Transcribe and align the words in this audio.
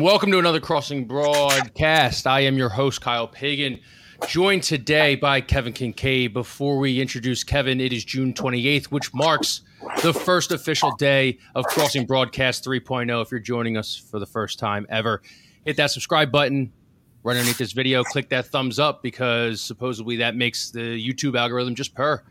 Welcome 0.00 0.32
to 0.32 0.40
another 0.40 0.58
Crossing 0.58 1.04
broadcast. 1.04 2.26
I 2.26 2.40
am 2.40 2.58
your 2.58 2.68
host, 2.68 3.00
Kyle 3.00 3.28
Pagan, 3.28 3.78
joined 4.26 4.64
today 4.64 5.14
by 5.14 5.40
Kevin 5.40 5.72
Kinkead. 5.72 6.32
Before 6.32 6.78
we 6.78 7.00
introduce 7.00 7.44
Kevin, 7.44 7.80
it 7.80 7.92
is 7.92 8.04
June 8.04 8.34
28th, 8.34 8.86
which 8.86 9.14
marks 9.14 9.60
the 10.02 10.12
first 10.12 10.50
official 10.50 10.96
day 10.96 11.38
of 11.54 11.64
Crossing 11.66 12.06
Broadcast 12.06 12.64
3.0. 12.64 13.22
If 13.22 13.30
you're 13.30 13.38
joining 13.38 13.76
us 13.76 13.94
for 13.96 14.18
the 14.18 14.26
first 14.26 14.58
time 14.58 14.84
ever, 14.88 15.22
hit 15.64 15.76
that 15.76 15.92
subscribe 15.92 16.32
button 16.32 16.72
right 17.22 17.36
underneath 17.36 17.58
this 17.58 17.70
video. 17.70 18.02
Click 18.02 18.28
that 18.30 18.46
thumbs 18.46 18.80
up 18.80 19.00
because 19.00 19.60
supposedly 19.60 20.16
that 20.16 20.34
makes 20.34 20.72
the 20.72 20.80
YouTube 20.80 21.38
algorithm 21.38 21.76
just 21.76 21.94
purr. 21.94 22.24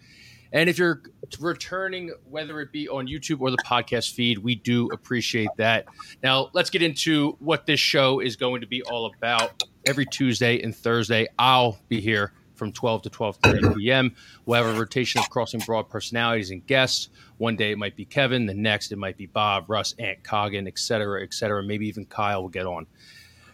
And 0.54 0.70
if 0.70 0.78
you're 0.78 1.02
returning, 1.40 2.14
whether 2.30 2.62
it 2.62 2.72
be 2.72 2.88
on 2.88 3.08
YouTube 3.08 3.42
or 3.42 3.50
the 3.50 3.58
podcast 3.58 4.14
feed, 4.14 4.38
we 4.38 4.54
do 4.54 4.88
appreciate 4.94 5.50
that. 5.58 5.86
Now, 6.22 6.52
let's 6.54 6.70
get 6.70 6.84
into 6.84 7.36
what 7.40 7.66
this 7.66 7.80
show 7.80 8.20
is 8.20 8.36
going 8.36 8.62
to 8.62 8.68
be 8.68 8.84
all 8.84 9.12
about. 9.18 9.64
Every 9.86 10.06
Tuesday 10.06 10.62
and 10.62 10.74
Thursday, 10.74 11.28
I'll 11.40 11.80
be 11.90 12.00
here 12.00 12.34
from 12.54 12.72
12 12.72 13.02
to 13.02 13.10
12:30 13.10 13.78
p.m. 13.78 14.16
We'll 14.46 14.64
have 14.64 14.76
a 14.76 14.80
rotation 14.80 15.20
of 15.20 15.30
crossing 15.30 15.60
broad 15.62 15.90
personalities 15.90 16.52
and 16.52 16.66
guests. 16.68 17.10
One 17.38 17.56
day 17.56 17.72
it 17.72 17.78
might 17.78 17.96
be 17.96 18.06
Kevin, 18.06 18.46
the 18.46 18.54
next 18.54 18.92
it 18.92 18.98
might 18.98 19.18
be 19.18 19.26
Bob, 19.26 19.66
Russ, 19.68 19.96
Ant 19.98 20.24
Coggin, 20.24 20.68
et 20.68 20.78
cetera, 20.78 21.24
et 21.24 21.34
cetera. 21.34 21.64
Maybe 21.64 21.88
even 21.88 22.06
Kyle 22.06 22.44
will 22.44 22.50
get 22.50 22.68
on. 22.68 22.86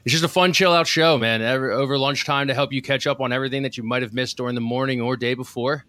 It's 0.05 0.12
just 0.12 0.23
a 0.23 0.29
fun, 0.29 0.54
chill 0.54 0.73
out 0.73 0.88
show, 0.88 1.18
man. 1.18 1.41
Every, 1.41 1.73
over 1.73 1.98
lunchtime 1.98 2.48
to 2.48 2.54
help 2.54 2.71
you 2.73 2.81
catch 2.81 3.07
up 3.07 3.20
on 3.21 3.31
everything 3.34 3.63
that 3.63 3.77
you 3.77 3.84
might 3.84 4.02
have 4.02 4.13
missed 4.13 4.38
during 4.38 4.55
the 4.55 4.62
morning 4.62 5.02
or 5.02 5.16
day 5.18 5.34
before. 5.34 5.85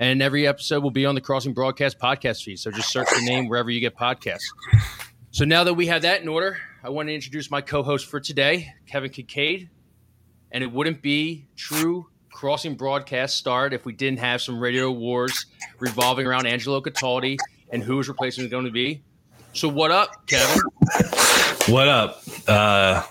And 0.00 0.22
every 0.22 0.46
episode 0.46 0.82
will 0.82 0.90
be 0.90 1.04
on 1.04 1.14
the 1.14 1.20
Crossing 1.20 1.52
Broadcast 1.52 1.98
podcast 1.98 2.42
feed. 2.42 2.58
So 2.58 2.70
just 2.70 2.90
search 2.90 3.08
the 3.10 3.20
name 3.22 3.48
wherever 3.48 3.70
you 3.70 3.80
get 3.80 3.94
podcasts. 3.94 4.46
So 5.30 5.44
now 5.44 5.62
that 5.64 5.74
we 5.74 5.86
have 5.88 6.02
that 6.02 6.22
in 6.22 6.28
order, 6.28 6.56
I 6.82 6.88
want 6.88 7.10
to 7.10 7.14
introduce 7.14 7.50
my 7.50 7.60
co-host 7.60 8.06
for 8.06 8.18
today, 8.18 8.72
Kevin 8.86 9.10
Kinkead. 9.10 9.68
And 10.52 10.64
it 10.64 10.72
wouldn't 10.72 11.02
be 11.02 11.46
true 11.54 12.06
Crossing 12.32 12.76
Broadcast 12.76 13.36
start 13.36 13.74
if 13.74 13.84
we 13.84 13.92
didn't 13.92 14.20
have 14.20 14.40
some 14.40 14.58
radio 14.58 14.90
wars 14.90 15.44
revolving 15.78 16.26
around 16.26 16.46
Angelo 16.46 16.80
Cataldi 16.80 17.36
and 17.70 17.82
who 17.82 17.98
his 17.98 18.08
replacement 18.08 18.46
is 18.46 18.50
going 18.50 18.64
to 18.64 18.70
be. 18.70 19.02
So 19.52 19.68
what 19.68 19.90
up, 19.90 20.26
Kevin? 20.26 20.62
What 21.66 21.88
up? 21.88 22.22
Uh, 22.48 23.02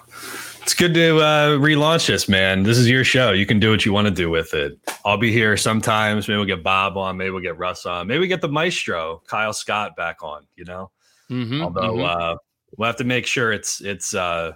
it's 0.69 0.75
good 0.75 0.93
to 0.93 1.17
uh, 1.17 1.57
relaunch 1.57 2.05
this, 2.05 2.29
man. 2.29 2.61
This 2.61 2.77
is 2.77 2.87
your 2.87 3.03
show. 3.03 3.31
You 3.31 3.47
can 3.47 3.59
do 3.59 3.71
what 3.71 3.87
you 3.87 3.91
want 3.91 4.05
to 4.05 4.13
do 4.13 4.29
with 4.29 4.53
it. 4.53 4.77
I'll 5.03 5.17
be 5.17 5.31
here 5.31 5.57
sometimes. 5.57 6.27
Maybe 6.27 6.37
we'll 6.37 6.45
get 6.45 6.61
Bob 6.61 6.95
on. 6.95 7.17
Maybe 7.17 7.31
we'll 7.31 7.41
get 7.41 7.57
Russ 7.57 7.87
on. 7.87 8.05
Maybe 8.05 8.19
we 8.19 8.27
get 8.27 8.39
the 8.39 8.49
maestro, 8.49 9.23
Kyle 9.25 9.51
Scott, 9.51 9.95
back 9.95 10.21
on. 10.21 10.45
You 10.55 10.65
know, 10.65 10.91
mm-hmm, 11.31 11.63
although 11.63 11.95
mm-hmm. 11.95 12.21
Uh, 12.21 12.35
we'll 12.77 12.85
have 12.85 12.97
to 12.97 13.03
make 13.03 13.25
sure 13.25 13.51
it's 13.51 13.81
it's 13.81 14.13
uh, 14.13 14.51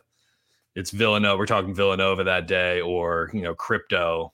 it's 0.75 0.91
Villanova. 0.91 1.35
We're 1.39 1.47
talking 1.47 1.73
Villanova 1.73 2.23
that 2.25 2.45
day, 2.45 2.79
or 2.79 3.31
you 3.33 3.41
know, 3.41 3.55
crypto, 3.55 4.33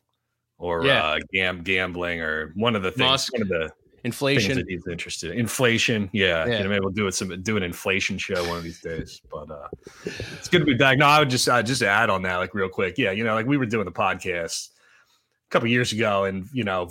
or 0.57 0.85
yeah. 0.85 1.01
uh, 1.01 1.19
gam 1.33 1.63
gambling, 1.63 2.19
or 2.19 2.51
one 2.57 2.75
of 2.75 2.83
the 2.83 2.91
things. 2.91 3.09
Musk. 3.09 3.31
One 3.31 3.43
of 3.43 3.47
the 3.47 3.71
inflation 4.03 4.63
he's 4.67 4.87
interested 4.87 5.31
in. 5.31 5.39
Inflation, 5.39 6.09
yeah. 6.11 6.45
yeah. 6.45 6.57
You 6.57 6.63
know, 6.63 6.69
maybe 6.69 6.79
we'll 6.81 6.93
do 6.93 7.07
it 7.07 7.13
some 7.13 7.41
do 7.41 7.57
an 7.57 7.63
inflation 7.63 8.17
show 8.17 8.47
one 8.47 8.57
of 8.57 8.63
these 8.63 8.81
days. 8.81 9.21
But 9.31 9.49
uh 9.51 9.67
it's 10.05 10.47
good 10.47 10.59
to 10.59 10.65
be 10.65 10.75
back. 10.75 10.97
No, 10.97 11.05
I 11.05 11.19
would 11.19 11.29
just 11.29 11.47
uh, 11.47 11.63
just 11.63 11.81
add 11.81 12.09
on 12.09 12.21
that 12.23 12.37
like 12.37 12.53
real 12.53 12.69
quick. 12.69 12.97
Yeah, 12.97 13.11
you 13.11 13.23
know, 13.23 13.33
like 13.33 13.45
we 13.45 13.57
were 13.57 13.65
doing 13.65 13.85
the 13.85 13.91
podcast 13.91 14.69
a 14.69 15.49
couple 15.49 15.67
years 15.67 15.91
ago, 15.91 16.25
and 16.25 16.47
you 16.53 16.63
know, 16.63 16.89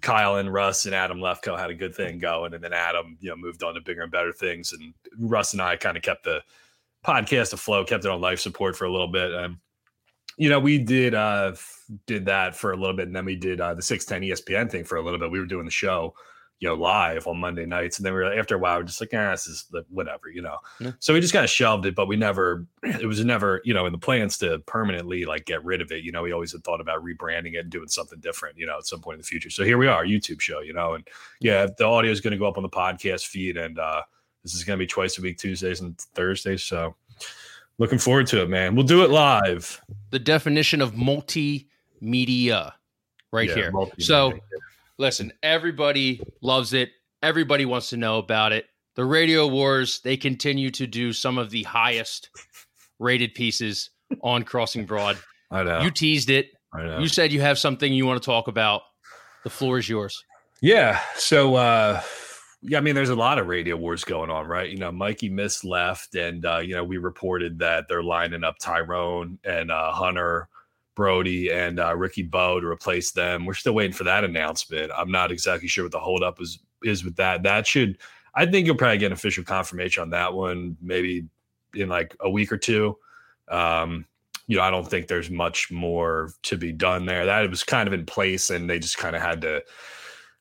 Kyle 0.00 0.36
and 0.36 0.52
Russ 0.52 0.86
and 0.86 0.94
Adam 0.94 1.18
Lefkoe 1.18 1.58
had 1.58 1.70
a 1.70 1.74
good 1.74 1.94
thing 1.94 2.18
going, 2.18 2.54
and 2.54 2.62
then 2.62 2.72
Adam, 2.72 3.16
you 3.20 3.30
know, 3.30 3.36
moved 3.36 3.62
on 3.62 3.74
to 3.74 3.80
bigger 3.80 4.02
and 4.02 4.12
better 4.12 4.32
things, 4.32 4.72
and 4.72 4.94
Russ 5.18 5.52
and 5.52 5.62
I 5.62 5.76
kind 5.76 5.96
of 5.96 6.02
kept 6.02 6.24
the 6.24 6.42
podcast 7.04 7.52
afloat, 7.52 7.88
kept 7.88 8.04
it 8.04 8.10
on 8.10 8.20
life 8.20 8.40
support 8.40 8.76
for 8.76 8.84
a 8.84 8.92
little 8.92 9.08
bit. 9.08 9.32
and 9.32 9.56
you 10.36 10.48
know, 10.48 10.58
we 10.58 10.78
did 10.78 11.14
uh 11.14 11.52
did 12.06 12.24
that 12.26 12.56
for 12.56 12.72
a 12.72 12.76
little 12.76 12.96
bit, 12.96 13.06
and 13.06 13.14
then 13.14 13.24
we 13.24 13.36
did 13.36 13.60
uh 13.60 13.74
the 13.74 13.82
610 13.82 14.30
ESPN 14.30 14.70
thing 14.70 14.84
for 14.84 14.96
a 14.96 15.02
little 15.02 15.18
bit. 15.18 15.30
We 15.30 15.40
were 15.40 15.46
doing 15.46 15.64
the 15.64 15.70
show 15.70 16.14
you 16.60 16.68
know, 16.68 16.74
live 16.74 17.26
on 17.26 17.38
Monday 17.38 17.64
nights. 17.64 17.98
And 17.98 18.06
then 18.06 18.12
we 18.12 18.20
were 18.20 18.32
after 18.38 18.54
a 18.54 18.58
while, 18.58 18.76
we 18.76 18.82
are 18.82 18.86
just 18.86 19.00
like, 19.00 19.10
ah, 19.14 19.30
this 19.30 19.46
is 19.46 19.64
the, 19.70 19.84
whatever, 19.88 20.28
you 20.28 20.42
know. 20.42 20.58
Yeah. 20.78 20.92
So 20.98 21.14
we 21.14 21.20
just 21.20 21.32
kind 21.32 21.44
of 21.44 21.50
shelved 21.50 21.86
it, 21.86 21.94
but 21.94 22.06
we 22.06 22.16
never, 22.16 22.66
it 22.82 23.06
was 23.06 23.24
never, 23.24 23.62
you 23.64 23.72
know, 23.72 23.86
in 23.86 23.92
the 23.92 23.98
plans 23.98 24.36
to 24.38 24.58
permanently 24.60 25.24
like 25.24 25.46
get 25.46 25.64
rid 25.64 25.80
of 25.80 25.90
it. 25.90 26.04
You 26.04 26.12
know, 26.12 26.22
we 26.22 26.32
always 26.32 26.52
had 26.52 26.62
thought 26.62 26.82
about 26.82 27.02
rebranding 27.02 27.54
it 27.54 27.60
and 27.60 27.70
doing 27.70 27.88
something 27.88 28.20
different, 28.20 28.58
you 28.58 28.66
know, 28.66 28.76
at 28.76 28.86
some 28.86 29.00
point 29.00 29.14
in 29.14 29.20
the 29.20 29.26
future. 29.26 29.48
So 29.48 29.64
here 29.64 29.78
we 29.78 29.86
are, 29.86 30.04
YouTube 30.04 30.40
show, 30.40 30.60
you 30.60 30.74
know, 30.74 30.92
and 30.92 31.08
yeah, 31.40 31.66
the 31.78 31.86
audio 31.86 32.10
is 32.10 32.20
going 32.20 32.32
to 32.32 32.38
go 32.38 32.46
up 32.46 32.58
on 32.58 32.62
the 32.62 32.68
podcast 32.68 33.26
feed, 33.26 33.56
and 33.56 33.78
uh 33.78 34.02
this 34.42 34.54
is 34.54 34.64
going 34.64 34.78
to 34.78 34.82
be 34.82 34.86
twice 34.86 35.18
a 35.18 35.22
week, 35.22 35.38
Tuesdays 35.38 35.80
and 35.80 35.98
Thursdays. 35.98 36.64
So 36.64 36.94
looking 37.78 37.98
forward 37.98 38.26
to 38.28 38.42
it, 38.42 38.48
man. 38.48 38.74
We'll 38.74 38.86
do 38.86 39.04
it 39.04 39.10
live. 39.10 39.80
The 40.10 40.18
definition 40.18 40.80
of 40.80 40.92
multimedia, 40.92 42.72
right 43.32 43.48
yeah, 43.48 43.54
here. 43.54 43.72
Multimedia. 43.72 44.02
So 44.02 44.32
listen, 45.00 45.32
everybody 45.42 46.20
loves 46.42 46.74
it. 46.74 46.90
Everybody 47.22 47.64
wants 47.64 47.90
to 47.90 47.96
know 47.96 48.18
about 48.18 48.52
it. 48.52 48.66
The 48.96 49.04
Radio 49.04 49.46
Wars, 49.48 50.00
they 50.04 50.16
continue 50.16 50.70
to 50.72 50.86
do 50.86 51.12
some 51.12 51.38
of 51.38 51.50
the 51.50 51.62
highest 51.62 52.28
rated 52.98 53.34
pieces 53.34 53.90
on 54.22 54.42
Crossing 54.42 54.84
Broad. 54.84 55.18
I 55.50 55.62
know. 55.64 55.80
You 55.80 55.90
teased 55.90 56.30
it. 56.30 56.50
I 56.72 56.84
know. 56.84 56.98
You 56.98 57.08
said 57.08 57.32
you 57.32 57.40
have 57.40 57.58
something 57.58 57.92
you 57.92 58.06
want 58.06 58.22
to 58.22 58.26
talk 58.26 58.46
about. 58.46 58.82
The 59.42 59.50
floor 59.50 59.78
is 59.78 59.88
yours. 59.88 60.22
Yeah. 60.60 61.00
So, 61.16 61.54
uh, 61.56 62.02
yeah, 62.60 62.76
I 62.76 62.82
mean, 62.82 62.94
there's 62.94 63.08
a 63.08 63.16
lot 63.16 63.38
of 63.38 63.48
radio 63.48 63.76
wars 63.76 64.04
going 64.04 64.30
on, 64.30 64.46
right? 64.46 64.68
You 64.68 64.76
know, 64.76 64.92
Mikey 64.92 65.30
Miss 65.30 65.64
left, 65.64 66.14
and 66.14 66.44
uh, 66.44 66.58
you 66.58 66.74
know, 66.74 66.84
we 66.84 66.98
reported 66.98 67.58
that 67.60 67.86
they're 67.88 68.02
lining 68.02 68.44
up 68.44 68.58
Tyrone 68.58 69.38
and 69.44 69.70
uh, 69.70 69.92
Hunter 69.92 70.50
Brody 71.00 71.50
and 71.50 71.80
uh, 71.80 71.96
Ricky 71.96 72.22
Bowe 72.22 72.60
to 72.60 72.66
replace 72.66 73.12
them. 73.12 73.46
We're 73.46 73.54
still 73.54 73.72
waiting 73.72 73.94
for 73.94 74.04
that 74.04 74.22
announcement. 74.22 74.92
I'm 74.94 75.10
not 75.10 75.32
exactly 75.32 75.66
sure 75.66 75.86
what 75.86 75.92
the 75.92 75.98
holdup 75.98 76.42
is 76.42 76.58
is 76.84 77.06
with 77.06 77.16
that. 77.16 77.42
That 77.42 77.66
should, 77.66 77.96
I 78.34 78.44
think 78.44 78.66
you'll 78.66 78.76
probably 78.76 78.98
get 78.98 79.06
an 79.06 79.12
official 79.12 79.42
confirmation 79.42 80.02
on 80.02 80.10
that 80.10 80.34
one, 80.34 80.76
maybe 80.82 81.24
in 81.74 81.88
like 81.88 82.14
a 82.20 82.28
week 82.28 82.52
or 82.52 82.58
two. 82.58 82.98
Um, 83.48 84.04
you 84.46 84.58
know, 84.58 84.62
I 84.62 84.70
don't 84.70 84.86
think 84.86 85.06
there's 85.06 85.30
much 85.30 85.70
more 85.70 86.32
to 86.42 86.58
be 86.58 86.70
done 86.70 87.06
there. 87.06 87.24
That 87.24 87.48
was 87.48 87.64
kind 87.64 87.86
of 87.86 87.94
in 87.94 88.04
place, 88.04 88.50
and 88.50 88.68
they 88.68 88.78
just 88.78 88.98
kind 88.98 89.16
of 89.16 89.22
had 89.22 89.40
to 89.40 89.62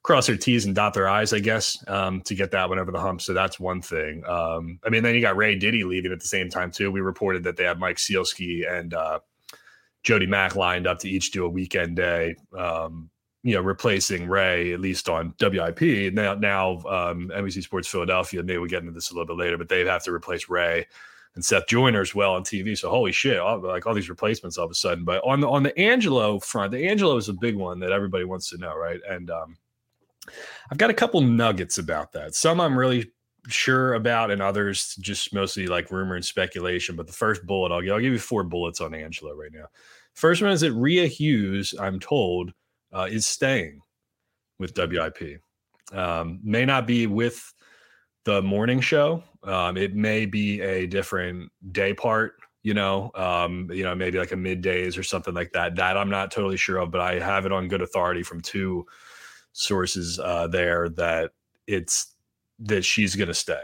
cross 0.04 0.28
their 0.28 0.36
T's 0.36 0.66
and 0.66 0.76
dot 0.76 0.94
their 0.94 1.08
I's, 1.08 1.32
I 1.32 1.40
guess, 1.40 1.82
um, 1.88 2.20
to 2.24 2.36
get 2.36 2.52
that 2.52 2.68
one 2.68 2.80
over 2.80 2.92
the 2.92 3.00
hump. 3.00 3.22
So 3.22 3.34
that's 3.34 3.62
one 3.62 3.82
thing. 3.82 4.26
Um, 4.28 4.80
I 4.86 4.90
mean, 4.90 5.04
then 5.04 5.16
you 5.16 5.22
got 5.22 5.38
Ray 5.38 5.56
Diddy 5.56 5.86
leaving 5.86 6.12
at 6.12 6.20
the 6.20 6.28
same 6.28 6.50
time 6.50 6.70
too. 6.70 6.92
We 6.92 7.00
reported 7.00 7.44
that 7.46 7.56
they 7.56 7.64
had 7.64 7.80
Mike 7.80 7.98
Sielski 7.98 8.70
and 8.70 8.94
uh, 8.94 9.20
Jody 10.04 10.26
Mack 10.26 10.56
lined 10.56 10.88
up 10.88 11.00
to 11.00 11.10
each 11.10 11.32
do 11.32 11.46
a 11.46 11.50
weekend 11.50 11.96
day, 11.96 12.36
um, 12.58 13.10
you 13.44 13.56
know, 13.56 13.62
replacing 13.62 14.28
Ray 14.28 14.74
at 14.74 14.80
least 14.80 15.10
on 15.10 15.34
WIP. 15.40 16.14
Now, 16.14 16.34
now 16.36 16.72
um, 16.88 17.32
NBC 17.34 17.64
Sports 17.64 17.88
Philadelphia, 17.88 18.44
maybe 18.44 18.60
we 18.60 18.70
get 18.70 18.82
into 18.82 18.92
this 18.92 19.12
a 19.12 19.14
little 19.14 19.28
bit 19.28 19.42
later, 19.42 19.58
but 19.58 19.70
they 19.70 19.86
have 19.86 20.04
to 20.04 20.14
replace 20.14 20.50
Ray 20.50 20.86
and 21.36 21.44
Seth 21.44 21.68
Joyner 21.68 22.02
as 22.02 22.16
well 22.16 22.34
on 22.34 22.44
TV. 22.44 22.78
So 22.78 22.90
holy 22.90 23.12
shit, 23.12 23.40
all, 23.40 23.62
like 23.62 23.86
all 23.86 23.94
these 23.94 24.10
replacements 24.10 24.58
all 24.58 24.66
of 24.66 24.72
a 24.72 24.76
sudden. 24.76 25.04
But 25.04 25.24
on 25.24 25.40
the 25.40 25.50
on 25.50 25.64
the 25.64 25.78
Angelo 25.78 26.40
front, 26.40 26.72
the 26.72 26.88
Angelo 26.88 27.18
is 27.18 27.30
a 27.30 27.34
big 27.34 27.56
one 27.56 27.80
that 27.80 27.92
everybody 27.92 28.24
wants 28.24 28.50
to 28.50 28.58
know, 28.58 28.76
right? 28.76 29.00
And 29.10 29.30
um, 29.30 29.58
I've 30.72 30.78
got 30.78 30.90
a 30.90 30.94
couple 30.94 31.22
nuggets 31.22 31.78
about 31.78 32.12
that. 32.14 32.36
Some 32.36 32.60
I'm 32.60 32.78
really 32.78 33.12
sure 33.52 33.94
about, 33.94 34.32
and 34.32 34.42
others 34.42 34.96
just 35.00 35.34
mostly 35.34 35.68
like 35.68 35.92
rumor 35.92 36.16
and 36.16 36.26
speculation. 36.26 36.96
But 36.96 37.08
the 37.08 37.14
first 37.14 37.46
bullet 37.46 37.72
I'll 37.72 37.82
give, 37.82 37.94
I'll 37.94 38.00
give 38.00 38.14
you 38.14 38.20
four 38.20 38.44
bullets 38.44 38.82
on 38.82 38.94
Angelo 38.94 39.34
right 39.34 39.52
now. 39.54 39.66
First 40.14 40.42
one 40.42 40.52
is 40.52 40.62
that 40.62 40.74
Rhea 40.74 41.08
Hughes, 41.08 41.74
I'm 41.80 42.00
told, 42.00 42.52
uh, 42.94 43.08
is 43.10 43.26
staying 43.26 43.82
with 44.60 44.78
WIP. 44.78 45.42
Um, 45.94 46.40
may 46.44 46.66
not 46.66 46.86
be 46.86 47.08
with 47.08 47.54
the 48.26 48.42
morning 48.42 48.82
show. 48.82 49.24
Um, 49.44 49.78
it 49.78 49.96
may 49.96 50.26
be 50.26 50.62
a 50.62 50.86
different 50.86 51.52
day 51.72 51.94
part, 51.94 52.34
you 52.64 52.74
know, 52.74 53.12
um, 53.16 53.70
you 53.72 53.84
know, 53.84 53.96
maybe 53.96 54.20
like 54.20 54.34
a 54.34 54.36
middays 54.36 54.98
or 54.98 55.04
something 55.04 55.34
like 55.34 55.52
that. 55.54 55.76
That 55.76 55.98
I'm 55.98 56.10
not 56.10 56.32
totally 56.32 56.58
sure 56.58 56.78
of, 56.78 56.92
but 56.92 57.02
I 57.02 57.20
have 57.20 57.46
it 57.46 57.52
on 57.52 57.68
good 57.68 57.82
authority 57.82 58.24
from 58.24 58.42
two 58.42 58.86
sources 59.54 60.20
uh, 60.20 60.48
there 60.48 60.90
that 60.90 61.32
it's 61.66 62.16
that 62.60 62.84
she's 62.84 63.16
going 63.16 63.28
to 63.28 63.34
stay. 63.34 63.64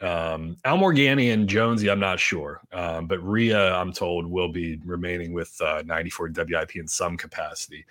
Um, 0.00 0.56
Al 0.64 0.78
Morganti 0.78 1.32
and 1.32 1.48
Jonesy, 1.48 1.90
I'm 1.90 1.98
not 1.98 2.20
sure, 2.20 2.60
um, 2.72 3.08
but 3.08 3.18
Rhea, 3.18 3.74
I'm 3.74 3.92
told, 3.92 4.26
will 4.26 4.48
be 4.48 4.78
remaining 4.84 5.32
with 5.32 5.60
uh, 5.60 5.82
94 5.84 6.30
WIP 6.36 6.76
in 6.76 6.86
some 6.86 7.16
capacity. 7.16 7.84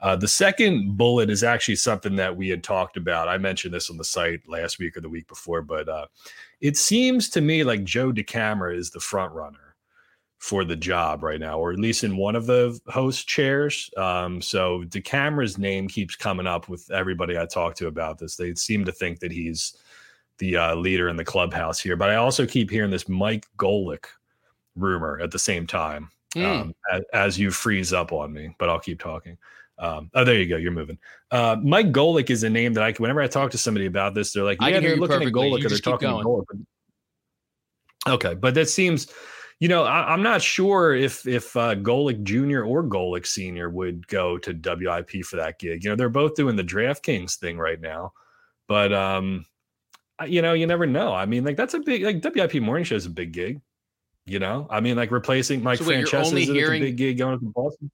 Uh, 0.00 0.16
the 0.16 0.26
second 0.26 0.96
bullet 0.96 1.30
is 1.30 1.44
actually 1.44 1.76
something 1.76 2.16
that 2.16 2.36
we 2.36 2.48
had 2.48 2.64
talked 2.64 2.96
about. 2.96 3.28
I 3.28 3.38
mentioned 3.38 3.72
this 3.72 3.90
on 3.90 3.96
the 3.96 4.04
site 4.04 4.40
last 4.48 4.80
week 4.80 4.96
or 4.96 5.02
the 5.02 5.08
week 5.08 5.28
before, 5.28 5.62
but 5.62 5.88
uh, 5.88 6.06
it 6.60 6.76
seems 6.76 7.28
to 7.30 7.40
me 7.40 7.62
like 7.62 7.84
Joe 7.84 8.10
DeCamara 8.10 8.76
is 8.76 8.90
the 8.90 8.98
front 8.98 9.32
runner 9.32 9.76
for 10.38 10.64
the 10.64 10.74
job 10.74 11.22
right 11.22 11.38
now, 11.38 11.56
or 11.60 11.70
at 11.70 11.78
least 11.78 12.02
in 12.02 12.16
one 12.16 12.34
of 12.34 12.46
the 12.46 12.76
host 12.88 13.28
chairs. 13.28 13.88
Um, 13.96 14.42
so 14.42 14.82
DeCamara's 14.88 15.56
name 15.56 15.86
keeps 15.86 16.16
coming 16.16 16.48
up 16.48 16.68
with 16.68 16.90
everybody 16.90 17.38
I 17.38 17.46
talk 17.46 17.76
to 17.76 17.86
about 17.86 18.18
this. 18.18 18.34
They 18.34 18.52
seem 18.56 18.84
to 18.84 18.90
think 18.90 19.20
that 19.20 19.30
he's 19.30 19.76
the 20.42 20.56
uh, 20.56 20.74
leader 20.74 21.08
in 21.08 21.14
the 21.14 21.24
clubhouse 21.24 21.78
here. 21.78 21.94
But 21.94 22.10
I 22.10 22.16
also 22.16 22.44
keep 22.46 22.68
hearing 22.68 22.90
this 22.90 23.08
Mike 23.08 23.46
Golic 23.56 24.06
rumor 24.74 25.20
at 25.22 25.30
the 25.30 25.38
same 25.38 25.68
time 25.68 26.10
Mm. 26.34 26.44
um, 26.44 26.74
as, 26.90 27.02
as 27.12 27.38
you 27.38 27.50
freeze 27.50 27.92
up 27.92 28.10
on 28.10 28.32
me, 28.32 28.54
but 28.58 28.70
I'll 28.70 28.80
keep 28.80 28.98
talking. 28.98 29.36
Um, 29.78 30.10
oh, 30.14 30.24
there 30.24 30.36
you 30.36 30.48
go. 30.48 30.56
You're 30.56 30.72
moving. 30.72 30.98
Uh, 31.30 31.56
Mike 31.62 31.92
Golic 31.92 32.30
is 32.30 32.42
a 32.42 32.48
name 32.50 32.72
that 32.72 32.84
I, 32.84 32.92
whenever 32.92 33.20
I 33.20 33.26
talk 33.26 33.50
to 33.50 33.58
somebody 33.58 33.84
about 33.84 34.14
this, 34.14 34.32
they're 34.32 34.42
like, 34.42 34.56
I 34.60 34.68
yeah, 34.68 34.76
can 34.76 34.82
hear 34.82 34.90
they're 34.92 35.00
looking 35.00 35.26
at. 35.26 35.32
Golic 35.32 35.64
or 35.64 35.68
they're 35.68 35.78
talking 35.78 36.08
going. 36.08 36.24
Golic. 36.24 36.44
Okay, 38.08 38.34
but 38.34 38.54
that 38.54 38.70
seems, 38.70 39.08
you 39.60 39.68
know, 39.68 39.84
I, 39.84 40.12
I'm 40.12 40.22
not 40.22 40.40
sure 40.40 40.94
if 40.94 41.26
if 41.26 41.54
uh, 41.54 41.74
Golic 41.74 42.22
Jr. 42.22 42.62
or 42.62 42.82
Golic 42.82 43.26
Senior 43.26 43.68
would 43.68 44.08
go 44.08 44.38
to 44.38 44.52
WIP 44.54 45.24
for 45.26 45.36
that 45.36 45.58
gig. 45.58 45.84
You 45.84 45.90
know, 45.90 45.96
they're 45.96 46.08
both 46.08 46.34
doing 46.34 46.56
the 46.56 46.64
DraftKings 46.64 47.36
thing 47.36 47.58
right 47.58 47.80
now, 47.80 48.14
but 48.68 48.92
um, 48.94 49.44
you 50.24 50.42
know, 50.42 50.52
you 50.52 50.66
never 50.66 50.86
know. 50.86 51.12
I 51.12 51.26
mean, 51.26 51.44
like 51.44 51.56
that's 51.56 51.74
a 51.74 51.80
big 51.80 52.02
like 52.02 52.22
WIP 52.22 52.62
morning 52.62 52.84
show 52.84 52.96
is 52.96 53.06
a 53.06 53.10
big 53.10 53.32
gig. 53.32 53.60
You 54.24 54.38
know, 54.38 54.66
I 54.70 54.80
mean, 54.80 54.96
like 54.96 55.10
replacing 55.10 55.62
Mike 55.62 55.78
So 55.78 55.86
wait, 55.86 55.98
you're 55.98 56.06
Francesa 56.06 56.26
only 56.26 56.42
is 56.42 56.50
a 56.50 56.78
big 56.78 56.96
gig 56.96 57.18
going 57.18 57.38
to 57.38 57.44
Boston. 57.46 57.90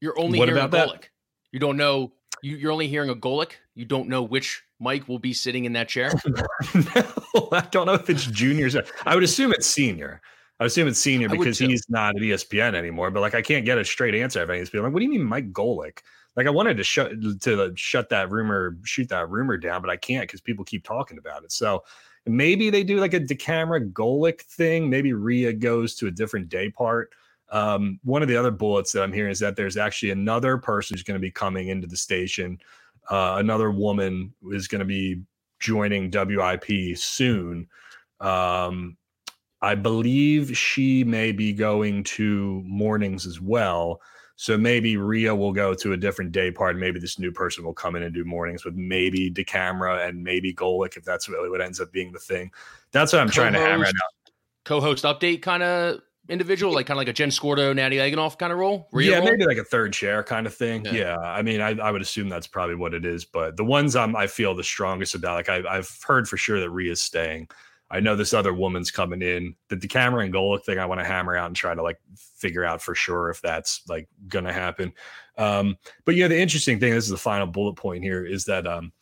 You're 0.00 0.18
only 0.18 0.38
What 0.38 0.48
hearing 0.48 0.62
about 0.62 0.88
a 0.88 0.92
that? 0.92 1.08
You 1.50 1.58
don't 1.58 1.76
know. 1.76 2.12
You, 2.40 2.56
you're 2.56 2.70
only 2.70 2.86
hearing 2.86 3.10
a 3.10 3.16
Golic. 3.16 3.52
You 3.74 3.84
don't 3.84 4.08
know 4.08 4.22
which 4.22 4.62
Mike 4.78 5.08
will 5.08 5.18
be 5.18 5.32
sitting 5.32 5.64
in 5.64 5.72
that 5.72 5.88
chair. 5.88 6.12
no, 6.74 7.48
I 7.50 7.66
don't 7.72 7.86
know 7.86 7.94
if 7.94 8.08
it's 8.08 8.26
junior. 8.26 8.68
I 9.04 9.14
would 9.14 9.24
assume 9.24 9.52
it's 9.52 9.66
senior. 9.66 10.20
I 10.60 10.64
assume 10.66 10.88
it's 10.88 11.00
senior 11.00 11.28
because 11.28 11.58
he's 11.58 11.84
not 11.88 12.16
at 12.16 12.22
ESPN 12.22 12.74
anymore. 12.74 13.10
But 13.10 13.20
like, 13.20 13.34
I 13.34 13.42
can't 13.42 13.64
get 13.64 13.78
a 13.78 13.84
straight 13.84 14.14
answer 14.14 14.42
of 14.42 14.50
any 14.50 14.64
people. 14.64 14.82
Like, 14.82 14.92
what 14.92 15.00
do 15.00 15.04
you 15.04 15.10
mean, 15.10 15.24
Mike 15.24 15.52
Golic? 15.52 15.98
Like, 16.36 16.46
I 16.46 16.50
wanted 16.50 16.76
to 16.76 16.84
shut 16.84 17.20
to 17.42 17.72
shut 17.74 18.08
that 18.10 18.30
rumor, 18.30 18.76
shoot 18.84 19.08
that 19.08 19.28
rumor 19.28 19.56
down, 19.56 19.82
but 19.82 19.90
I 19.90 19.96
can't 19.96 20.22
because 20.22 20.40
people 20.40 20.64
keep 20.64 20.84
talking 20.84 21.18
about 21.18 21.44
it. 21.44 21.52
So 21.52 21.82
maybe 22.26 22.70
they 22.70 22.84
do 22.84 23.00
like 23.00 23.14
a 23.14 23.20
DeCamara 23.20 23.92
Golic 23.92 24.42
thing. 24.42 24.88
Maybe 24.88 25.12
Rhea 25.12 25.52
goes 25.52 25.94
to 25.96 26.06
a 26.06 26.10
different 26.10 26.48
day 26.48 26.70
part. 26.70 27.10
Um, 27.50 27.98
one 28.04 28.22
of 28.22 28.28
the 28.28 28.36
other 28.36 28.50
bullets 28.50 28.92
that 28.92 29.02
I'm 29.02 29.12
hearing 29.12 29.32
is 29.32 29.38
that 29.40 29.56
there's 29.56 29.76
actually 29.76 30.10
another 30.10 30.58
person 30.58 30.94
who's 30.94 31.02
going 31.02 31.16
to 31.18 31.20
be 31.20 31.30
coming 31.30 31.68
into 31.68 31.86
the 31.86 31.96
station. 31.96 32.58
Uh, 33.10 33.36
another 33.38 33.70
woman 33.70 34.34
is 34.50 34.68
going 34.68 34.80
to 34.80 34.84
be 34.84 35.22
joining 35.60 36.10
WIP 36.10 36.96
soon. 36.96 37.66
Um, 38.20 38.96
I 39.62 39.74
believe 39.74 40.56
she 40.56 41.04
may 41.04 41.32
be 41.32 41.52
going 41.52 42.04
to 42.04 42.62
mornings 42.66 43.26
as 43.26 43.40
well. 43.40 44.00
So 44.40 44.56
maybe 44.56 44.96
Rhea 44.96 45.34
will 45.34 45.52
go 45.52 45.74
to 45.74 45.94
a 45.94 45.96
different 45.96 46.30
day 46.30 46.52
part. 46.52 46.78
Maybe 46.78 47.00
this 47.00 47.18
new 47.18 47.32
person 47.32 47.64
will 47.64 47.74
come 47.74 47.96
in 47.96 48.04
and 48.04 48.14
do 48.14 48.24
mornings 48.24 48.64
with 48.64 48.76
maybe 48.76 49.32
DeCamara 49.32 50.08
and 50.08 50.22
maybe 50.22 50.54
Golic 50.54 50.96
if 50.96 51.04
that's 51.04 51.28
really 51.28 51.50
what 51.50 51.60
ends 51.60 51.80
up 51.80 51.90
being 51.90 52.12
the 52.12 52.20
thing. 52.20 52.52
That's 52.92 53.12
what 53.12 53.20
I'm 53.20 53.30
trying 53.30 53.54
to 53.54 53.58
hammer 53.58 53.86
Co-host, 53.86 53.96
out. 53.96 54.32
Co-host 54.64 55.04
update 55.04 55.42
kind 55.42 55.64
of 55.64 56.02
individual, 56.28 56.72
like 56.72 56.86
kind 56.86 56.96
of 56.96 56.98
like 56.98 57.08
a 57.08 57.12
Jen 57.12 57.32
Scordo, 57.32 57.72
Natty 57.72 57.96
Egenolf 57.96 58.38
kind 58.38 58.52
of 58.52 58.60
role. 58.60 58.88
Yeah, 58.92 59.16
role? 59.16 59.24
maybe 59.24 59.44
like 59.44 59.56
a 59.56 59.64
third 59.64 59.92
chair 59.92 60.22
kind 60.22 60.46
of 60.46 60.54
thing. 60.54 60.84
Yeah. 60.84 60.92
Yeah, 60.92 61.16
I 61.18 61.42
mean, 61.42 61.60
I, 61.60 61.70
I 61.70 61.90
would 61.90 62.02
assume 62.02 62.28
that's 62.28 62.46
probably 62.46 62.76
what 62.76 62.94
it 62.94 63.04
is. 63.04 63.24
But 63.24 63.56
the 63.56 63.64
ones 63.64 63.96
I'm, 63.96 64.14
I 64.14 64.28
feel 64.28 64.54
the 64.54 64.62
strongest 64.62 65.16
about, 65.16 65.34
like 65.34 65.48
I, 65.48 65.64
I've 65.68 65.90
heard 66.06 66.28
for 66.28 66.36
sure 66.36 66.60
that 66.60 66.70
Rhea's 66.70 67.02
staying. 67.02 67.48
I 67.90 68.00
know 68.00 68.16
this 68.16 68.34
other 68.34 68.52
woman's 68.52 68.90
coming 68.90 69.22
in. 69.22 69.54
The 69.68 69.76
DeCamara 69.76 70.24
and 70.24 70.34
Golic 70.34 70.64
thing, 70.64 70.78
I 70.78 70.86
want 70.86 71.00
to 71.00 71.06
hammer 71.06 71.36
out 71.36 71.46
and 71.46 71.56
try 71.56 71.74
to 71.74 71.82
like 71.82 71.98
figure 72.36 72.64
out 72.64 72.82
for 72.82 72.94
sure 72.94 73.30
if 73.30 73.40
that's 73.40 73.82
like 73.88 74.08
gonna 74.28 74.52
happen. 74.52 74.92
Um, 75.38 75.76
but 76.04 76.14
yeah, 76.14 76.28
the 76.28 76.38
interesting 76.38 76.78
thing, 76.78 76.92
this 76.92 77.04
is 77.04 77.10
the 77.10 77.16
final 77.16 77.46
bullet 77.46 77.76
point 77.76 78.02
here, 78.04 78.26
is 78.26 78.44
that 78.44 78.66
um, 78.66 78.92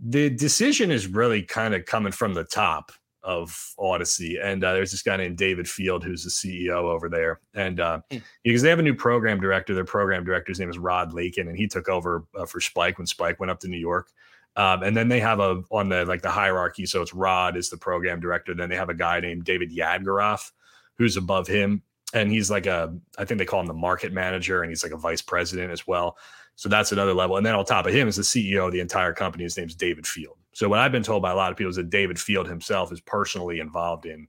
the 0.00 0.30
decision 0.30 0.90
is 0.90 1.06
really 1.06 1.42
kind 1.42 1.74
of 1.74 1.84
coming 1.84 2.12
from 2.12 2.34
the 2.34 2.44
top 2.44 2.92
of 3.22 3.72
Audacy. 3.78 4.36
And 4.42 4.62
uh, 4.62 4.74
there's 4.74 4.90
this 4.90 5.02
guy 5.02 5.16
named 5.16 5.38
David 5.38 5.68
Field 5.68 6.04
who's 6.04 6.24
the 6.24 6.30
CEO 6.30 6.82
over 6.84 7.08
there, 7.08 7.40
and 7.54 7.80
uh, 7.80 8.00
Hmm. 8.10 8.18
because 8.42 8.62
they 8.62 8.68
have 8.68 8.78
a 8.78 8.82
new 8.82 8.94
program 8.94 9.40
director. 9.40 9.74
Their 9.74 9.84
program 9.84 10.24
director's 10.24 10.60
name 10.60 10.70
is 10.70 10.78
Rod 10.78 11.12
Lakin, 11.14 11.48
and 11.48 11.56
he 11.56 11.66
took 11.66 11.88
over 11.88 12.26
uh, 12.38 12.44
for 12.46 12.60
Spike 12.60 12.98
when 12.98 13.06
Spike 13.06 13.40
went 13.40 13.50
up 13.50 13.60
to 13.60 13.68
New 13.68 13.78
York. 13.78 14.10
Um, 14.56 14.82
and 14.82 14.96
then 14.96 15.08
they 15.08 15.20
have 15.20 15.40
a 15.40 15.62
on 15.70 15.88
the 15.88 16.04
like 16.04 16.22
the 16.22 16.30
hierarchy. 16.30 16.86
So 16.86 17.02
it's 17.02 17.14
Rod 17.14 17.56
is 17.56 17.70
the 17.70 17.76
program 17.76 18.20
director. 18.20 18.54
Then 18.54 18.68
they 18.68 18.76
have 18.76 18.88
a 18.88 18.94
guy 18.94 19.20
named 19.20 19.44
David 19.44 19.72
Yadgaroff, 19.72 20.52
who's 20.96 21.16
above 21.16 21.46
him, 21.48 21.82
and 22.12 22.30
he's 22.30 22.50
like 22.50 22.66
a 22.66 22.96
I 23.18 23.24
think 23.24 23.38
they 23.38 23.44
call 23.44 23.60
him 23.60 23.66
the 23.66 23.74
market 23.74 24.12
manager, 24.12 24.62
and 24.62 24.70
he's 24.70 24.82
like 24.82 24.92
a 24.92 24.96
vice 24.96 25.22
president 25.22 25.72
as 25.72 25.86
well. 25.86 26.16
So 26.56 26.68
that's 26.68 26.92
another 26.92 27.14
level. 27.14 27.36
And 27.36 27.44
then 27.44 27.54
on 27.54 27.64
top 27.64 27.86
of 27.86 27.92
him 27.92 28.06
is 28.06 28.16
the 28.16 28.22
CEO 28.22 28.66
of 28.66 28.72
the 28.72 28.80
entire 28.80 29.12
company. 29.12 29.42
His 29.42 29.56
name's 29.56 29.74
David 29.74 30.06
Field. 30.06 30.36
So 30.52 30.68
what 30.68 30.78
I've 30.78 30.92
been 30.92 31.02
told 31.02 31.22
by 31.22 31.32
a 31.32 31.34
lot 31.34 31.50
of 31.50 31.58
people 31.58 31.70
is 31.70 31.76
that 31.76 31.90
David 31.90 32.18
Field 32.18 32.46
himself 32.46 32.92
is 32.92 33.00
personally 33.00 33.58
involved 33.58 34.06
in 34.06 34.28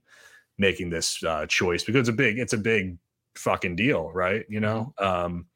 making 0.58 0.90
this 0.90 1.22
uh, 1.22 1.46
choice 1.46 1.84
because 1.84 2.00
it's 2.00 2.08
a 2.08 2.12
big 2.12 2.38
it's 2.38 2.52
a 2.52 2.58
big 2.58 2.98
fucking 3.36 3.76
deal, 3.76 4.10
right? 4.12 4.44
You 4.48 4.60
know, 4.60 4.92
um, 4.98 5.46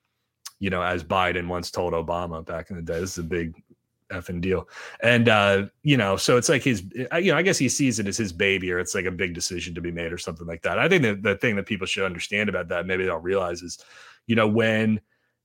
you 0.60 0.70
know, 0.70 0.82
as 0.82 1.02
Biden 1.02 1.48
once 1.48 1.70
told 1.70 1.92
Obama 1.92 2.44
back 2.44 2.70
in 2.70 2.76
the 2.76 2.82
day, 2.82 3.00
this 3.00 3.12
is 3.12 3.18
a 3.18 3.24
big 3.24 3.54
effing 4.10 4.40
deal. 4.40 4.68
And 5.02 5.28
uh, 5.28 5.66
you 5.82 5.96
know, 5.96 6.16
so 6.16 6.36
it's 6.36 6.48
like 6.48 6.62
his, 6.62 6.84
you 6.94 7.32
know, 7.32 7.36
I 7.36 7.42
guess 7.42 7.58
he 7.58 7.68
sees 7.68 7.98
it 7.98 8.06
as 8.06 8.16
his 8.16 8.32
baby, 8.32 8.72
or 8.72 8.78
it's 8.78 8.94
like 8.94 9.06
a 9.06 9.10
big 9.10 9.34
decision 9.34 9.74
to 9.74 9.80
be 9.80 9.90
made, 9.90 10.12
or 10.12 10.18
something 10.18 10.46
like 10.46 10.62
that. 10.62 10.78
I 10.78 10.88
think 10.88 11.22
the 11.22 11.36
thing 11.36 11.56
that 11.56 11.66
people 11.66 11.86
should 11.86 12.04
understand 12.04 12.48
about 12.48 12.68
that, 12.68 12.86
maybe 12.86 13.04
they 13.04 13.08
don't 13.08 13.22
realize, 13.22 13.62
is, 13.62 13.78
you 14.26 14.36
know, 14.36 14.48
when 14.48 15.00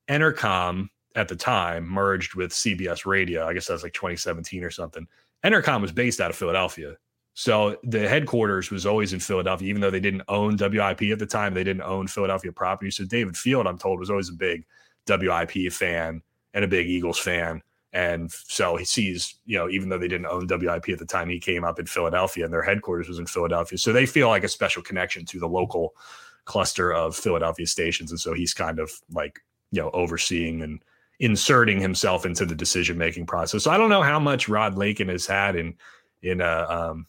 Entercom 0.09 0.89
at 1.15 1.27
the 1.27 1.35
time 1.35 1.88
merged 1.88 2.35
with 2.35 2.51
CBS 2.51 3.06
Radio, 3.06 3.47
I 3.47 3.53
guess 3.53 3.67
that 3.67 3.73
was 3.73 3.83
like 3.83 3.94
2017 3.94 4.63
or 4.63 4.71
something. 4.71 5.07
Entercom 5.44 5.81
was 5.81 5.91
based 5.91 6.19
out 6.19 6.29
of 6.29 6.35
Philadelphia. 6.35 6.97
So 7.35 7.77
the 7.83 8.07
headquarters 8.07 8.71
was 8.71 8.85
always 8.85 9.11
in 9.11 9.19
Philadelphia, 9.19 9.68
even 9.68 9.81
though 9.81 9.91
they 9.91 10.00
didn't 10.00 10.23
own 10.29 10.56
WIP 10.57 11.01
at 11.11 11.19
the 11.19 11.25
time. 11.25 11.53
They 11.53 11.65
didn't 11.65 11.83
own 11.83 12.07
Philadelphia 12.07 12.51
property. 12.51 12.91
So 12.91 13.03
David 13.03 13.35
Field, 13.35 13.68
I'm 13.68 13.77
told, 13.77 14.00
was 14.00 14.09
always 14.09 14.29
a 14.29 14.33
big 14.33 14.65
WIP 15.07 15.71
fan 15.71 16.21
and 16.53 16.65
a 16.65 16.68
big 16.68 16.88
Eagles 16.88 17.19
fan. 17.19 17.61
And 17.95 18.30
so 18.30 18.75
he 18.75 18.83
sees, 18.83 19.36
you 19.45 19.57
know, 19.57 19.69
even 19.69 19.88
though 19.88 19.97
they 19.97 20.09
didn't 20.09 20.25
own 20.25 20.47
WIP 20.47 20.89
at 20.89 21.00
the 21.00 21.06
time, 21.06 21.30
he 21.30 21.39
came 21.39 21.63
up 21.63 21.80
in 21.80 21.86
Philadelphia 21.86 22.44
and 22.44 22.53
their 22.53 22.62
headquarters 22.62 23.07
was 23.07 23.19
in 23.19 23.25
Philadelphia. 23.25 23.77
So 23.77 23.94
they 23.94 24.06
feel 24.06 24.27
like 24.27 24.44
a 24.44 24.50
special 24.50 24.83
connection 24.83 25.24
to 25.27 25.39
the 25.39 25.47
local 25.47 25.95
cluster 26.44 26.94
of 26.94 27.15
Philadelphia 27.15 27.65
stations. 27.65 28.12
And 28.12 28.19
so 28.19 28.33
he's 28.33 28.53
kind 28.53 28.80
of 28.80 28.92
like, 29.13 29.39
you 29.71 29.81
know, 29.81 29.92
overseeing 29.92 30.62
and 30.62 30.83
inserting 31.21 31.80
himself 31.80 32.25
into 32.25 32.45
the 32.45 32.53
decision 32.53 32.97
making 32.97 33.27
process. 33.27 33.63
So 33.63 33.71
I 33.71 33.77
don't 33.77 33.89
know 33.89 34.03
how 34.03 34.19
much 34.19 34.50
Rod 34.50 34.77
Lakin 34.77 35.07
has 35.07 35.25
had 35.25 35.56
in, 35.56 35.74
in, 36.21 36.42
uh, 36.42 36.65
um, 36.69 37.07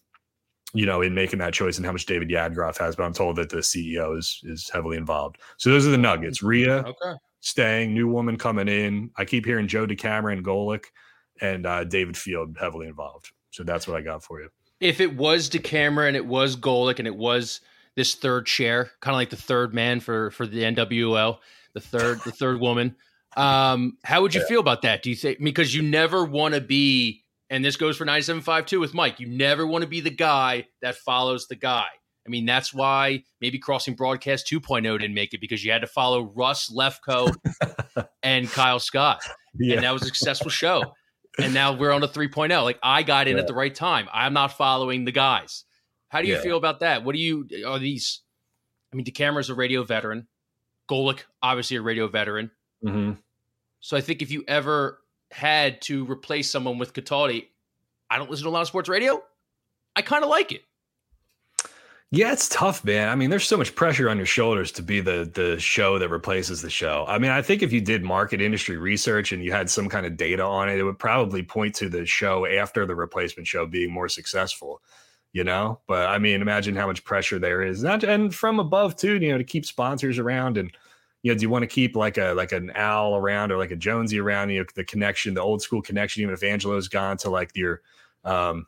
you 0.73 0.87
know, 0.87 1.03
in 1.03 1.17
making 1.17 1.41
that 1.41 1.53
choice 1.53 1.79
and 1.79 1.85
how 1.85 1.91
much 1.91 2.07
David 2.07 2.29
Yadgaroff 2.29 2.79
has, 2.79 2.95
but 2.95 3.03
I'm 3.03 3.13
told 3.13 3.35
that 3.37 3.49
the 3.49 3.57
CEO 3.57 4.17
is 4.17 4.41
is 4.45 4.69
heavily 4.69 4.99
involved. 4.99 5.39
So 5.57 5.71
those 5.71 5.87
are 5.87 5.91
the 5.91 5.99
nuggets. 5.99 6.43
Rhea, 6.43 6.79
Okay. 6.79 7.19
Staying, 7.41 7.95
new 7.95 8.09
woman 8.09 8.37
coming 8.39 8.69
in. 8.69 9.11
I 9.17 9.25
keep 9.25 9.45
hearing 9.45 9.69
Joe 9.69 9.87
DeCamara 9.87 10.33
and 10.33 10.45
Golic 10.45 10.85
and 11.41 11.67
uh, 11.67 11.85
David 11.85 12.17
Field 12.17 12.57
heavily 12.59 12.89
involved. 12.89 13.31
So 13.51 13.63
that's 13.63 13.87
what 13.87 13.97
I 13.97 14.01
got 14.01 14.23
for 14.23 14.41
you. 14.41 14.49
If 14.81 15.01
it 15.01 15.17
was 15.17 15.49
DeCamara 15.49 16.09
and 16.09 16.17
it 16.17 16.27
was 16.27 16.57
Golic 16.57 16.99
and 16.99 17.07
it 17.07 17.17
was 17.17 17.61
this 17.95 18.15
third 18.15 18.47
chair, 18.47 18.91
kind 19.01 19.15
of 19.15 19.19
like 19.19 19.31
the 19.31 19.37
third 19.37 19.75
man 19.75 20.01
for 20.01 20.31
for 20.33 20.47
the 20.47 20.63
NWL, 20.63 21.39
the 21.73 21.81
third 21.81 22.21
the 22.25 22.33
third 22.33 22.61
woman, 22.61 22.97
um, 23.37 23.99
how 24.05 24.23
would 24.23 24.35
you 24.35 24.45
feel 24.47 24.61
about 24.61 24.83
that? 24.83 25.03
Do 25.03 25.11
you 25.11 25.17
think 25.17 25.39
because 25.43 25.75
you 25.75 25.83
never 25.83 26.25
want 26.25 26.55
to 26.55 26.61
be, 26.61 27.23
and 27.51 27.65
this 27.65 27.77
goes 27.77 27.97
for 27.97 28.05
97.5 28.05 28.81
with 28.81 28.95
Mike, 28.95 29.21
you 29.21 29.29
never 29.29 29.67
want 29.67 29.83
to 29.83 29.89
be 29.89 30.01
the 30.01 30.11
guy 30.11 30.67
that 30.83 30.97
follows 30.97 31.47
the 31.47 31.57
guy. 31.57 31.87
I 32.27 32.29
mean, 32.29 32.45
that's 32.47 32.75
why 32.75 33.23
maybe 33.41 33.59
Crossing 33.59 33.95
Broadcast 33.95 34.47
2.0 34.51 34.83
didn't 34.99 35.15
make 35.15 35.33
it 35.33 35.41
because 35.41 35.65
you 35.65 35.71
had 35.71 35.83
to 35.83 35.87
follow 35.87 36.33
Russ 36.35 36.71
Lefkoe 36.71 37.33
and 38.23 38.51
Kyle 38.51 38.81
Scott. 38.81 39.23
and 39.59 39.83
that 39.85 39.93
was 39.93 40.03
a 40.03 40.07
successful 40.07 40.51
show. 40.51 40.95
And 41.39 41.55
now 41.55 41.73
we're 41.77 41.93
on 41.93 42.03
a 42.03 42.09
3.0. 42.09 42.65
Like 42.65 42.79
I 42.83 43.03
got 43.03 43.29
in 43.29 43.37
Yeah. 43.37 43.43
at 43.43 43.47
the 43.47 43.55
right 43.55 43.75
time. 43.75 44.09
I'm 44.13 44.33
not 44.33 44.53
following 44.57 45.05
the 45.05 45.13
guys. 45.13 45.65
How 46.09 46.21
do 46.23 46.29
you 46.29 46.35
Yeah. 46.35 46.41
feel 46.43 46.57
about 46.57 46.81
that? 46.81 47.05
What 47.05 47.15
do 47.15 47.21
you 47.21 47.47
are 47.67 47.79
these? 47.79 48.23
I 48.93 48.97
mean, 48.97 49.05
DeCamara's 49.05 49.51
a 49.51 49.55
radio 49.55 49.83
veteran. 49.85 50.27
Golic, 50.91 51.21
obviously 51.43 51.77
a 51.77 51.83
radio 51.83 52.09
veteran. 52.09 52.51
Mhm. 52.85 53.19
So 53.81 53.97
I 53.97 54.01
think 54.01 54.23
if 54.23 54.31
you 54.31 54.45
ever 54.49 55.03
had 55.31 55.81
to 55.83 56.05
replace 56.11 56.51
someone 56.51 56.79
with 56.79 56.93
Cataldi, 56.95 57.49
I 58.09 58.19
don't 58.19 58.31
listen 58.31 58.45
to 58.45 58.51
a 58.51 58.53
lot 58.53 58.63
of 58.63 58.69
sports 58.69 58.89
radio. 58.89 59.23
I 59.95 60.03
kind 60.03 60.23
of 60.25 60.31
like 60.31 60.53
it. 60.53 60.63
Yeah, 62.13 62.33
it's 62.33 62.49
tough, 62.49 62.85
man. 62.85 63.09
I 63.09 63.17
mean, 63.17 63.31
there's 63.31 63.47
so 63.49 63.57
much 63.57 63.75
pressure 63.75 64.09
on 64.09 64.17
your 64.17 64.27
shoulders 64.27 64.71
to 64.73 64.83
be 64.83 65.01
the 65.01 65.29
the 65.35 65.59
show 65.59 65.99
that 65.99 66.09
replaces 66.09 66.63
the 66.63 66.71
show. 66.71 67.05
I 67.09 67.19
mean, 67.19 67.33
I 67.33 67.43
think 67.43 67.63
if 67.63 67.73
you 67.73 67.81
did 67.81 68.05
market 68.05 68.41
industry 68.41 68.77
research 68.77 69.33
and 69.33 69.43
you 69.45 69.51
had 69.51 69.69
some 69.69 69.89
kind 69.89 70.07
of 70.07 70.17
data 70.17 70.45
on 70.45 70.69
it, 70.69 70.79
it 70.79 70.85
would 70.85 71.01
probably 71.01 71.43
point 71.43 71.75
to 71.77 71.89
the 71.89 72.07
show 72.07 72.47
after 72.47 72.87
the 72.87 72.95
replacement 72.95 73.49
show 73.49 73.67
being 73.67 73.91
more 73.93 74.09
successful. 74.09 74.81
You 75.33 75.45
know, 75.45 75.81
but 75.87 76.09
I 76.09 76.19
mean, 76.19 76.41
imagine 76.41 76.77
how 76.77 76.87
much 76.87 77.05
pressure 77.05 77.39
there 77.39 77.61
is, 77.63 77.83
not 77.83 78.05
and 78.05 78.35
from 78.35 78.61
above 78.61 78.97
too. 78.97 79.19
You 79.21 79.33
know, 79.33 79.39
to 79.39 79.45
keep 79.45 79.67
sponsors 79.67 80.19
around 80.19 80.59
and 80.59 80.71
you 81.23 81.33
know, 81.33 81.39
do 81.39 81.43
you 81.43 81.51
want 81.51 81.65
to 81.65 81.67
keep 81.67 81.97
like 81.97 82.19
a 82.19 82.33
like 82.35 82.53
an 82.53 82.71
Al 82.71 83.17
around 83.17 83.51
or 83.51 83.59
like 83.59 83.73
a 83.73 83.77
Jonesy 83.77 84.21
around? 84.21 84.51
You 84.51 84.61
know, 84.61 84.67
the 84.77 84.85
connection, 84.85 85.35
the 85.35 85.43
old 85.43 85.61
school 85.61 85.83
connection. 85.83 86.23
Even 86.23 86.35
if 86.35 86.45
Angelo's 86.45 86.89
gone 86.89 87.17
to 87.19 87.31
like 87.31 87.51
your, 87.57 87.83
um, 88.25 88.67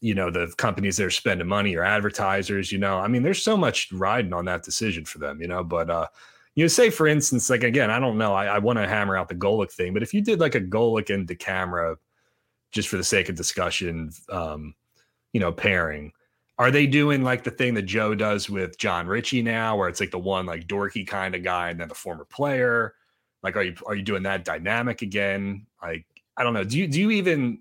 you 0.00 0.14
know 0.14 0.30
the 0.30 0.52
companies 0.58 0.96
that 0.96 1.06
are 1.06 1.10
spending 1.10 1.46
money 1.46 1.74
or 1.74 1.82
advertisers 1.82 2.70
you 2.70 2.78
know 2.78 2.98
i 2.98 3.08
mean 3.08 3.22
there's 3.22 3.42
so 3.42 3.56
much 3.56 3.90
riding 3.92 4.32
on 4.32 4.44
that 4.44 4.62
decision 4.62 5.04
for 5.04 5.18
them 5.18 5.40
you 5.40 5.48
know 5.48 5.64
but 5.64 5.90
uh 5.90 6.06
you 6.54 6.64
know 6.64 6.68
say 6.68 6.90
for 6.90 7.06
instance 7.06 7.50
like 7.50 7.64
again 7.64 7.90
i 7.90 7.98
don't 7.98 8.18
know 8.18 8.34
i, 8.34 8.46
I 8.46 8.58
want 8.58 8.78
to 8.78 8.86
hammer 8.86 9.16
out 9.16 9.28
the 9.28 9.34
Golic 9.34 9.72
thing 9.72 9.92
but 9.92 10.02
if 10.02 10.14
you 10.14 10.20
did 10.20 10.40
like 10.40 10.54
a 10.54 10.60
Golic 10.60 11.12
and 11.12 11.38
camera 11.38 11.96
just 12.70 12.88
for 12.88 12.96
the 12.96 13.04
sake 13.04 13.28
of 13.28 13.34
discussion 13.34 14.10
um 14.30 14.74
you 15.32 15.40
know 15.40 15.52
pairing 15.52 16.12
are 16.58 16.70
they 16.72 16.86
doing 16.86 17.22
like 17.22 17.44
the 17.44 17.50
thing 17.50 17.74
that 17.74 17.82
joe 17.82 18.16
does 18.16 18.50
with 18.50 18.78
Jon 18.78 19.06
Ritchie 19.06 19.42
now 19.42 19.76
where 19.76 19.88
it's 19.88 20.00
like 20.00 20.10
the 20.10 20.18
one 20.18 20.44
like 20.44 20.66
dorky 20.66 21.06
kind 21.06 21.36
of 21.36 21.44
guy 21.44 21.70
and 21.70 21.78
then 21.78 21.86
the 21.86 21.94
former 21.94 22.24
player? 22.24 22.94
Like 23.44 23.54
are 23.54 23.62
you 23.62 23.76
are 23.86 23.94
you 23.94 24.02
doing 24.02 24.24
that 24.24 24.44
dynamic 24.44 25.02
again? 25.02 25.66
Like 25.80 26.04
i 26.38 26.44
don't 26.44 26.54
know 26.54 26.64
do 26.64 26.78
you 26.78 26.86
do 26.86 27.00
you 27.00 27.10
even 27.10 27.58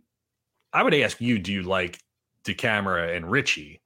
i 0.71 0.81
would 0.81 0.93
ask 0.93 1.19
you 1.19 1.39
do 1.39 1.51
you 1.51 1.63
like 1.63 1.99
DeCamara 2.47 3.15
and 3.15 3.29
Ritchie 3.29 3.81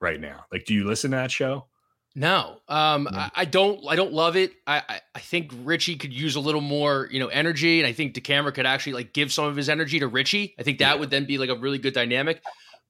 right 0.00 0.20
now? 0.20 0.44
Like, 0.52 0.64
do 0.64 0.74
you 0.74 0.86
listen 0.86 1.10
to 1.12 1.16
that 1.16 1.30
show? 1.30 1.66
No, 2.14 2.58
um, 2.68 3.06
mm-hmm. 3.06 3.16
I, 3.16 3.30
I, 3.34 3.44
don't. 3.44 3.80
I 3.88 3.94
don't 3.94 4.12
love 4.12 4.36
it. 4.36 4.52
I, 4.66 4.82
I, 4.88 5.00
I 5.14 5.18
think 5.20 5.52
Ritchie 5.62 5.96
could 5.96 6.12
use 6.12 6.36
a 6.36 6.40
little 6.40 6.60
more, 6.60 7.08
you 7.12 7.20
know, 7.20 7.28
energy, 7.28 7.80
and 7.80 7.86
I 7.86 7.92
think 7.92 8.14
DeCamara 8.14 8.52
could 8.54 8.66
actually 8.66 8.94
like 8.94 9.12
give 9.12 9.32
some 9.32 9.44
of 9.44 9.56
his 9.56 9.68
energy 9.68 10.00
to 10.00 10.08
Ritchie. 10.08 10.54
I 10.58 10.62
think 10.62 10.78
that 10.78 10.94
yeah. 10.94 11.00
would 11.00 11.10
then 11.10 11.26
be 11.26 11.38
like 11.38 11.50
a 11.50 11.54
really 11.54 11.78
good 11.78 11.94
dynamic. 11.94 12.42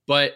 But 0.06 0.34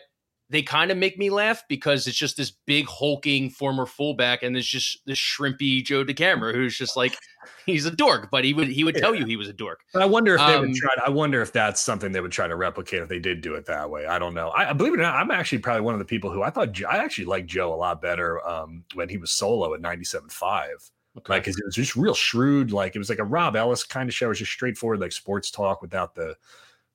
they 0.53 0.63
kind 0.63 0.91
of 0.91 0.99
make 0.99 1.19
me 1.19 1.31
laugh 1.31 1.65
because 1.67 2.07
it's 2.07 2.17
just 2.17 2.37
this 2.37 2.51
big 2.67 2.87
hulking 2.87 3.49
former 3.49 3.87
fullback, 3.87 4.43
and 4.43 4.55
there's 4.55 4.67
just 4.67 4.99
this 5.07 5.19
shrimpy 5.19 5.83
Joe 5.83 6.05
DeCamara 6.05 6.55
who's 6.55 6.77
just 6.77 6.95
like 6.95 7.17
he's 7.67 7.87
a 7.87 7.91
dork, 7.91 8.29
but 8.31 8.45
he 8.45 8.53
would 8.53 8.69
he 8.69 8.85
would 8.85 8.95
yeah. 8.95 9.01
tell 9.01 9.15
you 9.15 9.25
he 9.25 9.37
was 9.37 9.49
a 9.49 9.55
dork. 9.55 9.81
But 9.95 10.03
I 10.03 10.05
wonder 10.05 10.35
if 10.35 10.41
they 10.41 10.55
um, 10.55 10.61
would 10.61 10.75
try. 10.75 10.95
To, 10.97 11.07
I 11.07 11.09
wonder 11.09 11.41
if 11.41 11.55
that's 11.55 11.81
something 11.81 12.13
they 12.13 12.21
would 12.21 12.33
try 12.33 12.47
to 12.47 12.55
replicate 12.55 13.01
if 13.01 13.09
they 13.09 13.19
did 13.19 13.41
do 13.41 13.55
it 13.55 13.65
that 13.65 13.89
way. 13.89 14.05
I 14.05 14.19
don't 14.19 14.35
know. 14.35 14.51
I 14.51 14.75
believe 14.75 14.93
it 14.93 15.01
or 15.01 15.03
not, 15.03 15.15
I'm 15.15 15.31
actually 15.31 15.59
probably 15.59 15.83
one 15.83 15.95
of 15.95 15.99
the 15.99 16.05
people 16.05 16.31
who 16.31 16.43
I 16.43 16.51
thought 16.51 16.79
I 16.85 16.99
actually 16.99 17.25
liked 17.25 17.47
Joe 17.47 17.73
a 17.73 17.77
lot 17.77 18.03
better 18.03 18.47
um, 18.47 18.85
when 18.93 19.09
he 19.09 19.17
was 19.17 19.33
solo 19.33 19.73
at 19.73 19.81
97.5. 19.81 20.91
Okay. 21.19 21.33
Like, 21.33 21.45
cause 21.45 21.59
it 21.59 21.65
was 21.65 21.75
just 21.75 21.97
real 21.97 22.15
shrewd. 22.15 22.73
Like, 22.73 22.95
it 22.95 22.99
was 22.99 23.09
like 23.09 23.19
a 23.19 23.25
Rob 23.25 23.57
Ellis 23.57 23.85
kind 23.85 24.09
of 24.09 24.15
show. 24.15 24.27
It 24.27 24.31
was 24.31 24.39
just 24.39 24.53
straightforward, 24.53 25.01
like 25.01 25.13
sports 25.13 25.51
talk 25.51 25.81
without 25.83 26.15
the, 26.15 26.37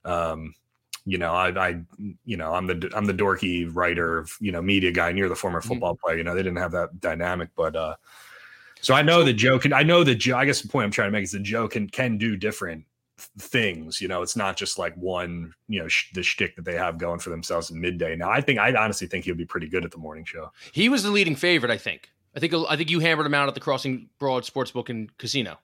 um, 0.06 0.54
you 1.08 1.18
know, 1.18 1.32
I, 1.32 1.70
I, 1.70 1.82
you 2.26 2.36
know, 2.36 2.54
I'm 2.54 2.68
the 2.68 2.92
I'm 2.94 3.06
the 3.06 3.14
dorky 3.14 3.70
writer, 3.74 4.28
you 4.42 4.52
know, 4.52 4.62
media 4.62 4.92
guy, 4.92 5.08
and 5.08 5.18
you're 5.18 5.30
the 5.30 5.38
former 5.38 5.62
mm-hmm. 5.62 5.70
football 5.70 5.94
mm-hmm. 5.94 6.06
player. 6.06 6.18
You 6.18 6.26
know, 6.26 6.36
they 6.36 6.44
didn't 6.44 6.58
have 6.58 6.74
that 6.74 7.00
dynamic, 7.00 7.50
but 7.56 7.78
uh, 7.78 7.96
so 8.82 8.94
I 8.94 9.04
know 9.04 9.24
the 9.24 9.32
Joe 9.32 9.58
can. 9.58 9.72
I 9.72 9.84
know 9.84 10.04
the 10.04 10.14
Joe. 10.14 10.36
I 10.36 10.44
guess 10.44 10.62
the 10.62 10.68
point 10.68 10.84
I'm 10.84 10.92
trying 10.92 11.08
to 11.08 11.12
make 11.14 11.24
is 11.24 11.32
the 11.32 11.40
Joe 11.40 11.70
can 11.70 11.88
can 11.88 12.18
do 12.18 12.36
different 12.36 12.84
things. 13.40 14.02
You 14.02 14.10
know, 14.10 14.22
it's 14.22 14.36
not 14.36 14.58
just 14.58 14.78
like 14.78 14.96
one. 14.96 15.54
You 15.70 15.80
know, 15.80 15.88
sh- 15.88 16.12
the 16.14 16.24
shtick 16.24 16.58
that 16.58 16.66
they 16.66 16.76
have 16.76 16.98
going 16.98 17.20
for 17.20 17.30
themselves 17.30 17.72
in 17.72 17.80
midday. 17.80 18.18
Now, 18.18 18.30
I 18.30 18.42
think 18.42 18.60
I 18.60 18.76
honestly 18.76 19.08
think 19.08 19.24
he'll 19.24 19.36
be 19.36 19.46
pretty 19.46 19.70
good 19.70 19.86
at 19.86 19.92
the 19.92 19.98
morning 19.98 20.26
show. 20.26 20.52
He 20.74 20.90
was 20.90 21.04
the 21.04 21.12
leading 21.12 21.38
favorite. 21.38 21.72
I 21.72 21.78
think. 21.78 22.12
I 22.36 22.42
think. 22.42 22.54
I 22.54 22.76
think 22.76 22.90
you 22.90 23.00
hammered 23.00 23.26
him 23.26 23.34
out 23.34 23.48
at 23.48 23.54
the 23.54 23.62
Crossing 23.62 24.10
Broad 24.20 24.44
Sportsbook 24.44 24.90
and 24.90 25.18
Casino. 25.18 25.58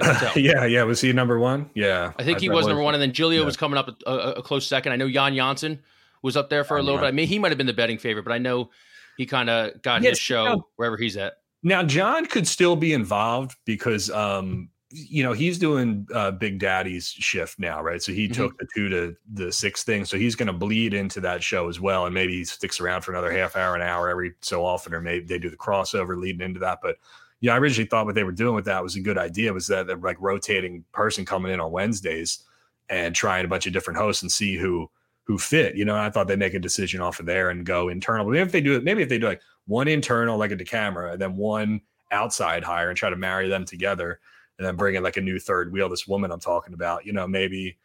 yeah, 0.36 0.64
yeah. 0.64 0.82
Was 0.84 1.00
he 1.00 1.12
number 1.12 1.38
one? 1.38 1.70
Yeah, 1.74 2.12
I 2.18 2.24
think 2.24 2.40
he 2.40 2.48
was 2.48 2.66
number 2.66 2.82
one, 2.82 2.94
and 2.94 3.02
then 3.02 3.12
Giglio 3.12 3.40
yeah. 3.40 3.46
was 3.46 3.56
coming 3.56 3.78
up 3.78 3.88
a, 3.88 4.10
a, 4.10 4.32
a, 4.32 4.42
close 4.42 4.66
second. 4.66 4.92
I 4.92 4.96
know 4.96 5.10
Jan 5.10 5.34
Janssen 5.34 5.80
was 6.22 6.36
up 6.36 6.50
there 6.50 6.64
for 6.64 6.76
a 6.76 6.82
little 6.82 7.00
bit. 7.00 7.06
I 7.06 7.10
mean, 7.10 7.28
he 7.28 7.38
might 7.38 7.50
have 7.50 7.58
been 7.58 7.66
the 7.66 7.72
betting 7.72 7.98
favorite, 7.98 8.24
but 8.24 8.32
I 8.32 8.38
know 8.38 8.70
he 9.16 9.26
kind 9.26 9.50
of 9.50 9.82
got 9.82 10.02
yes, 10.02 10.10
his 10.10 10.18
show 10.18 10.44
you 10.44 10.48
know, 10.50 10.68
wherever 10.76 10.96
he's 10.96 11.16
at. 11.16 11.34
Now, 11.62 11.82
John 11.82 12.26
could 12.26 12.46
still 12.46 12.76
be 12.76 12.92
involved 12.92 13.56
because, 13.64 14.10
um, 14.10 14.68
you 14.90 15.22
know, 15.22 15.32
he's 15.32 15.58
doing 15.58 16.06
uh, 16.14 16.30
Big 16.30 16.60
Daddy's 16.60 17.08
shift 17.08 17.58
now, 17.58 17.82
right? 17.82 18.00
So 18.00 18.12
he 18.12 18.24
mm-hmm. 18.24 18.34
took 18.34 18.58
the 18.58 18.66
two 18.74 18.88
to 18.88 19.16
the 19.32 19.52
six 19.52 19.82
thing, 19.82 20.04
so 20.04 20.16
he's 20.16 20.36
going 20.36 20.46
to 20.46 20.52
bleed 20.52 20.94
into 20.94 21.20
that 21.20 21.42
show 21.42 21.68
as 21.68 21.80
well, 21.80 22.06
and 22.06 22.14
maybe 22.14 22.34
he 22.34 22.44
sticks 22.44 22.80
around 22.80 23.02
for 23.02 23.10
another 23.12 23.32
half 23.32 23.56
hour, 23.56 23.74
an 23.74 23.82
hour 23.82 24.08
every 24.08 24.34
so 24.40 24.64
often, 24.64 24.94
or 24.94 25.00
maybe 25.00 25.26
they 25.26 25.38
do 25.38 25.50
the 25.50 25.56
crossover 25.56 26.18
leading 26.18 26.42
into 26.42 26.60
that, 26.60 26.78
but 26.80 26.96
yeah, 27.40 27.54
I 27.54 27.58
originally 27.58 27.88
thought 27.88 28.06
what 28.06 28.14
they 28.14 28.24
were 28.24 28.32
doing 28.32 28.54
with 28.54 28.64
that 28.64 28.82
was 28.82 28.96
a 28.96 29.00
good 29.00 29.18
idea. 29.18 29.52
Was 29.52 29.68
that 29.68 29.86
they're 29.86 29.96
like 29.96 30.20
rotating 30.20 30.84
person 30.92 31.24
coming 31.24 31.52
in 31.52 31.60
on 31.60 31.70
Wednesdays 31.70 32.44
and 32.88 33.14
trying 33.14 33.44
a 33.44 33.48
bunch 33.48 33.66
of 33.66 33.72
different 33.72 33.98
hosts 33.98 34.22
and 34.22 34.32
see 34.32 34.56
who 34.56 34.90
who 35.24 35.38
fit. 35.38 35.76
You 35.76 35.84
know, 35.84 35.94
I 35.94 36.10
thought 36.10 36.26
they'd 36.26 36.38
make 36.38 36.54
a 36.54 36.58
decision 36.58 37.00
off 37.00 37.20
of 37.20 37.26
there 37.26 37.50
and 37.50 37.64
go 37.64 37.90
internal. 37.90 38.24
But 38.24 38.32
maybe 38.32 38.46
if 38.46 38.52
they 38.52 38.62
do 38.62 38.76
it, 38.76 38.84
maybe 38.84 39.02
if 39.02 39.10
they 39.10 39.18
do 39.18 39.26
like 39.26 39.42
one 39.66 39.86
internal, 39.86 40.38
like 40.38 40.50
a 40.50 40.56
DeCamara, 40.56 41.12
and 41.12 41.20
then 41.20 41.36
one 41.36 41.82
outside 42.10 42.64
hire 42.64 42.88
and 42.88 42.96
try 42.96 43.10
to 43.10 43.16
marry 43.16 43.48
them 43.48 43.66
together 43.66 44.20
and 44.58 44.66
then 44.66 44.74
bring 44.74 44.94
in 44.94 45.02
like 45.02 45.18
a 45.18 45.20
new 45.20 45.38
third 45.38 45.70
wheel, 45.70 45.90
this 45.90 46.08
woman 46.08 46.32
I'm 46.32 46.40
talking 46.40 46.72
about, 46.72 47.04
you 47.04 47.12
know, 47.12 47.28
maybe, 47.28 47.76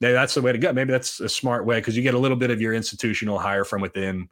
maybe 0.00 0.12
that's 0.12 0.34
the 0.34 0.42
way 0.42 0.52
to 0.52 0.58
go. 0.58 0.72
Maybe 0.74 0.92
that's 0.92 1.20
a 1.20 1.28
smart 1.28 1.64
way 1.64 1.80
because 1.80 1.96
you 1.96 2.02
get 2.02 2.14
a 2.14 2.18
little 2.18 2.36
bit 2.36 2.50
of 2.50 2.60
your 2.60 2.74
institutional 2.74 3.38
hire 3.38 3.64
from 3.64 3.80
within 3.80 4.28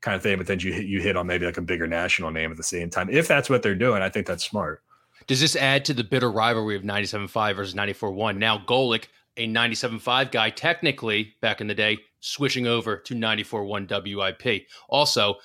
kind 0.00 0.14
of 0.14 0.22
thing, 0.22 0.38
but 0.38 0.46
then 0.46 0.60
you 0.60 0.72
hit, 0.72 0.86
you 0.86 1.00
hit 1.00 1.16
on 1.16 1.26
maybe 1.26 1.46
like 1.46 1.56
a 1.56 1.62
bigger 1.62 1.86
national 1.86 2.30
name 2.30 2.50
at 2.50 2.56
the 2.56 2.62
same 2.62 2.90
time. 2.90 3.08
If 3.10 3.28
that's 3.28 3.50
what 3.50 3.62
they're 3.62 3.74
doing, 3.74 4.02
I 4.02 4.08
think 4.08 4.26
that's 4.26 4.44
smart. 4.44 4.82
Does 5.26 5.40
this 5.40 5.56
add 5.56 5.84
to 5.86 5.94
the 5.94 6.04
bitter 6.04 6.30
rivalry 6.30 6.76
of 6.76 6.82
97.5 6.82 7.56
versus 7.56 7.74
94.1? 7.74 8.38
Now 8.38 8.58
Golic, 8.58 9.06
a 9.36 9.46
97.5 9.46 10.30
guy, 10.30 10.50
technically 10.50 11.34
back 11.40 11.60
in 11.60 11.66
the 11.66 11.74
day, 11.74 11.98
switching 12.20 12.66
over 12.66 12.96
to 12.96 13.14
94.1 13.14 13.88
WIP. 13.88 14.66
Also, 14.88 15.36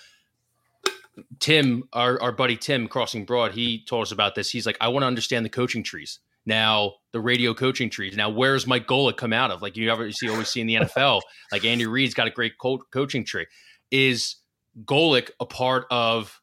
Tim, 1.39 1.83
our, 1.93 2.22
our 2.22 2.31
buddy 2.31 2.57
Tim 2.57 2.88
Crossing 2.88 3.25
Broad, 3.25 3.51
he 3.51 3.83
told 3.86 4.03
us 4.03 4.12
about 4.12 4.36
this. 4.36 4.50
He's 4.50 4.65
like, 4.65 4.77
I 4.81 4.88
want 4.88 5.03
to 5.03 5.07
understand 5.07 5.45
the 5.45 5.50
coaching 5.50 5.83
trees. 5.83 6.19
Now, 6.45 6.95
the 7.12 7.22
radio 7.22 7.53
coaching 7.53 7.89
trees. 7.89 8.17
Now, 8.17 8.29
where's 8.29 8.67
Mike 8.67 8.88
Golic 8.88 9.17
come 9.17 9.31
out 9.31 9.51
of? 9.51 9.62
Like 9.62 9.77
you 9.77 9.91
ever 9.91 10.12
see 10.12 10.29
always 10.29 10.50
see 10.50 10.62
in 10.62 10.67
the 10.67 10.75
NFL, 10.75 11.22
like 11.51 11.63
Andy 11.63 11.86
Reid's 11.86 12.13
got 12.13 12.27
a 12.27 12.31
great 12.31 12.57
co- 12.57 12.83
coaching 12.91 13.24
tree. 13.24 13.48
Is 13.91 14.36
Golic 14.85 15.31
a 15.39 15.45
part 15.45 15.85
of 15.91 16.41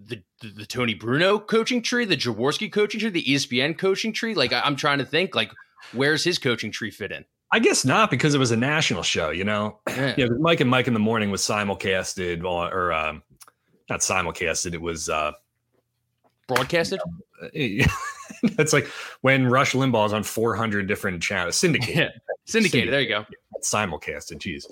the, 0.00 0.22
the, 0.40 0.48
the 0.48 0.66
Tony 0.66 0.94
Bruno 0.94 1.38
coaching 1.38 1.82
tree, 1.82 2.04
the 2.04 2.16
Jaworski 2.16 2.72
coaching 2.72 3.00
tree, 3.00 3.10
the 3.10 3.24
ESPN 3.24 3.76
coaching 3.76 4.12
tree? 4.12 4.34
Like 4.34 4.52
I, 4.52 4.66
am 4.66 4.76
trying 4.76 4.98
to 4.98 5.04
think, 5.04 5.34
like 5.34 5.50
where's 5.92 6.24
his 6.24 6.38
coaching 6.38 6.70
tree 6.70 6.90
fit 6.90 7.12
in? 7.12 7.24
I 7.50 7.60
guess 7.60 7.84
not 7.84 8.10
because 8.10 8.34
it 8.34 8.38
was 8.38 8.50
a 8.50 8.56
national 8.56 9.02
show. 9.02 9.30
You 9.30 9.44
know, 9.44 9.80
yeah. 9.88 10.14
yeah 10.16 10.26
Mike 10.38 10.60
and 10.60 10.70
Mike 10.70 10.86
in 10.86 10.94
the 10.94 11.00
morning 11.00 11.30
was 11.30 11.42
simulcasted 11.42 12.44
on, 12.44 12.72
or 12.72 12.92
um, 12.92 13.22
not 13.88 14.00
simulcasted. 14.00 14.74
It 14.74 14.82
was 14.82 15.08
uh, 15.08 15.32
broadcasted. 16.46 17.00
You 17.52 17.84
know, 17.84 17.92
it's 18.58 18.72
like 18.72 18.86
when 19.22 19.46
Rush 19.46 19.72
Limbaugh 19.72 20.06
is 20.06 20.12
on 20.12 20.22
400 20.22 20.86
different 20.86 21.22
channels, 21.22 21.56
syndicated. 21.56 21.96
Yeah. 21.98 22.10
syndicated. 22.44 22.90
Syndicated. 22.90 22.92
There 22.92 23.00
you 23.00 23.08
go. 23.08 23.24
Simulcasted. 23.62 24.38
Jeez. 24.38 24.64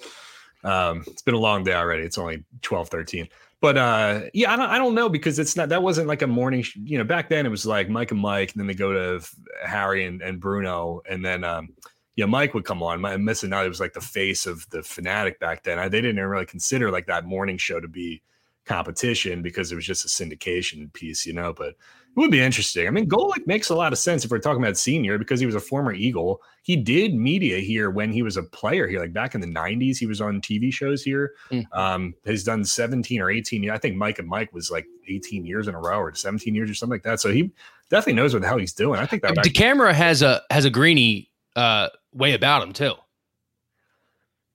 Um, 0.66 1.04
it's 1.06 1.22
been 1.22 1.34
a 1.34 1.38
long 1.38 1.64
day 1.64 1.74
already. 1.74 2.02
It's 2.02 2.18
only 2.18 2.44
12, 2.62 2.88
13. 2.88 3.28
But 3.60 3.78
uh, 3.78 4.22
yeah, 4.34 4.52
I 4.52 4.56
don't, 4.56 4.68
I 4.68 4.78
don't 4.78 4.94
know 4.94 5.08
because 5.08 5.38
it's 5.38 5.56
not 5.56 5.70
that 5.70 5.82
wasn't 5.82 6.08
like 6.08 6.22
a 6.22 6.26
morning. 6.26 6.62
Sh- 6.62 6.76
you 6.76 6.98
know, 6.98 7.04
back 7.04 7.28
then 7.28 7.46
it 7.46 7.48
was 7.48 7.64
like 7.64 7.88
Mike 7.88 8.10
and 8.10 8.20
Mike, 8.20 8.52
and 8.52 8.60
then 8.60 8.66
they 8.66 8.74
go 8.74 8.92
to 8.92 9.26
Harry 9.64 10.04
and, 10.04 10.20
and 10.20 10.40
Bruno, 10.40 11.00
and 11.08 11.24
then 11.24 11.42
um, 11.42 11.70
yeah, 12.16 12.26
Mike 12.26 12.52
would 12.52 12.64
come 12.64 12.82
on. 12.82 13.00
My 13.00 13.16
missing 13.16 13.52
out. 13.52 13.64
It 13.64 13.70
was 13.70 13.80
like 13.80 13.94
the 13.94 14.00
face 14.00 14.44
of 14.44 14.68
the 14.70 14.82
fanatic 14.82 15.40
back 15.40 15.62
then. 15.62 15.78
I, 15.78 15.88
they 15.88 16.02
didn't 16.02 16.22
really 16.22 16.46
consider 16.46 16.90
like 16.90 17.06
that 17.06 17.24
morning 17.24 17.56
show 17.56 17.80
to 17.80 17.88
be 17.88 18.22
competition 18.66 19.42
because 19.42 19.72
it 19.72 19.76
was 19.76 19.86
just 19.86 20.04
a 20.04 20.08
syndication 20.08 20.92
piece, 20.92 21.24
you 21.24 21.32
know. 21.32 21.52
But 21.54 21.76
it 22.16 22.20
would 22.20 22.30
be 22.30 22.40
interesting. 22.40 22.86
I 22.86 22.90
mean, 22.90 23.06
Golic 23.06 23.46
makes 23.46 23.68
a 23.68 23.74
lot 23.74 23.92
of 23.92 23.98
sense 23.98 24.24
if 24.24 24.30
we're 24.30 24.38
talking 24.38 24.62
about 24.62 24.78
senior 24.78 25.18
because 25.18 25.38
he 25.38 25.44
was 25.44 25.54
a 25.54 25.60
former 25.60 25.92
Eagle. 25.92 26.40
He 26.62 26.74
did 26.74 27.14
media 27.14 27.58
here 27.58 27.90
when 27.90 28.10
he 28.10 28.22
was 28.22 28.38
a 28.38 28.42
player 28.42 28.86
here, 28.86 29.00
like 29.00 29.12
back 29.12 29.34
in 29.34 29.42
the 29.42 29.46
90s. 29.46 29.98
He 29.98 30.06
was 30.06 30.22
on 30.22 30.40
TV 30.40 30.72
shows 30.72 31.02
here. 31.02 31.32
Mm. 31.50 31.66
Um, 31.72 32.14
he's 32.24 32.42
done 32.42 32.64
17 32.64 33.20
or 33.20 33.30
18. 33.30 33.68
I 33.68 33.76
think 33.76 33.96
Mike 33.96 34.18
and 34.18 34.26
Mike 34.26 34.54
was 34.54 34.70
like 34.70 34.86
18 35.06 35.44
years 35.44 35.68
in 35.68 35.74
a 35.74 35.78
row 35.78 35.98
or 35.98 36.14
17 36.14 36.54
years 36.54 36.70
or 36.70 36.74
something 36.74 36.94
like 36.94 37.02
that. 37.02 37.20
So 37.20 37.30
he 37.30 37.50
definitely 37.90 38.14
knows 38.14 38.32
what 38.32 38.40
the 38.40 38.48
hell 38.48 38.58
he's 38.58 38.72
doing. 38.72 38.98
I 38.98 39.04
think 39.04 39.20
that 39.22 39.36
DeCamara 39.36 39.92
has 39.92 40.22
a 40.22 40.40
has 40.50 40.64
a 40.64 40.70
greeny 40.70 41.30
uh, 41.54 41.90
way 42.14 42.32
about 42.32 42.62
him 42.62 42.72
too. 42.72 42.94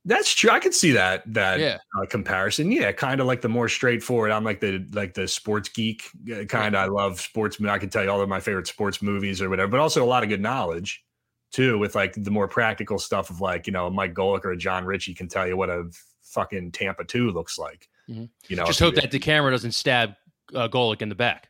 That's 0.04 0.34
true. 0.34 0.50
I 0.50 0.60
could 0.60 0.74
see 0.74 0.92
that 0.94 1.22
that 1.34 1.60
yeah. 1.60 1.78
uh, 2.00 2.06
comparison. 2.08 2.72
Yeah, 2.72 2.92
kind 2.92 3.22
of 3.22 3.28
like 3.28 3.42
the 3.42 3.50
more 3.50 3.70
straightforward. 3.70 4.32
I'm 4.32 4.44
like 4.44 4.60
the 4.60 4.84
like 4.94 5.14
the 5.14 5.28
sports 5.28 5.70
geek 5.70 6.04
uh, 6.34 6.46
kind 6.46 6.76
of. 6.76 6.82
I 6.82 6.86
love 6.88 7.22
sports. 7.22 7.58
I 7.64 7.78
can 7.78 7.90
tell 7.90 8.04
you 8.04 8.10
all 8.10 8.22
of 8.22 8.28
my 8.28 8.40
favorite 8.40 8.68
sports 8.68 9.02
movies 9.02 9.42
or 9.42 9.50
whatever, 9.50 9.70
but 9.70 9.80
also 9.80 10.04
a 10.04 10.06
lot 10.06 10.24
of 10.24 10.30
good 10.30 10.42
knowledge 10.42 11.04
too 11.52 11.78
with 11.78 11.94
like 11.94 12.14
the 12.16 12.32
more 12.32 12.48
practical 12.48 12.98
stuff 12.98 13.30
of 13.30 13.42
like 13.42 13.68
you 13.68 13.74
know 13.74 13.90
Mike 13.92 14.16
Golic 14.16 14.44
or 14.44 14.56
Jon 14.56 14.86
Ritchie 14.86 15.14
can 15.14 15.28
tell 15.28 15.48
you 15.48 15.56
what 15.56 15.70
a 15.70 15.84
fucking 16.24 16.72
Tampa 16.72 17.04
two 17.04 17.30
looks 17.30 17.60
like. 17.60 17.88
Mm-hmm. 18.10 18.26
You 18.48 18.56
know, 18.56 18.66
just 18.66 18.80
hope 18.80 18.96
that 18.96 19.12
DeCamara 19.12 19.52
doesn't 19.52 19.74
stab 19.74 20.16
uh, 20.56 20.68
Golic 20.68 21.04
in 21.04 21.10
the 21.10 21.16
back. 21.16 21.50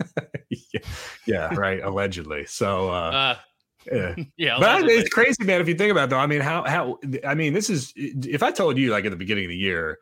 yeah, 0.48 0.80
yeah, 1.26 1.54
right. 1.54 1.82
Allegedly. 1.82 2.46
So. 2.46 2.88
uh, 2.88 3.10
uh 3.10 3.36
yeah, 3.90 4.14
yeah. 4.36 4.56
But 4.58 4.84
it's 4.84 5.08
crazy, 5.08 5.44
man. 5.44 5.60
If 5.60 5.68
you 5.68 5.74
think 5.74 5.90
about 5.90 6.04
it, 6.04 6.10
though, 6.10 6.18
I 6.18 6.26
mean, 6.26 6.40
how 6.40 6.64
how 6.64 6.98
I 7.26 7.34
mean, 7.34 7.52
this 7.52 7.70
is 7.70 7.92
if 7.96 8.42
I 8.42 8.50
told 8.50 8.78
you 8.78 8.90
like 8.90 9.04
at 9.04 9.10
the 9.10 9.16
beginning 9.16 9.44
of 9.46 9.50
the 9.50 9.56
year, 9.56 9.98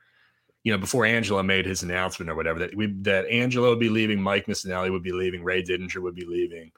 you 0.64 0.72
know, 0.72 0.78
before 0.78 1.04
Angelo 1.04 1.42
made 1.42 1.66
his 1.66 1.82
announcement 1.82 2.30
or 2.30 2.34
whatever, 2.34 2.58
that 2.58 2.74
we 2.74 2.86
that 3.02 3.26
Angelo 3.26 3.70
would 3.70 3.80
be 3.80 3.88
leaving, 3.88 4.20
Mike 4.20 4.46
Missanelli 4.46 4.90
would 4.90 5.02
be 5.02 5.12
leaving, 5.12 5.42
Ray 5.44 5.62
Didinger 5.62 6.02
would 6.02 6.14
be 6.14 6.26
leaving, 6.26 6.72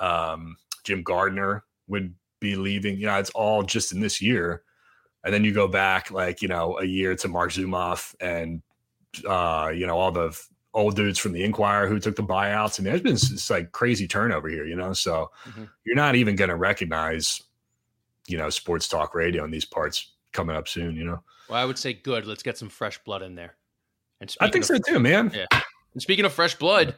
um, 0.00 0.56
Jim 0.84 1.02
Gardner 1.02 1.64
would 1.88 2.14
be 2.40 2.56
leaving. 2.56 2.98
You 2.98 3.06
know, 3.06 3.18
it's 3.18 3.30
all 3.30 3.62
just 3.62 3.92
in 3.92 4.00
this 4.00 4.20
year. 4.22 4.62
and 5.24 5.32
then 5.32 5.42
you 5.44 5.52
go 5.52 5.66
back 5.66 6.10
like 6.10 6.42
you 6.42 6.48
know 6.48 6.78
a 6.78 6.84
year 6.84 7.16
to 7.16 7.28
Marc 7.28 7.50
Zumoff 7.50 8.14
and 8.20 8.62
uh, 9.26 9.72
you 9.74 9.86
know 9.86 9.98
all 9.98 10.12
the 10.12 10.38
old 10.74 10.96
dudes 10.96 11.18
from 11.18 11.32
the 11.32 11.44
Inquirer 11.44 11.88
who 11.88 12.00
took 12.00 12.16
the 12.16 12.22
buyouts, 12.22 12.78
and 12.78 12.86
there's 12.86 13.00
been 13.00 13.12
this 13.14 13.48
like 13.48 13.72
crazy 13.72 14.06
turnover 14.06 14.48
here, 14.48 14.66
you 14.66 14.76
know. 14.76 14.92
So 14.92 15.30
mm-hmm. 15.44 15.64
you're 15.84 15.96
not 15.96 16.16
even 16.16 16.36
going 16.36 16.50
to 16.50 16.56
recognize, 16.56 17.40
you 18.26 18.36
know, 18.36 18.50
sports 18.50 18.88
talk 18.88 19.14
radio 19.14 19.44
in 19.44 19.50
these 19.50 19.64
parts 19.64 20.12
coming 20.32 20.56
up 20.56 20.68
soon, 20.68 20.96
you 20.96 21.04
know. 21.04 21.22
Well, 21.48 21.58
I 21.58 21.64
would 21.64 21.78
say 21.78 21.92
good. 21.92 22.26
Let's 22.26 22.42
get 22.42 22.58
some 22.58 22.68
fresh 22.68 22.98
blood 23.04 23.22
in 23.22 23.34
there. 23.34 23.56
And 24.20 24.34
I 24.40 24.50
think 24.50 24.64
of, 24.64 24.66
so 24.66 24.78
too, 24.78 24.98
man. 24.98 25.30
Yeah. 25.34 25.46
And 25.92 26.02
speaking 26.02 26.24
of 26.24 26.32
fresh 26.32 26.54
blood, 26.56 26.94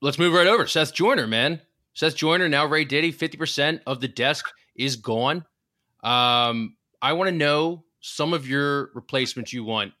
let's 0.00 0.18
move 0.18 0.32
right 0.32 0.46
over. 0.46 0.66
Seth 0.66 0.94
Joyner, 0.94 1.26
man. 1.26 1.60
Seth 1.94 2.14
Joyner, 2.14 2.48
now 2.48 2.66
Ray 2.66 2.84
Diddy, 2.84 3.12
50% 3.12 3.80
of 3.86 4.00
the 4.00 4.08
desk 4.08 4.46
is 4.74 4.96
gone. 4.96 5.44
Um, 6.02 6.76
I 7.00 7.14
want 7.14 7.28
to 7.28 7.34
know 7.34 7.84
some 8.00 8.32
of 8.34 8.46
your 8.46 8.90
replacements 8.94 9.52
you 9.52 9.64
want. 9.64 9.92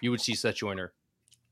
You 0.00 0.10
would 0.10 0.20
see 0.20 0.34
Seth 0.34 0.56
Joyner 0.56 0.92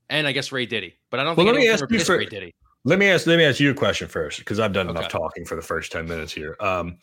and 0.09 0.27
I 0.27 0.31
guess 0.31 0.51
Ray 0.51 0.65
Diddy. 0.65 0.95
But 1.09 1.19
I 1.19 1.23
don't 1.23 1.37
well, 1.37 1.45
think 1.45 1.55
let 1.55 1.61
me 1.61 1.69
ask 1.69 1.85
you 1.89 1.99
for, 1.99 2.17
Ray 2.17 2.25
Diddy. 2.25 2.53
Let 2.85 2.99
me 2.99 3.07
ask 3.07 3.27
let 3.27 3.37
me 3.37 3.45
ask 3.45 3.59
you 3.59 3.71
a 3.71 3.73
question 3.73 4.07
first 4.07 4.39
because 4.39 4.59
I've 4.59 4.73
done 4.73 4.89
okay. 4.89 4.99
enough 4.99 5.11
talking 5.11 5.45
for 5.45 5.55
the 5.55 5.61
first 5.61 5.91
ten 5.91 6.07
minutes 6.07 6.31
here. 6.31 6.55
Um, 6.59 6.97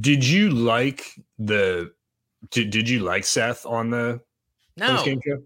did 0.00 0.24
you 0.24 0.50
like 0.50 1.06
the 1.38 1.92
did, 2.50 2.70
did 2.70 2.88
you 2.88 3.00
like 3.00 3.24
Seth 3.24 3.66
on 3.66 3.90
the 3.90 4.20
no. 4.76 5.04
game 5.04 5.20
show? 5.26 5.38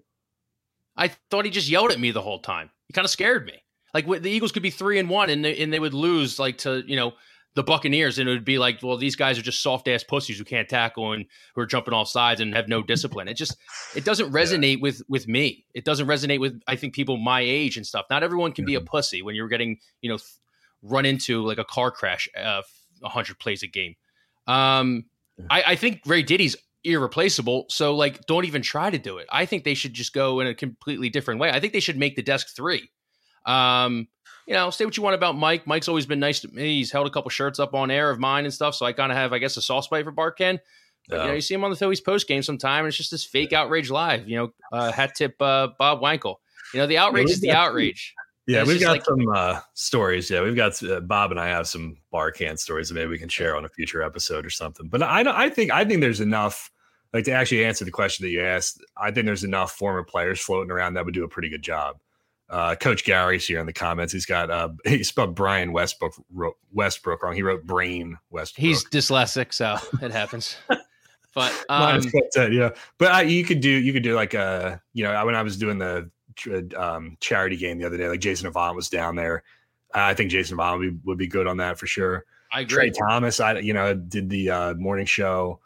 I 0.97 1.09
thought 1.31 1.45
he 1.45 1.51
just 1.51 1.69
yelled 1.69 1.93
at 1.93 2.01
me 2.01 2.11
the 2.11 2.23
whole 2.23 2.39
time. 2.39 2.71
He 2.87 2.93
kind 2.93 3.05
of 3.05 3.11
scared 3.11 3.47
me. 3.47 3.63
Like 3.93 4.07
the 4.07 4.31
Eagles 4.31 4.53
could 4.53 4.63
be 4.63 4.71
three 4.71 4.99
and 4.99 5.09
one, 5.09 5.31
and 5.31 5.45
they, 5.45 5.57
and 5.63 5.73
they 5.73 5.81
would 5.81 5.95
lose 5.95 6.39
like 6.39 6.59
to 6.59 6.83
you 6.87 6.97
know 6.97 7.15
the 7.57 7.63
Buccaneers, 7.63 8.19
and 8.19 8.29
it 8.29 8.33
would 8.33 8.45
be 8.45 8.59
like, 8.59 8.81
well, 8.83 8.99
these 8.99 9.17
guys 9.17 9.39
are 9.39 9.43
just 9.43 9.63
soft 9.63 9.89
ass 9.89 10.05
pussies 10.05 10.39
who 10.39 10.45
can't 10.45 10.69
tackle 10.69 11.13
and 11.13 11.25
who 11.55 11.63
are 11.63 11.67
jumping 11.67 11.95
off 11.95 12.07
sides 12.07 12.41
and 12.41 12.55
have 12.55 12.69
no 12.69 12.83
discipline. 12.83 13.29
It 13.29 13.35
just 13.35 13.57
it 13.97 14.05
doesn't 14.05 14.31
resonate 14.31 14.77
yeah. 14.77 14.83
with 14.83 15.03
with 15.09 15.27
me. 15.27 15.65
It 15.75 15.85
doesn't 15.85 16.07
resonate 16.07 16.39
with 16.39 16.61
I 16.69 16.77
think 16.77 16.95
people 16.95 17.17
my 17.17 17.41
age 17.41 17.79
and 17.79 17.87
stuff. 17.87 18.05
Not 18.11 18.23
everyone 18.23 18.53
can 18.53 18.67
be 18.67 18.75
a 18.75 18.81
pussy 18.81 19.23
when 19.23 19.35
you're 19.35 19.49
getting 19.49 19.79
you 20.03 20.11
know 20.11 20.19
run 20.83 21.07
into 21.07 21.43
like 21.45 21.59
a 21.59 21.65
car 21.65 21.91
crash 21.91 22.29
uh, 22.39 22.61
hundred 23.03 23.39
plays 23.39 23.63
a 23.63 23.67
game. 23.67 23.95
Um, 24.47 25.07
I, 25.51 25.63
I 25.69 25.77
think 25.77 26.03
Ray 26.05 26.23
Diddy's 26.23 26.57
irreplaceable. 26.85 27.67
So 27.71 27.95
like, 27.95 28.27
don't 28.27 28.45
even 28.45 28.61
try 28.61 28.91
to 28.91 28.99
do 28.99 29.17
it. 29.17 29.27
I 29.33 29.47
think 29.47 29.65
they 29.65 29.75
should 29.75 29.95
just 29.95 30.13
go 30.13 30.41
in 30.41 30.47
a 30.47 30.55
completely 30.55 31.09
different 31.09 31.41
way. 31.41 31.51
I 31.51 31.59
think 31.59 31.73
they 31.73 31.81
should 31.81 31.97
make 31.97 32.17
the 32.17 32.23
desk 32.23 32.55
three. 32.55 32.91
Um, 33.47 34.09
you 34.47 34.55
know, 34.55 34.71
say 34.71 34.85
what 34.85 34.97
you 34.97 35.03
want 35.03 35.15
about 35.15 35.37
Mike. 35.37 35.67
Mike's 35.67 35.89
always 35.89 36.07
been 36.07 36.21
nice 36.21 36.41
to 36.41 36.49
me. 36.49 36.77
He's 36.79 36.93
held 36.93 37.07
a 37.07 37.11
couple 37.11 37.31
shirts 37.31 37.59
up 37.59 37.75
on 37.75 37.91
air 37.91 38.11
of 38.11 38.19
mine 38.19 38.45
and 38.45 38.55
stuff. 38.55 38.75
So 38.75 38.87
I 38.87 38.93
kind 38.93 39.11
of 39.11 39.19
have, 39.19 39.33
I 39.33 39.39
guess, 39.39 39.57
a 39.57 39.63
soft 39.63 39.87
spot 39.87 40.05
for 40.05 40.13
Barkann. 40.13 40.61
But, 41.09 41.21
you 41.21 41.27
know, 41.29 41.35
you 41.35 41.41
see 41.41 41.55
him 41.55 41.65
on 41.65 41.71
the 41.71 41.77
Phillies 41.77 42.01
post 42.01 42.27
game 42.27 42.43
sometime, 42.43 42.81
and 42.81 42.89
it's 42.89 42.97
just 42.97 43.11
this 43.11 43.25
fake 43.25 43.53
outrage 43.53 43.91
live. 43.91 44.29
You 44.29 44.37
know, 44.39 44.53
uh, 44.73 44.91
hat 44.91 45.15
tip 45.17 45.41
uh, 45.41 45.69
Bob 45.79 46.01
Wankel. 46.01 46.37
You 46.75 46.81
know, 46.81 46.87
the 46.87 46.99
outrage 46.99 47.29
yeah, 47.29 47.33
is 47.33 47.41
the 47.41 47.53
outrage. 47.53 48.15
Yeah, 48.49 48.63
we've 48.63 48.81
got 48.81 48.93
like, 48.93 49.05
some 49.05 49.29
uh, 49.29 49.59
stories. 49.75 50.31
Yeah, 50.31 50.41
we've 50.41 50.55
got 50.55 50.81
uh, 50.81 51.01
Bob 51.01 51.33
and 51.33 51.41
I 51.41 51.49
have 51.49 51.67
some 51.67 51.97
Barkann 52.15 52.57
stories 52.57 52.89
that 52.89 52.95
maybe 52.95 53.09
we 53.11 53.19
can 53.19 53.29
share 53.29 53.57
on 53.57 53.65
a 53.65 53.69
future 53.69 54.05
episode 54.05 54.47
or 54.47 54.51
something. 54.51 54.87
But 54.87 55.03
I, 55.03 55.25
I 55.47 55.51
think 55.51 55.73
I 55.73 55.85
think 55.85 56.01
there's 56.01 56.21
enough. 56.21 56.71
Like 57.13 57.25
to 57.25 57.33
actually 57.33 57.65
answer 57.65 57.85
the 57.85 57.91
question 57.91 58.25
that 58.25 58.31
you 58.31 58.45
asked, 58.45 58.81
I 58.97 59.11
think 59.11 59.27
there's 59.27 59.43
enough 59.43 59.73
former 59.73 60.05
players 60.05 60.39
floating 60.39 60.71
around 60.71 60.95
that 60.95 61.05
would 61.05 61.15
do 61.15 61.25
a 61.25 61.29
pretty 61.29 61.49
good 61.49 61.63
job. 61.63 61.97
Uh, 62.49 62.77
Coach 62.77 63.05
Gary's 63.05 63.47
here 63.47 63.59
in 63.59 63.67
the 63.67 63.73
comments. 63.73 64.13
He's 64.13 64.27
got 64.27 64.51
uh, 64.51 64.69
he 64.85 65.03
spelled 65.03 65.35
Brian 65.35 65.73
Westbrook 65.73 66.15
Westbrook 66.73 67.23
wrong. 67.23 67.35
He 67.35 67.43
wrote 67.43 67.65
Brain 67.65 68.17
Westbrook. 68.31 68.65
He's 68.65 68.85
dyslexic, 68.85 69.53
so 69.53 69.77
it 70.05 70.13
happens. 70.13 70.57
But 71.35 71.53
um, 71.69 72.03
yeah, 72.37 72.71
but 72.99 73.13
I, 73.13 73.23
you 73.23 73.45
could 73.45 73.61
do 73.61 73.71
you 73.71 73.93
could 73.93 74.03
do 74.03 74.15
like 74.15 74.35
a 74.35 74.41
uh, 74.41 74.77
you 74.93 75.05
know 75.05 75.27
when 75.27 75.35
I 75.35 75.43
was 75.43 75.57
doing 75.57 75.79
the 75.79 76.11
um, 76.77 77.17
charity 77.21 77.57
game 77.57 77.79
the 77.79 77.87
other 77.87 77.97
day, 77.97 78.09
like 78.09 78.21
Jason 78.21 78.47
Avant 78.47 78.77
was 78.77 78.89
down 78.89 79.17
there. 79.17 79.43
I 79.95 80.15
think 80.15 80.31
Jason 80.31 80.55
Avant 80.55 80.79
would 80.79 80.91
be, 80.91 81.01
would 81.05 81.19
be 81.19 81.27
good 81.27 81.47
on 81.47 81.57
that 81.59 81.79
for 81.79 81.87
sure. 81.87 82.25
I 82.53 82.61
agree. 82.61 82.91
Tra 82.91 83.09
Thomas, 83.09 83.41
I 83.41 83.59
you 83.59 83.73
know 83.73 83.95
did 83.95 84.31
the 84.31 84.51
uh, 84.51 84.75
morning 84.75 85.07
show 85.07 85.61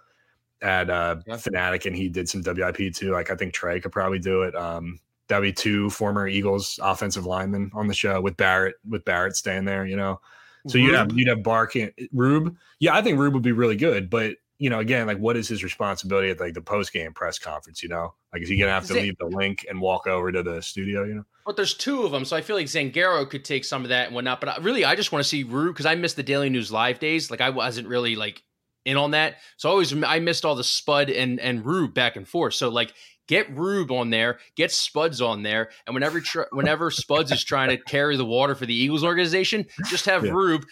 at 0.63 0.89
uh, 0.91 1.17
yeah. 1.27 1.37
Fanatic, 1.37 1.87
and 1.87 1.97
he 1.97 2.09
did 2.09 2.29
some 2.29 2.43
WIP 2.43 2.95
too. 2.95 3.13
Like 3.13 3.31
I 3.31 3.35
think 3.35 3.53
Tra 3.53 3.81
could 3.81 3.93
probably 3.93 4.19
do 4.19 4.43
it. 4.43 4.55
Um, 4.55 4.99
that'd 5.31 5.43
be 5.43 5.53
two 5.53 5.89
former 5.91 6.29
Eagles 6.29 6.79
offensive 6.83 7.25
linemen 7.25 7.71
on 7.73 7.87
the 7.87 7.95
show 7.95 8.21
with 8.21 8.37
Barrett 8.37 8.75
with 8.87 9.05
Barrett 9.05 9.37
staying 9.37 9.65
there, 9.65 9.87
you 9.87 9.97
know. 9.97 10.21
So 10.67 10.75
Rube. 10.75 10.87
you'd 10.87 10.95
have 10.95 11.13
you'd 11.13 11.29
have 11.29 11.39
Barkann 11.39 11.93
Rube. 12.13 12.55
Yeah, 12.81 12.95
I 12.95 13.01
think 13.01 13.19
Rube 13.19 13.33
would 13.35 13.43
be 13.43 13.53
really 13.53 13.77
good, 13.77 14.11
but 14.11 14.37
you 14.59 14.69
know, 14.69 14.81
again, 14.81 15.07
like 15.07 15.17
what 15.17 15.39
is 15.39 15.49
his 15.49 15.65
responsibility 15.65 16.29
at 16.29 16.39
like 16.39 16.53
the 16.53 16.61
post 16.61 16.93
game 16.93 17.15
press 17.15 17.39
conference? 17.39 17.83
You 17.83 17.89
know, 17.89 18.13
like 18.33 18.43
is 18.43 18.49
he 18.49 18.59
gonna 18.59 18.73
have 18.73 18.87
to 18.89 18.95
leave 18.95 19.17
the 19.19 19.25
link 19.25 19.65
and 19.71 19.81
walk 19.81 20.07
over 20.07 20.31
to 20.31 20.43
the 20.43 20.61
studio? 20.61 21.05
You 21.05 21.15
know, 21.15 21.25
but 21.47 21.57
there's 21.57 21.73
two 21.73 22.03
of 22.03 22.13
them, 22.13 22.27
so 22.27 22.37
I 22.37 22.43
feel 22.43 22.57
like 22.57 22.67
Zangaro 22.67 23.29
could 23.29 23.45
take 23.45 23.65
some 23.65 23.85
of 23.85 23.89
that 23.89 24.07
and 24.07 24.15
whatnot. 24.15 24.41
But 24.41 24.51
I, 24.51 24.57
really, 24.59 24.85
I 24.85 24.97
just 24.97 25.13
want 25.13 25.23
to 25.23 25.29
see 25.29 25.45
Rube 25.45 25.75
because 25.75 25.87
I 25.87 25.95
missed 25.95 26.17
the 26.17 26.23
Daily 26.23 26.51
News 26.51 26.71
live 26.71 26.99
days. 26.99 27.31
Like 27.31 27.41
I 27.41 27.51
wasn't 27.51 27.89
really 27.89 28.17
like 28.17 28.43
in 28.85 28.99
on 28.99 29.13
that, 29.13 29.37
so 29.57 29.71
I 29.71 29.73
always 29.73 29.95
I 30.05 30.19
missed 30.19 30.45
all 30.45 30.57
the 30.57 30.65
Spud 30.65 31.09
and 31.09 31.41
and 31.41 31.65
Rube 31.65 31.95
back 31.95 32.17
and 32.17 32.29
forth. 32.29 32.53
So 32.53 32.69
like 32.69 32.93
Get 33.31 33.57
Rube 33.57 33.93
on 33.93 34.11
there, 34.11 34.41
get 34.57 34.73
Spuds 34.73 35.21
on 35.21 35.45
there, 35.45 35.71
and 35.87 35.95
whenever 35.95 36.21
tr- 36.21 36.51
whenever 36.51 36.91
Spuds 36.91 37.31
is 37.31 37.45
trying 37.45 37.69
to 37.69 37.77
carry 37.77 38.17
the 38.17 38.25
water 38.25 38.57
for 38.57 38.67
the 38.67 38.75
Eagles 38.75 39.05
organization, 39.05 39.67
just 39.89 40.07
have 40.07 40.25
yeah. 40.25 40.33
Rube 40.33 40.67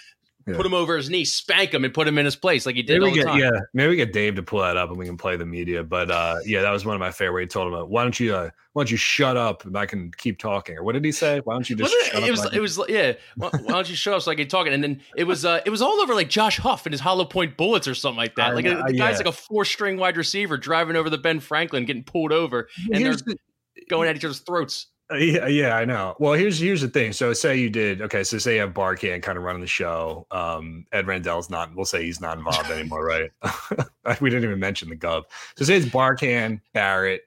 yeah. 0.49 0.57
put 0.57 0.67
him 0.67 0.75
over 0.75 0.97
his 0.97 1.11
knee, 1.11 1.25
spank 1.25 1.75
him, 1.75 1.85
and 1.85 1.93
put 1.93 2.09
him 2.09 2.19
in 2.19 2.25
his 2.25 2.37
place 2.37 2.67
like 2.67 2.77
he 2.77 2.83
did 2.83 3.01
maybe 3.01 3.05
all 3.05 3.11
the 3.11 3.23
get, 3.23 3.27
time. 3.27 3.39
Yeah, 3.39 3.61
maybe 3.75 3.91
we 3.91 3.97
get 3.97 4.13
Dave 4.13 4.37
to 4.37 4.43
pull 4.43 4.61
that 4.61 4.77
up 4.77 4.89
and 4.89 4.99
we 4.99 5.07
can 5.07 5.17
play 5.17 5.37
the 5.37 5.47
media. 5.47 5.83
But 5.83 6.11
uh, 6.11 6.37
yeah, 6.45 6.63
that 6.63 6.71
was 6.71 6.85
one 6.85 6.95
of 6.95 7.01
my 7.01 7.11
favorite. 7.11 7.43
He 7.43 7.47
told 7.49 7.73
him, 7.73 7.81
"Why 7.89 8.03
don't 8.03 8.19
you, 8.19 8.35
uh, 8.35 8.51
why 8.73 8.83
don't 8.83 8.91
you 8.91 8.97
shut 8.97 9.37
up 9.37 9.65
and 9.65 9.77
I 9.77 9.87
can 9.87 10.11
keep 10.17 10.39
talking?" 10.39 10.77
Or 10.77 10.83
what 10.83 10.93
did 10.93 11.05
he 11.05 11.13
say? 11.13 11.41
Why 11.41 11.55
don't 11.55 11.69
you 11.69 11.77
just? 11.77 11.95
It, 12.15 12.25
it, 12.25 12.31
was, 12.31 12.53
it 12.53 12.61
was, 12.61 12.81
yeah. 12.89 13.13
Why, 13.37 13.51
why, 13.53 13.73
don't 13.73 13.89
you 13.89 13.97
shut 13.97 14.15
up 14.15 14.23
so 14.23 14.31
I 14.31 14.35
can 14.35 14.49
talking? 14.49 14.73
And 14.73 14.83
then 14.83 15.01
it 15.17 15.25
was, 15.25 15.45
uh, 15.45 15.61
it 15.67 15.71
was 15.71 15.83
all 15.83 16.01
over 16.01 16.15
like 16.15 16.29
Josh 16.29 16.59
Huff 16.59 16.87
and 16.87 16.93
his 16.93 17.01
hollow 17.01 17.25
point 17.25 17.57
bullets 17.57 17.87
or 17.87 17.95
something 17.95 18.19
like 18.19 18.37
that. 18.37 18.55
Like 18.55 18.67
uh, 18.67 18.87
the 18.87 18.95
guy's 18.95 19.13
yeah. 19.13 19.17
like 19.19 19.27
a 19.27 19.33
four 19.33 19.65
string 19.65 19.97
wide 19.97 20.17
receiver 20.17 20.57
driving 20.57 20.97
over 20.97 21.11
the 21.11 21.19
Ben 21.19 21.41
Franklin, 21.41 21.85
getting 21.85 22.05
pulled 22.05 22.33
over, 22.33 22.69
and 22.91 22.99
Here's 22.99 23.23
they're 23.23 23.35
the, 23.35 23.85
going 23.89 24.09
at 24.09 24.17
each 24.17 24.25
other's 24.25 24.41
throats. 24.41 24.87
Uh, 25.11 25.16
yeah, 25.16 25.47
yeah, 25.47 25.77
I 25.77 25.85
know. 25.87 26.14
Well, 26.18 26.35
here's 26.35 26.59
here's 26.59 26.83
the 26.83 26.88
thing. 26.88 27.12
So 27.12 27.33
say 27.33 27.57
you 27.57 27.71
did 27.71 28.03
okay. 28.03 28.23
So 28.25 28.37
say 28.37 28.57
you 28.57 28.61
have 28.61 28.75
Barkann 28.75 29.23
kind 29.23 29.38
of 29.38 29.44
running 29.44 29.62
the 29.62 29.66
show. 29.66 30.27
Um, 30.31 30.85
Ed 30.92 31.07
Rendell's 31.07 31.49
not. 31.49 31.75
We'll 31.75 31.87
say 31.87 32.03
he's 32.05 32.21
not 32.21 32.37
involved 32.37 32.71
anymore, 32.71 33.05
right? 33.05 33.31
we 34.21 34.29
didn't 34.29 34.44
even 34.44 34.61
mention 34.61 34.90
the 34.90 34.97
Gov. 34.97 35.25
So 35.57 35.64
say 35.64 35.77
it's 35.77 35.87
Barkann, 35.87 36.61
Barrett, 36.75 37.23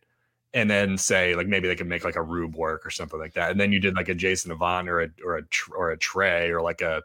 and 0.54 0.70
then 0.70 0.96
say 0.96 1.34
like 1.36 1.48
maybe 1.48 1.68
they 1.68 1.76
could 1.76 1.88
make 1.88 2.04
like 2.04 2.18
a 2.18 2.22
Rube 2.22 2.56
work 2.56 2.86
or 2.86 2.92
something 2.92 3.20
like 3.20 3.34
that. 3.34 3.50
And 3.50 3.60
then 3.60 3.72
you 3.72 3.80
did 3.80 3.96
like 3.96 4.10
a 4.10 4.16
Jason 4.16 4.52
Avant 4.52 4.88
or 4.88 5.02
a 5.02 5.10
or 5.26 5.38
a 5.40 5.44
or 5.76 5.90
a 5.92 5.98
Tra 5.98 6.52
or 6.52 6.62
like 6.62 6.82
a 6.82 7.02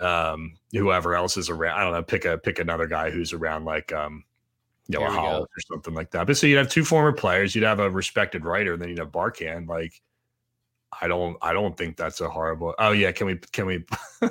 um 0.00 0.54
whoever 0.72 1.14
else 1.14 1.36
is 1.36 1.48
around. 1.48 1.78
I 1.78 1.84
don't 1.84 1.92
know. 1.92 2.02
Pick 2.02 2.24
a 2.24 2.38
pick 2.38 2.58
another 2.58 2.88
guy 2.88 3.10
who's 3.10 3.32
around 3.32 3.66
like 3.66 3.92
um 3.92 4.24
you 4.92 5.00
know, 5.00 5.06
a 5.06 5.10
Hollis 5.10 5.48
or 5.56 5.60
something 5.68 5.94
like 5.94 6.10
that. 6.10 6.26
But 6.26 6.36
so 6.36 6.46
you'd 6.46 6.58
have 6.58 6.68
two 6.68 6.84
former 6.84 7.12
players, 7.12 7.54
you'd 7.54 7.64
have 7.64 7.80
a 7.80 7.90
respected 7.90 8.44
writer, 8.44 8.74
and 8.74 8.82
then 8.82 8.88
you'd 8.88 8.98
have 8.98 9.10
Barkann. 9.12 9.68
Like, 9.68 10.00
I 11.00 11.08
don't, 11.08 11.36
I 11.42 11.52
don't 11.52 11.76
think 11.76 11.96
that's 11.96 12.20
a 12.20 12.28
horrible. 12.28 12.74
Oh 12.78 12.92
yeah, 12.92 13.12
can 13.12 13.26
we, 13.26 13.38
can 13.52 13.66
we? 13.66 13.84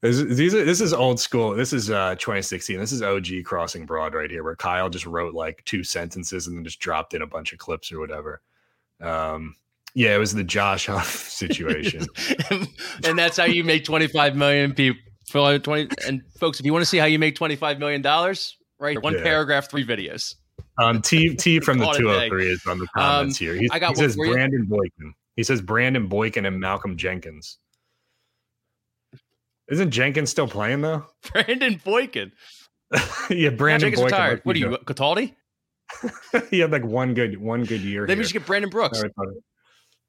this, 0.00 0.22
these 0.22 0.54
are, 0.54 0.64
this 0.64 0.80
is 0.80 0.92
old 0.92 1.18
school. 1.18 1.54
This 1.54 1.72
is 1.72 1.90
uh 1.90 2.14
2016. 2.16 2.78
This 2.78 2.92
is 2.92 3.02
OG 3.02 3.44
Crossing 3.44 3.86
Broad 3.86 4.14
right 4.14 4.30
here, 4.30 4.44
where 4.44 4.56
Kyle 4.56 4.90
just 4.90 5.06
wrote 5.06 5.34
like 5.34 5.62
two 5.64 5.82
sentences 5.82 6.46
and 6.46 6.56
then 6.56 6.64
just 6.64 6.80
dropped 6.80 7.14
in 7.14 7.22
a 7.22 7.26
bunch 7.26 7.52
of 7.52 7.58
clips 7.58 7.90
or 7.90 8.00
whatever. 8.00 8.42
Um, 9.00 9.56
yeah, 9.94 10.14
it 10.14 10.18
was 10.18 10.34
the 10.34 10.44
Josh 10.44 10.86
Huff 10.86 11.08
situation, 11.28 12.06
and 12.50 13.18
that's 13.18 13.36
how 13.36 13.44
you 13.44 13.64
make 13.64 13.84
25 13.84 14.36
million 14.36 14.74
people. 14.74 15.00
20 15.30 15.88
and 16.06 16.22
folks, 16.38 16.60
if 16.60 16.66
you 16.66 16.72
want 16.72 16.82
to 16.82 16.86
see 16.86 16.98
how 16.98 17.06
you 17.06 17.18
make 17.18 17.34
25 17.34 17.78
million 17.78 18.02
dollars, 18.02 18.56
right? 18.84 19.02
One 19.02 19.14
yeah. 19.14 19.22
paragraph, 19.22 19.70
three 19.70 19.84
videos. 19.84 20.34
Um, 20.78 21.02
T 21.02 21.34
T 21.36 21.60
from 21.60 21.78
the 21.78 21.90
two 21.92 22.08
hundred 22.08 22.28
three 22.28 22.48
is 22.50 22.64
on 22.66 22.78
the 22.78 22.86
comments 22.96 23.40
um, 23.40 23.44
here. 23.46 23.54
He's, 23.56 23.70
I 23.72 23.78
got 23.78 23.90
he 23.90 23.96
says 23.96 24.16
Brandon 24.16 24.60
you. 24.60 24.68
Boykin. 24.68 25.14
He 25.36 25.42
says 25.42 25.60
Brandon 25.60 26.06
Boykin 26.06 26.46
and 26.46 26.60
Malcolm 26.60 26.96
Jenkins. 26.96 27.58
Isn't 29.68 29.90
Jenkins 29.90 30.30
still 30.30 30.46
playing 30.46 30.82
though? 30.82 31.06
Brandon 31.32 31.80
Boykin. 31.82 32.32
yeah, 33.30 33.50
Brandon 33.50 33.90
Boykin. 33.90 34.04
Retired. 34.04 34.40
What 34.44 34.56
are 34.56 34.58
you, 34.58 34.68
Cataldi? 34.84 35.34
he 36.50 36.60
had 36.60 36.70
like 36.70 36.84
one 36.84 37.14
good 37.14 37.40
one 37.40 37.64
good 37.64 37.80
year. 37.80 38.06
Maybe 38.06 38.20
we 38.20 38.24
should 38.24 38.34
get 38.34 38.46
Brandon 38.46 38.70
Brooks. 38.70 39.02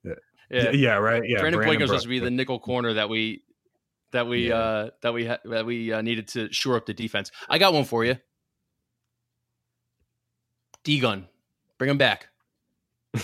Yeah. 0.04 0.14
yeah, 0.50 0.70
yeah, 0.72 0.94
right. 0.96 1.24
Yeah, 1.28 1.40
Brandon, 1.40 1.60
Brandon 1.60 1.60
Boykin 1.60 1.82
was 1.82 1.90
supposed 1.90 2.04
to 2.04 2.10
be 2.10 2.20
the 2.20 2.30
nickel 2.30 2.60
corner 2.60 2.94
that 2.94 3.10
we 3.10 3.44
that 4.12 4.28
we 4.28 4.50
yeah. 4.50 4.56
uh 4.56 4.90
that 5.02 5.14
we 5.14 5.26
ha- 5.26 5.40
that 5.46 5.66
we 5.66 5.92
uh, 5.92 6.02
needed 6.02 6.28
to 6.30 6.52
shore 6.52 6.76
up 6.76 6.86
the 6.86 6.94
defense. 6.94 7.32
I 7.50 7.58
got 7.58 7.74
one 7.74 7.86
for 7.86 8.06
you. 8.06 8.18
D 10.86 11.00
gun, 11.00 11.28
bring 11.78 11.90
him 11.90 11.98
back. 11.98 12.30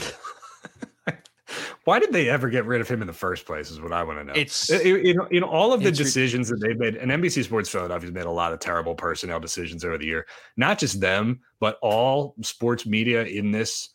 why 1.85 1.99
did 1.99 2.11
they 2.11 2.29
ever 2.29 2.49
get 2.49 2.65
rid 2.65 2.81
of 2.81 2.89
him 2.89 3.01
in 3.01 3.07
the 3.07 3.13
first 3.13 3.45
place? 3.45 3.71
Is 3.71 3.79
what 3.79 3.91
I 3.91 4.03
want 4.03 4.19
to 4.19 4.23
know. 4.23 4.33
It's 4.35 4.69
in, 4.69 5.17
in 5.31 5.43
all 5.43 5.71
of 5.71 5.81
the 5.81 5.91
decisions 5.91 6.49
that 6.49 6.57
they've 6.59 6.77
made, 6.77 6.95
and 6.95 7.11
NBC 7.11 7.43
Sports 7.43 7.69
Philadelphia's 7.69 8.11
made 8.11 8.25
a 8.25 8.31
lot 8.31 8.51
of 8.51 8.59
terrible 8.59 8.95
personnel 8.95 9.39
decisions 9.39 9.85
over 9.85 9.97
the 9.97 10.05
year. 10.05 10.25
Not 10.57 10.79
just 10.79 10.99
them, 10.99 11.39
but 11.59 11.77
all 11.81 12.35
sports 12.41 12.85
media 12.85 13.23
in 13.23 13.51
this 13.51 13.89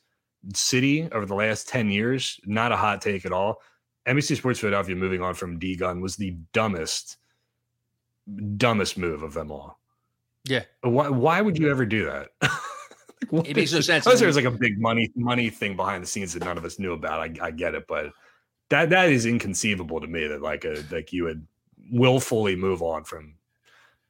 city 0.54 1.08
over 1.12 1.26
the 1.26 1.34
last 1.34 1.68
ten 1.68 1.90
years. 1.90 2.40
Not 2.44 2.72
a 2.72 2.76
hot 2.76 3.00
take 3.00 3.26
at 3.26 3.32
all. 3.32 3.56
NBC 4.06 4.36
Sports 4.36 4.60
Philadelphia 4.60 4.94
moving 4.94 5.22
on 5.22 5.34
from 5.34 5.58
D 5.58 5.76
Gun 5.76 6.00
was 6.00 6.16
the 6.16 6.36
dumbest, 6.52 7.16
dumbest 8.56 8.96
move 8.96 9.22
of 9.22 9.34
them 9.34 9.50
all. 9.50 9.80
Yeah. 10.44 10.62
Why? 10.82 11.08
Why 11.08 11.40
would 11.40 11.58
you 11.58 11.70
ever 11.70 11.84
do 11.84 12.04
that? 12.06 12.28
Like, 13.30 13.48
it 13.48 13.56
makes 13.56 13.72
no 13.72 13.80
sense. 13.80 14.06
Unless 14.06 14.20
there's 14.20 14.36
like 14.36 14.44
a 14.44 14.50
big 14.50 14.78
money 14.78 15.10
money 15.16 15.48
thing 15.48 15.74
behind 15.74 16.02
the 16.02 16.06
scenes 16.06 16.34
that 16.34 16.44
none 16.44 16.58
of 16.58 16.64
us 16.64 16.78
knew 16.78 16.92
about. 16.92 17.20
I, 17.20 17.46
I 17.46 17.50
get 17.50 17.74
it, 17.74 17.86
but 17.88 18.12
that 18.68 18.90
that 18.90 19.08
is 19.10 19.26
inconceivable 19.26 20.00
to 20.00 20.06
me 20.06 20.26
that 20.26 20.42
like 20.42 20.64
a 20.64 20.84
like 20.90 21.12
you 21.12 21.24
would 21.24 21.46
willfully 21.90 22.56
move 22.56 22.82
on 22.82 23.04
from 23.04 23.34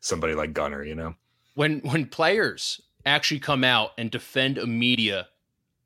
somebody 0.01 0.35
like 0.35 0.53
Gunner. 0.53 0.83
You 0.83 0.97
know, 0.97 1.15
when 1.55 1.81
when 1.81 2.07
players 2.07 2.81
actually 3.05 3.41
come 3.41 3.65
out 3.65 3.93
and 3.97 4.11
defend 4.11 4.59
a 4.59 4.67
media 4.67 5.29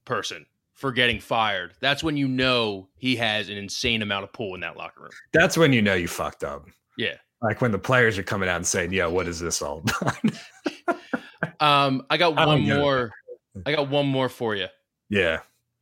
person 0.04 0.46
for 0.72 0.90
getting 0.90 1.20
fired, 1.20 1.74
that's 1.80 2.02
when 2.02 2.16
you 2.16 2.26
know 2.26 2.88
he 2.96 3.16
has 3.16 3.48
an 3.48 3.56
insane 3.56 4.02
amount 4.02 4.24
of 4.24 4.33
pull 4.33 4.54
in 4.54 4.61
that 4.61 4.76
locker 4.76 5.02
room. 5.02 5.11
That's 5.33 5.59
when 5.59 5.72
you 5.72 5.83
know 5.83 5.94
you 5.94 6.09
fucked 6.09 6.42
up. 6.42 6.66
Yeah. 6.96 7.16
Like 7.42 7.61
when 7.61 7.70
the 7.70 7.78
players 7.78 8.18
are 8.18 8.22
coming 8.22 8.48
out 8.48 8.56
and 8.56 8.66
saying, 8.66 8.92
"Yeah, 8.92 9.06
what 9.06 9.26
is 9.26 9.40
this 9.40 9.62
all 9.62 9.78
about?" 9.78 10.16
um, 11.61 12.07
I 12.11 12.16
got 12.16 12.37
I 12.38 12.46
one 12.46 12.62
more. 12.62 13.11
I 13.66 13.73
got 13.73 13.88
one 13.88 14.07
more 14.07 14.29
for 14.29 14.55
you. 14.55 14.66
Yeah. 15.09 15.40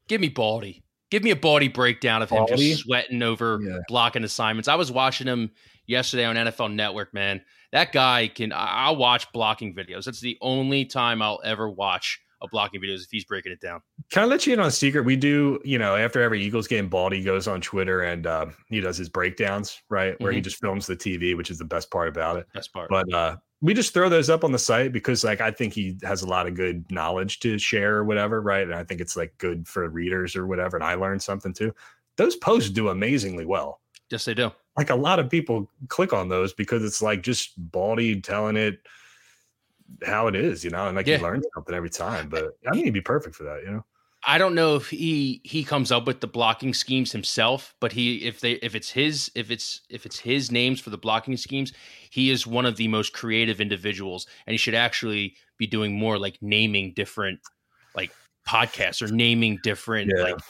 Give 0.09 0.21
me 0.21 0.29
Baldy. 0.29 0.83
Give 1.11 1.23
me 1.23 1.31
a 1.31 1.37
Baldy 1.37 1.69
breakdown 1.69 2.23
of 2.23 2.31
him 2.31 2.47
just 2.49 2.81
sweating 2.81 3.23
over 3.23 3.59
yeah. 3.63 3.79
blocking 3.89 4.25
assignments. 4.25 4.69
I 4.69 4.75
was 4.75 4.93
watching 4.93 5.27
him 5.27 5.51
yesterday 5.87 6.25
on 6.25 6.37
NFL 6.37 6.75
Network. 6.75 7.15
Man, 7.15 7.41
that 7.73 7.93
guy 7.93 8.29
can. 8.29 8.53
I'll 8.55 8.97
watch 8.97 9.31
blocking 9.33 9.75
videos. 9.75 10.05
That's 10.05 10.21
the 10.21 10.37
only 10.41 10.85
time 10.85 11.23
I'll 11.23 11.41
ever 11.45 11.71
watch 11.71 12.21
a 12.41 12.49
blocking 12.49 12.81
videos 12.81 13.05
if 13.05 13.11
he's 13.11 13.25
breaking 13.25 13.53
it 13.53 13.61
down. 13.61 13.81
Can 14.11 14.23
I 14.23 14.27
let 14.27 14.47
you 14.47 14.53
in 14.53 14.61
on 14.61 14.67
a 14.67 14.71
secret? 14.71 15.05
We 15.05 15.17
do, 15.17 15.61
you 15.65 15.79
know, 15.79 15.97
after 15.97 16.23
every 16.23 16.43
Eagles 16.43 16.67
game, 16.67 16.89
Baldy 16.89 17.23
goes 17.23 17.49
on 17.49 17.61
Twitter 17.61 18.03
and 18.03 18.27
uh, 18.27 18.47
he 18.69 18.81
does 18.81 18.97
his 18.97 19.09
breakdowns, 19.09 19.83
right? 19.89 20.19
Where 20.21 20.31
mm-hmm. 20.31 20.37
he 20.37 20.43
just 20.43 20.61
films 20.61 20.87
the 20.87 20.97
TV, 20.97 21.37
which 21.37 21.51
is 21.51 21.59
the 21.59 21.65
best 21.65 21.91
part 21.91 22.09
about 22.09 22.37
it. 22.37 22.47
Best 22.55 22.73
part. 22.73 22.89
But 22.91 23.13
uh, 23.13 23.37
we 23.61 23.75
just 23.75 23.93
throw 23.93 24.09
those 24.09 24.31
up 24.31 24.45
on 24.45 24.53
the 24.53 24.59
site 24.59 24.93
because 24.93 25.25
like 25.25 25.41
I 25.41 25.51
think 25.51 25.73
he 25.73 25.99
has 26.03 26.23
a 26.23 26.29
lot 26.29 26.47
of 26.47 26.55
good 26.55 26.91
knowledge 26.91 27.41
to 27.41 27.59
share 27.59 27.97
or 27.97 28.05
whatever, 28.05 28.41
right? 28.41 28.63
And 28.63 28.75
I 28.75 28.85
think 28.85 29.01
it's 29.01 29.17
like 29.17 29.37
good 29.39 29.67
for 29.67 29.89
readers 29.89 30.37
or 30.37 30.47
whatever. 30.47 30.77
And 30.77 30.85
I 30.85 30.95
learned 30.95 31.23
something 31.23 31.53
too. 31.53 31.75
Those 32.17 32.37
posts 32.37 32.71
do 32.71 32.89
amazingly 32.89 33.47
well. 33.47 33.81
Yes, 34.11 34.25
they 34.25 34.35
do. 34.35 34.51
Like 34.77 34.91
a 34.91 34.95
lot 34.95 35.19
of 35.19 35.29
people 35.29 35.71
click 35.89 36.13
on 36.13 36.29
those 36.29 36.53
because 36.53 36.85
it's 36.85 37.03
like 37.03 37.23
just 37.23 37.53
Baldy 37.73 38.21
telling 38.21 38.57
it 38.57 38.81
how 40.05 40.29
it 40.29 40.37
is, 40.37 40.63
you 40.63 40.71
know, 40.71 40.87
and 40.87 40.97
like 40.97 41.07
yeah. 41.07 41.17
you 41.17 41.23
learn 41.23 41.43
something 41.55 41.75
every 41.75 41.91
time. 41.91 42.29
But 42.29 42.57
I 42.67 42.75
mean, 42.75 42.85
he'd 42.85 42.91
be 42.91 43.01
perfect 43.01 43.35
for 43.35 43.45
that, 43.45 43.63
you 43.65 43.73
know. 43.73 43.85
I 44.29 44.37
don't 44.37 44.55
know 44.55 44.77
if 44.77 44.91
he 44.91 45.41
he 45.43 45.65
comes 45.65 45.91
up 45.91 46.07
with 46.07 46.21
the 46.21 46.27
blocking 46.27 46.75
schemes 46.75 47.13
himself, 47.13 47.75
but 47.81 47.93
he 47.93 48.27
if 48.27 48.41
they 48.41 48.53
if 48.53 48.75
it's 48.75 48.91
his 48.91 49.31
if 49.35 49.51
it's 49.51 49.81
if 49.89 50.05
it's 50.05 50.19
his 50.19 50.53
names 50.53 50.81
for 50.81 50.91
the 50.91 50.99
blocking 50.99 51.39
schemes, 51.39 51.73
he 52.11 52.29
is 52.29 52.47
one 52.47 52.67
of 52.67 52.77
the 52.77 52.89
most 52.89 53.15
creative 53.15 53.59
individuals, 53.59 54.27
and 54.47 54.53
he 54.53 54.59
should 54.59 54.75
actually 54.75 55.35
be 55.57 55.67
doing 55.67 55.99
more 55.99 56.19
like 56.19 56.37
naming 56.43 56.93
different 56.93 57.41
like 57.97 58.13
podcasts 58.47 59.01
or 59.01 59.11
naming 59.11 59.59
different 59.63 60.13
yeah. 60.15 60.25
like 60.25 60.41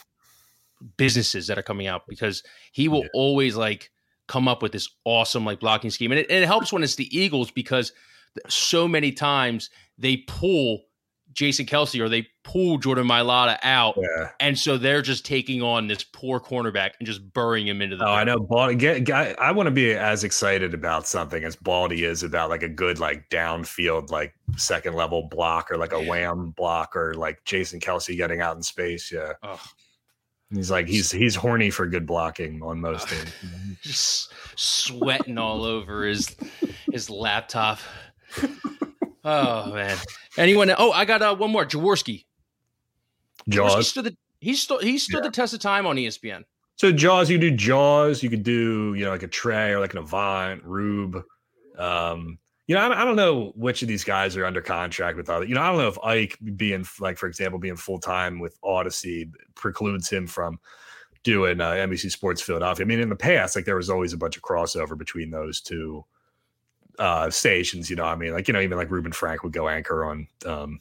businesses 0.97 1.47
that 1.47 1.57
are 1.57 1.63
coming 1.63 1.87
out 1.87 2.03
because 2.09 2.43
he 2.73 2.89
will 2.89 3.03
yeah. 3.03 3.11
always 3.15 3.55
like 3.55 3.93
come 4.27 4.49
up 4.49 4.61
with 4.61 4.73
this 4.73 4.89
awesome 5.05 5.45
like 5.45 5.61
blocking 5.61 5.91
scheme, 5.91 6.11
and 6.11 6.19
it, 6.19 6.27
and 6.29 6.43
it 6.43 6.47
helps 6.49 6.73
when 6.73 6.83
it's 6.83 6.97
the 6.97 7.17
Eagles 7.17 7.53
because 7.53 7.93
so 8.49 8.89
many 8.89 9.13
times 9.13 9.71
they 9.99 10.17
pull 10.17 10.88
Jason 11.39 11.67
Kelce 11.67 12.01
or 12.01 12.09
they 12.09 12.27
pull 12.43 12.79
Jordan 12.79 13.07
Mailata 13.07 13.59
out. 13.63 13.97
Yeah. 13.97 14.31
And 14.41 14.59
so 14.59 14.77
they're 14.77 15.03
just 15.03 15.25
taking 15.25 15.63
on 15.63 15.87
this 15.87 16.03
poor 16.03 16.41
cornerback 16.41 16.91
and 16.99 17.07
just 17.07 17.33
burying 17.33 17.69
him 17.69 17.81
into 17.81 17.95
the. 17.95 18.05
Oh, 18.05 18.11
I 18.11 18.25
know. 18.25 18.41
Baldy, 18.41 18.75
get, 18.75 19.05
get, 19.05 19.39
I 19.39 19.53
want 19.53 19.69
to 19.69 19.71
be 19.71 19.93
as 19.93 20.25
excited 20.25 20.75
about 20.75 21.07
something 21.07 21.45
as 21.45 21.55
Baldy 21.55 22.03
is 22.03 22.25
about 22.25 22.51
like 22.51 22.65
a 22.65 22.69
good, 22.69 22.99
like 22.99 23.31
downfield, 23.31 24.11
like 24.11 24.35
second 24.57 24.95
level 24.95 25.29
block 25.29 25.71
or 25.71 25.77
like 25.77 25.93
a 25.93 26.03
wham 26.03 26.51
block 26.51 26.97
or 26.97 27.15
like 27.15 27.45
Jason 27.45 27.79
Kelce 27.79 28.17
getting 28.17 28.41
out 28.41 28.57
in 28.57 28.63
space. 28.65 29.13
Yeah. 29.13 29.35
Oh. 29.45 29.63
He's 30.53 30.73
like 30.73 30.89
he's 30.89 31.13
he's 31.13 31.37
horny 31.37 31.71
for 31.71 31.87
good 31.87 32.07
blocking 32.07 32.63
on 32.63 32.81
most 32.81 33.05
uh, 33.05 33.11
things. 33.11 33.79
Just 33.83 34.33
sweating 34.57 35.39
all 35.39 35.63
over 35.63 36.05
his 36.05 36.35
his 36.91 37.09
laptop. 37.09 37.79
oh 39.29 39.73
man. 39.75 39.97
Anyone? 40.37 40.73
Oh, 40.77 40.93
I 40.93 41.05
got 41.05 41.23
uh, 41.23 41.35
one 41.35 41.51
more. 41.51 41.65
Jaworski. 41.65 42.25
Jaws. 43.49 43.75
Jaworski 43.75 43.85
stood 43.85 44.05
the, 44.05 44.17
he 44.41 44.55
stood 44.55 44.83
he 44.83 44.99
stood 44.99 45.25
yeah. 45.25 45.29
the 45.29 45.35
test 45.35 45.55
of 45.55 45.61
time 45.61 45.87
on 45.87 45.97
ESPN. 45.97 46.45
So 46.77 46.93
Jaws, 46.93 47.29
you 47.29 47.39
do 47.39 47.51
Jaws. 47.51 48.23
You 48.23 48.31
could 48.31 48.43
do 48.43 48.95
you 48.95 49.05
know 49.05 49.11
like 49.11 49.23
a 49.23 49.29
Tra 49.29 49.75
or 49.75 49.81
like 49.81 49.93
an 49.93 49.99
Avant, 49.99 50.63
Rube. 50.65 51.23
Um, 51.77 52.39
you 52.67 52.75
know, 52.75 52.83
I, 52.83 53.03
I, 53.03 53.05
don't 53.05 53.17
know 53.17 53.53
which 53.57 53.83
of 53.83 53.89
these 53.89 54.05
guys 54.05 54.37
are 54.37 54.45
under 54.45 54.61
contract 54.61 55.17
with 55.17 55.31
other. 55.31 55.47
You 55.47 55.55
know, 55.55 55.63
I 55.63 55.69
don't 55.69 55.79
know 55.79 55.89
if 55.89 55.99
Ike 56.05 56.39
being 56.57 56.85
like, 57.01 57.17
for 57.17 57.27
example, 57.27 57.59
being 57.59 57.77
full 57.77 57.99
time 57.99 58.41
with 58.41 58.61
Audacy 58.63 59.31
precludes 59.55 60.11
him 60.11 60.27
from 60.27 60.59
doing 61.23 61.61
uh, 61.61 61.71
NBC 61.71 62.11
Sports 62.11 62.43
Philadelphia. 62.43 62.85
I 62.85 62.89
mean, 62.89 63.01
in 63.01 63.09
the 63.09 63.17
past, 63.17 63.57
like 63.57 63.65
there 63.65 63.77
was 63.77 63.91
always 63.91 64.13
a 64.13 64.19
bunch 64.19 64.37
of 64.37 64.43
crossover 64.43 64.99
between 64.99 65.31
those 65.31 65.61
two 65.61 66.05
uh, 66.99 67.31
stations. 67.31 67.91
You 67.91 67.97
know, 67.97 68.05
I 68.05 68.17
mean, 68.17 68.33
like 68.33 68.49
you 68.49 68.55
know, 68.55 68.61
even 68.61 68.79
like 68.79 68.91
Reuben 68.91 69.13
Frank 69.13 69.43
would 69.43 69.53
go 69.53 69.69
anchor 69.69 70.05
on, 70.05 70.27
um, 70.47 70.81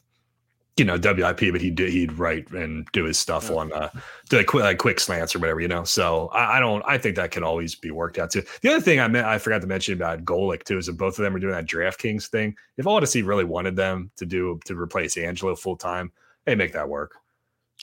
you 0.77 0.85
know, 0.85 0.97
WIP, 0.97 1.51
but 1.51 1.61
he'd 1.61 1.75
do, 1.75 1.85
he'd 1.85 2.13
write 2.13 2.49
and 2.51 2.87
do 2.93 3.05
his 3.05 3.17
stuff 3.17 3.49
yeah. 3.49 3.57
on 3.57 3.73
uh, 3.73 3.89
do 4.29 4.37
like 4.37 4.47
quick, 4.47 4.63
like 4.63 4.77
quick 4.77 4.99
slants 4.99 5.35
or 5.35 5.39
whatever. 5.39 5.59
You 5.59 5.67
know, 5.67 5.83
so 5.83 6.27
I, 6.29 6.57
I, 6.57 6.59
don't. 6.59 6.83
I 6.85 6.97
think 6.97 7.15
that 7.15 7.31
can 7.31 7.43
always 7.43 7.75
be 7.75 7.91
worked 7.91 8.19
out 8.19 8.31
too. 8.31 8.43
The 8.61 8.69
other 8.69 8.81
thing 8.81 8.99
I 8.99 9.07
meant 9.07 9.27
I 9.27 9.37
forgot 9.37 9.61
to 9.61 9.67
mention 9.67 9.93
about 9.93 10.25
Golic 10.25 10.63
too 10.63 10.77
is 10.77 10.87
that 10.87 10.97
both 10.97 11.17
of 11.17 11.23
them 11.23 11.35
are 11.35 11.39
doing 11.39 11.53
that 11.53 11.65
DraftKings 11.65 12.27
thing. 12.27 12.55
If 12.77 12.85
Audacy 12.85 13.25
really 13.25 13.45
wanted 13.45 13.75
them 13.75 14.11
to 14.17 14.25
do 14.25 14.59
to 14.65 14.79
replace 14.79 15.17
Angelo 15.17 15.55
full 15.55 15.77
time, 15.77 16.11
they 16.45 16.55
make 16.55 16.73
that 16.73 16.89
work. 16.89 17.15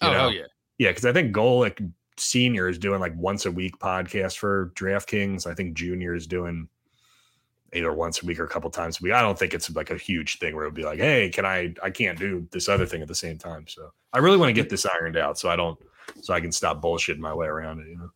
You 0.02 0.08
oh, 0.08 0.12
know? 0.12 0.28
yeah, 0.28 0.46
yeah, 0.78 0.90
because 0.90 1.04
I 1.04 1.12
think 1.12 1.34
Golic 1.34 1.92
Senior 2.16 2.68
is 2.68 2.78
doing 2.78 3.00
like 3.00 3.14
once 3.16 3.46
a 3.46 3.50
week 3.50 3.78
podcast 3.78 4.38
for 4.38 4.72
DraftKings. 4.76 5.46
I 5.46 5.54
think 5.54 5.74
Junior 5.74 6.14
is 6.14 6.26
doing 6.26 6.68
either 7.74 7.92
once 7.92 8.22
a 8.22 8.26
week 8.26 8.38
or 8.38 8.44
a 8.44 8.48
couple 8.48 8.70
times 8.70 9.00
a 9.00 9.02
week. 9.02 9.12
I 9.12 9.20
don't 9.20 9.38
think 9.38 9.54
it's 9.54 9.74
like 9.74 9.90
a 9.90 9.96
huge 9.96 10.38
thing 10.38 10.54
where 10.54 10.64
it 10.64 10.68
would 10.68 10.74
be 10.74 10.84
like, 10.84 10.98
hey, 10.98 11.28
can 11.30 11.44
I 11.44 11.74
I 11.82 11.90
can't 11.90 12.18
do 12.18 12.46
this 12.50 12.68
other 12.68 12.86
thing 12.86 13.02
at 13.02 13.08
the 13.08 13.14
same 13.14 13.38
time. 13.38 13.66
So 13.66 13.92
I 14.12 14.18
really 14.18 14.36
want 14.36 14.48
to 14.48 14.52
get 14.54 14.70
this 14.70 14.86
ironed 14.86 15.16
out 15.16 15.38
so 15.38 15.48
I 15.50 15.56
don't 15.56 15.78
so 16.20 16.34
I 16.34 16.40
can 16.40 16.52
stop 16.52 16.82
bullshitting 16.82 17.18
my 17.18 17.34
way 17.34 17.46
around 17.46 17.80
it, 17.80 17.88
you 17.88 17.96
know. 17.96 18.10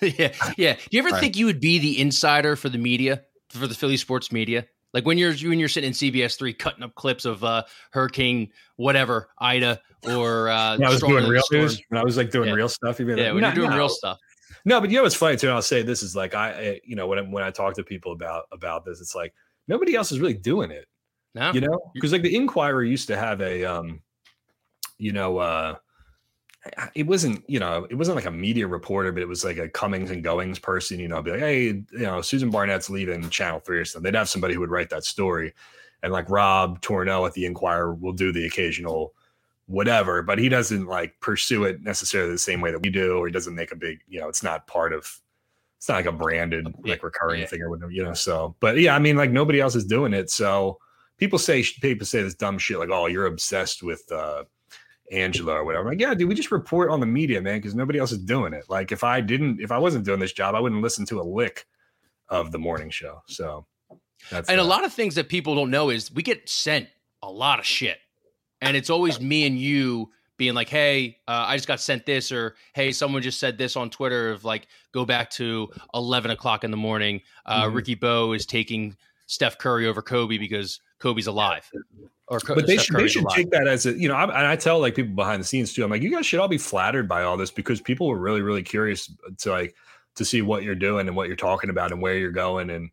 yeah. 0.18 0.52
Yeah. 0.56 0.74
Do 0.74 0.80
you 0.90 1.00
ever 1.00 1.10
right. 1.10 1.20
think 1.20 1.36
you 1.36 1.46
would 1.46 1.60
be 1.60 1.78
the 1.78 2.00
insider 2.00 2.56
for 2.56 2.68
the 2.68 2.78
media, 2.78 3.22
for 3.48 3.66
the 3.66 3.74
Philly 3.74 3.96
sports 3.96 4.32
media? 4.32 4.66
Like 4.92 5.06
when 5.06 5.16
you're 5.16 5.32
when 5.32 5.58
you're 5.58 5.68
sitting 5.68 5.88
in 5.88 5.94
CBS 5.94 6.36
three 6.36 6.52
cutting 6.52 6.82
up 6.82 6.94
clips 6.94 7.24
of 7.24 7.42
uh 7.42 7.64
Hurricane 7.90 8.50
whatever, 8.76 9.30
Ida 9.38 9.80
or 10.04 10.48
uh 10.50 10.76
when 10.76 10.86
I 10.86 10.90
was 10.90 11.00
doing 11.00 11.26
real 11.26 11.42
news. 11.50 11.80
When 11.88 12.00
I 12.00 12.04
was 12.04 12.16
like 12.16 12.30
doing 12.30 12.48
yeah. 12.48 12.54
real 12.54 12.68
stuff, 12.68 12.98
you'd 12.98 13.06
be 13.06 13.12
like, 13.12 13.22
yeah, 13.22 13.32
when 13.32 13.42
you're 13.42 13.52
doing 13.52 13.70
no. 13.70 13.76
real 13.76 13.88
stuff. 13.88 14.18
No, 14.64 14.80
but 14.80 14.90
you 14.90 14.96
know 14.96 15.02
what's 15.02 15.14
funny 15.14 15.36
too. 15.36 15.50
I'll 15.50 15.62
say 15.62 15.82
this 15.82 16.02
is 16.02 16.14
like 16.14 16.34
I, 16.34 16.80
you 16.84 16.94
know, 16.94 17.06
when 17.06 17.18
I, 17.18 17.22
when 17.22 17.42
I 17.42 17.50
talk 17.50 17.74
to 17.74 17.84
people 17.84 18.12
about 18.12 18.44
about 18.52 18.84
this, 18.84 19.00
it's 19.00 19.14
like 19.14 19.34
nobody 19.68 19.94
else 19.94 20.12
is 20.12 20.20
really 20.20 20.34
doing 20.34 20.70
it. 20.70 20.86
No, 21.34 21.52
you 21.52 21.60
know, 21.60 21.90
because 21.94 22.12
like 22.12 22.22
the 22.22 22.36
Inquirer 22.36 22.84
used 22.84 23.08
to 23.08 23.16
have 23.16 23.40
a, 23.40 23.64
um, 23.64 24.02
you 24.98 25.12
know, 25.12 25.38
uh, 25.38 25.76
it 26.94 27.06
wasn't, 27.06 27.42
you 27.48 27.58
know, 27.58 27.86
it 27.90 27.94
wasn't 27.94 28.14
like 28.14 28.26
a 28.26 28.30
media 28.30 28.66
reporter, 28.66 29.10
but 29.10 29.22
it 29.22 29.28
was 29.28 29.44
like 29.44 29.56
a 29.56 29.68
comings 29.68 30.10
and 30.10 30.22
goings 30.22 30.58
person. 30.58 31.00
You 31.00 31.08
know, 31.08 31.22
be 31.22 31.32
like, 31.32 31.40
hey, 31.40 31.64
you 31.64 31.84
know, 31.92 32.20
Susan 32.20 32.50
Barnett's 32.50 32.90
leaving 32.90 33.28
Channel 33.30 33.60
Three 33.60 33.78
or 33.78 33.84
something. 33.84 34.12
They'd 34.12 34.18
have 34.18 34.28
somebody 34.28 34.54
who 34.54 34.60
would 34.60 34.70
write 34.70 34.90
that 34.90 35.04
story, 35.04 35.54
and 36.02 36.12
like 36.12 36.30
Rob 36.30 36.80
Tornoe 36.82 37.26
at 37.26 37.32
the 37.32 37.46
Inquirer 37.46 37.94
will 37.94 38.12
do 38.12 38.32
the 38.32 38.46
occasional 38.46 39.14
whatever, 39.66 40.22
but 40.22 40.38
he 40.38 40.48
doesn't 40.48 40.86
like 40.86 41.18
pursue 41.20 41.64
it 41.64 41.82
necessarily 41.82 42.32
the 42.32 42.38
same 42.38 42.60
way 42.60 42.70
that 42.70 42.82
we 42.82 42.90
do, 42.90 43.18
or 43.18 43.26
he 43.26 43.32
doesn't 43.32 43.54
make 43.54 43.72
a 43.72 43.76
big, 43.76 44.00
you 44.08 44.20
know, 44.20 44.28
it's 44.28 44.42
not 44.42 44.66
part 44.66 44.92
of 44.92 45.20
it's 45.78 45.88
not 45.88 45.96
like 45.96 46.06
a 46.06 46.12
branded 46.12 46.72
like 46.84 47.02
recurring 47.02 47.40
yeah. 47.40 47.46
thing 47.46 47.60
or 47.60 47.70
whatever, 47.70 47.90
you 47.90 48.04
know. 48.04 48.14
So, 48.14 48.54
but 48.60 48.78
yeah, 48.78 48.94
I 48.94 48.98
mean, 48.98 49.16
like 49.16 49.30
nobody 49.30 49.60
else 49.60 49.74
is 49.74 49.84
doing 49.84 50.14
it. 50.14 50.30
So 50.30 50.78
people 51.18 51.38
say 51.38 51.64
people 51.80 52.06
say 52.06 52.22
this 52.22 52.34
dumb 52.34 52.58
shit 52.58 52.78
like, 52.78 52.90
oh, 52.90 53.06
you're 53.06 53.26
obsessed 53.26 53.82
with 53.82 54.10
uh 54.12 54.44
Angelo 55.10 55.54
or 55.54 55.64
whatever. 55.64 55.82
I'm 55.82 55.88
like, 55.88 56.00
yeah, 56.00 56.14
dude, 56.14 56.28
we 56.28 56.34
just 56.34 56.50
report 56.50 56.90
on 56.90 57.00
the 57.00 57.06
media, 57.06 57.40
man, 57.40 57.58
because 57.58 57.74
nobody 57.74 57.98
else 57.98 58.12
is 58.12 58.18
doing 58.18 58.52
it. 58.52 58.64
Like, 58.68 58.92
if 58.92 59.04
I 59.04 59.20
didn't, 59.20 59.60
if 59.60 59.70
I 59.70 59.78
wasn't 59.78 60.04
doing 60.04 60.20
this 60.20 60.32
job, 60.32 60.54
I 60.54 60.60
wouldn't 60.60 60.82
listen 60.82 61.04
to 61.06 61.20
a 61.20 61.22
lick 61.22 61.66
of 62.28 62.50
the 62.50 62.58
morning 62.58 62.88
show. 62.88 63.22
So, 63.26 63.66
that's 64.30 64.48
and 64.48 64.58
that. 64.58 64.62
a 64.62 64.64
lot 64.64 64.84
of 64.84 64.92
things 64.92 65.14
that 65.16 65.28
people 65.28 65.54
don't 65.54 65.70
know 65.70 65.90
is 65.90 66.12
we 66.12 66.22
get 66.22 66.48
sent 66.48 66.88
a 67.22 67.30
lot 67.30 67.58
of 67.58 67.66
shit 67.66 67.98
and 68.62 68.76
it's 68.76 68.88
always 68.88 69.20
me 69.20 69.44
and 69.44 69.58
you 69.58 70.10
being 70.38 70.54
like, 70.54 70.70
"Hey, 70.70 71.18
uh, 71.28 71.44
I 71.46 71.56
just 71.56 71.68
got 71.68 71.80
sent 71.80 72.06
this," 72.06 72.32
or 72.32 72.54
"Hey, 72.74 72.92
someone 72.92 73.20
just 73.20 73.38
said 73.38 73.58
this 73.58 73.76
on 73.76 73.90
Twitter." 73.90 74.30
Of 74.30 74.44
like, 74.44 74.68
go 74.92 75.04
back 75.04 75.28
to 75.30 75.68
eleven 75.92 76.30
o'clock 76.30 76.64
in 76.64 76.70
the 76.70 76.76
morning. 76.76 77.20
Uh, 77.44 77.64
mm-hmm. 77.64 77.76
Ricky 77.76 77.94
Bo 77.96 78.32
is 78.32 78.46
taking 78.46 78.96
Steph 79.26 79.58
Curry 79.58 79.86
over 79.86 80.00
Kobe 80.00 80.38
because 80.38 80.80
Kobe's 81.00 81.26
alive. 81.26 81.70
Or 82.28 82.40
but 82.46 82.66
they 82.66 82.74
Steph 82.74 82.86
should 82.86 82.94
Curry's 82.94 83.04
they 83.04 83.08
should 83.08 83.24
alive. 83.24 83.36
take 83.36 83.50
that 83.50 83.66
as 83.66 83.84
a 83.84 83.98
you 83.98 84.08
know. 84.08 84.14
I, 84.14 84.24
and 84.24 84.46
I 84.46 84.56
tell 84.56 84.80
like 84.80 84.94
people 84.94 85.14
behind 85.14 85.42
the 85.42 85.46
scenes 85.46 85.74
too. 85.74 85.84
I'm 85.84 85.90
like, 85.90 86.02
you 86.02 86.10
guys 86.10 86.24
should 86.24 86.40
all 86.40 86.48
be 86.48 86.58
flattered 86.58 87.08
by 87.08 87.24
all 87.24 87.36
this 87.36 87.50
because 87.50 87.80
people 87.80 88.06
were 88.06 88.18
really 88.18 88.42
really 88.42 88.62
curious 88.62 89.12
to 89.38 89.50
like 89.50 89.74
to 90.14 90.24
see 90.24 90.40
what 90.40 90.62
you're 90.62 90.74
doing 90.74 91.08
and 91.08 91.16
what 91.16 91.26
you're 91.26 91.36
talking 91.36 91.68
about 91.68 91.90
and 91.90 92.00
where 92.00 92.16
you're 92.16 92.30
going 92.30 92.70
and 92.70 92.90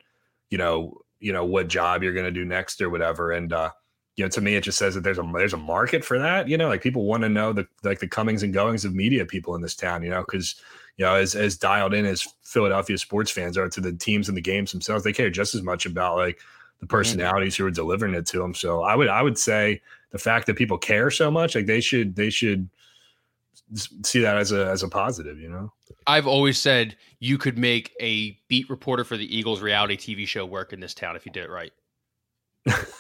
you 0.50 0.58
know 0.58 1.02
you 1.20 1.32
know 1.32 1.46
what 1.46 1.68
job 1.68 2.02
you're 2.02 2.14
going 2.14 2.26
to 2.26 2.32
do 2.32 2.44
next 2.44 2.82
or 2.82 2.90
whatever. 2.90 3.32
And 3.32 3.54
uh, 3.54 3.70
you 4.20 4.26
know, 4.26 4.30
to 4.32 4.42
me, 4.42 4.56
it 4.56 4.66
just 4.66 4.78
says 4.78 4.96
that 4.96 5.02
there's 5.02 5.18
a 5.18 5.32
there's 5.34 5.54
a 5.54 5.58
market 5.58 6.04
for 6.04 6.20
that. 6.20 6.50
You 6.50 6.58
know, 6.58 6.68
like 6.68 6.82
people 6.82 7.06
want 7.06 7.24
to 7.24 7.30
know 7.30 7.54
the 7.54 7.66
like 7.84 8.00
the 8.00 8.08
comings 8.08 8.44
and 8.44 8.54
goings 8.54 8.84
of 8.84 8.94
media 8.94 9.26
people 9.26 9.56
in 9.56 9.62
this 9.62 9.76
town. 9.76 10.04
You 10.04 10.10
know, 10.10 10.20
because 10.20 10.62
you 10.98 11.06
know, 11.06 11.16
as 11.16 11.36
as 11.36 11.56
dialed 11.58 11.94
in 11.94 12.06
as 12.06 12.28
Philadelphia 12.44 12.98
sports 12.98 13.32
fans 13.32 13.58
are 13.58 13.70
to 13.70 13.80
the 13.80 13.94
teams 13.94 14.28
and 14.28 14.36
the 14.36 14.42
games 14.42 14.74
themselves, 14.74 15.06
they 15.06 15.14
care 15.14 15.30
just 15.30 15.56
as 15.56 15.62
much 15.62 15.86
about 15.86 16.18
like 16.18 16.40
the 16.82 16.86
mm-hmm. 16.86 16.88
personalities 16.88 17.56
who 17.56 17.66
are 17.66 17.72
delivering 17.72 18.14
it 18.14 18.26
to 18.26 18.40
them. 18.40 18.54
So 18.54 18.84
I 18.84 18.94
would 18.94 19.08
I 19.08 19.22
would 19.22 19.38
say 19.38 19.82
the 20.12 20.20
fact 20.20 20.48
that 20.48 20.58
people 20.58 20.78
care 20.78 21.10
so 21.10 21.32
much, 21.32 21.56
like 21.56 21.66
they 21.66 21.80
should 21.80 22.18
they 22.18 22.30
should 22.30 22.70
see 24.04 24.20
that 24.20 24.36
as 24.36 24.52
a 24.52 24.66
as 24.68 24.84
a 24.84 24.90
positive, 24.90 25.40
you 25.40 25.48
know. 25.48 25.72
I've 26.08 26.28
always 26.28 26.58
said 26.58 26.98
you 27.20 27.38
could 27.38 27.58
make 27.58 27.94
a 28.02 28.38
beat 28.50 28.70
reporter 28.70 29.06
for 29.06 29.16
the 29.16 29.34
Eagles 29.34 29.62
reality 29.62 29.96
TV 29.96 30.28
show 30.28 30.46
work 30.46 30.74
in 30.74 30.82
this 30.82 30.94
town 30.94 31.16
if 31.16 31.26
you 31.26 31.32
did 31.32 31.46
it 31.46 31.50
right. 31.50 31.72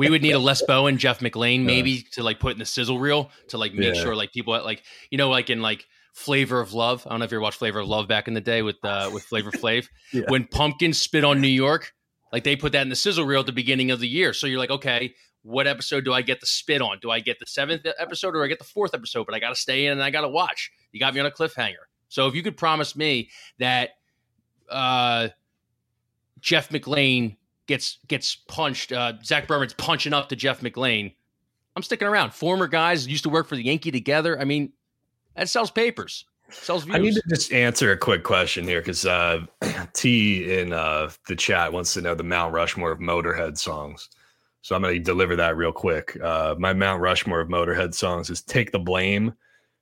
we 0.00 0.08
would 0.08 0.22
need 0.22 0.32
a 0.32 0.38
Les 0.38 0.62
Bowen, 0.62 0.96
Jeff 0.96 1.20
McLane, 1.20 1.62
maybe 1.62 1.90
yeah. 1.90 2.02
to 2.12 2.22
like 2.22 2.40
put 2.40 2.54
in 2.54 2.58
the 2.58 2.64
sizzle 2.64 2.98
reel 2.98 3.30
to 3.48 3.58
like 3.58 3.74
make 3.74 3.94
yeah. 3.94 4.02
sure 4.02 4.16
like 4.16 4.32
people 4.32 4.54
at 4.54 4.64
like 4.64 4.82
you 5.10 5.18
know 5.18 5.28
like 5.28 5.50
in 5.50 5.60
like 5.60 5.84
Flavor 6.14 6.58
of 6.58 6.72
Love. 6.72 7.06
I 7.06 7.10
don't 7.10 7.18
know 7.18 7.26
if 7.26 7.32
you 7.32 7.36
ever 7.36 7.42
watched 7.42 7.58
Flavor 7.58 7.80
of 7.80 7.88
Love 7.88 8.08
back 8.08 8.26
in 8.26 8.32
the 8.32 8.40
day 8.40 8.62
with 8.62 8.82
uh 8.82 9.10
with 9.12 9.24
Flavor 9.24 9.50
Flav. 9.50 9.86
yeah. 10.12 10.22
When 10.28 10.46
Pumpkin 10.46 10.94
spit 10.94 11.22
on 11.22 11.42
New 11.42 11.48
York, 11.48 11.92
like 12.32 12.44
they 12.44 12.56
put 12.56 12.72
that 12.72 12.80
in 12.80 12.88
the 12.88 12.96
sizzle 12.96 13.26
reel 13.26 13.40
at 13.40 13.46
the 13.46 13.52
beginning 13.52 13.90
of 13.90 14.00
the 14.00 14.08
year. 14.08 14.32
So 14.32 14.46
you're 14.46 14.58
like, 14.58 14.70
okay, 14.70 15.14
what 15.42 15.66
episode 15.66 16.06
do 16.06 16.14
I 16.14 16.22
get 16.22 16.40
the 16.40 16.46
spit 16.46 16.80
on? 16.80 16.98
Do 17.02 17.10
I 17.10 17.20
get 17.20 17.38
the 17.38 17.46
seventh 17.46 17.86
episode 17.98 18.34
or 18.34 18.42
I 18.42 18.46
get 18.46 18.58
the 18.58 18.64
fourth 18.64 18.94
episode? 18.94 19.26
But 19.26 19.34
I 19.34 19.38
got 19.38 19.50
to 19.50 19.54
stay 19.54 19.84
in 19.84 19.92
and 19.92 20.02
I 20.02 20.08
got 20.08 20.22
to 20.22 20.28
watch. 20.28 20.70
You 20.92 21.00
got 21.00 21.12
me 21.12 21.20
on 21.20 21.26
a 21.26 21.30
cliffhanger. 21.30 21.84
So 22.08 22.26
if 22.26 22.34
you 22.34 22.42
could 22.42 22.56
promise 22.56 22.96
me 22.96 23.28
that 23.58 23.90
uh, 24.70 25.28
Jeff 26.40 26.70
McLane 26.70 27.36
gets 27.70 27.98
gets 28.08 28.34
punched, 28.34 28.92
uh, 28.92 29.14
Zach 29.24 29.46
Berman's 29.46 29.72
punching 29.72 30.12
up 30.12 30.28
to 30.28 30.36
Jeff 30.36 30.60
McLane, 30.60 31.14
I'm 31.76 31.82
sticking 31.82 32.08
around. 32.08 32.34
Former 32.34 32.66
guys 32.66 33.06
used 33.06 33.22
to 33.22 33.30
work 33.30 33.46
for 33.46 33.56
the 33.56 33.64
Yankee 33.64 33.90
together. 33.90 34.38
I 34.38 34.44
mean, 34.44 34.72
that 35.36 35.48
sells 35.48 35.70
papers. 35.70 36.26
Sells 36.50 36.82
views. 36.82 36.96
I 36.96 36.98
need 36.98 37.14
to 37.14 37.22
just 37.28 37.52
answer 37.52 37.92
a 37.92 37.96
quick 37.96 38.24
question 38.24 38.64
here 38.64 38.80
because 38.80 39.06
uh, 39.06 39.46
T 39.94 40.58
in 40.58 40.72
uh, 40.72 41.10
the 41.28 41.36
chat 41.36 41.72
wants 41.72 41.94
to 41.94 42.00
know 42.00 42.16
the 42.16 42.24
Mount 42.24 42.52
Rushmore 42.52 42.90
of 42.90 42.98
Motorhead 42.98 43.56
songs. 43.56 44.08
So 44.62 44.74
I'm 44.74 44.82
going 44.82 44.94
to 44.94 45.00
deliver 45.00 45.36
that 45.36 45.56
real 45.56 45.72
quick. 45.72 46.18
Uh, 46.20 46.56
my 46.58 46.72
Mount 46.72 47.00
Rushmore 47.00 47.40
of 47.40 47.48
Motorhead 47.48 47.94
songs 47.94 48.30
is 48.30 48.42
"Take 48.42 48.72
the 48.72 48.80
Blame," 48.80 49.32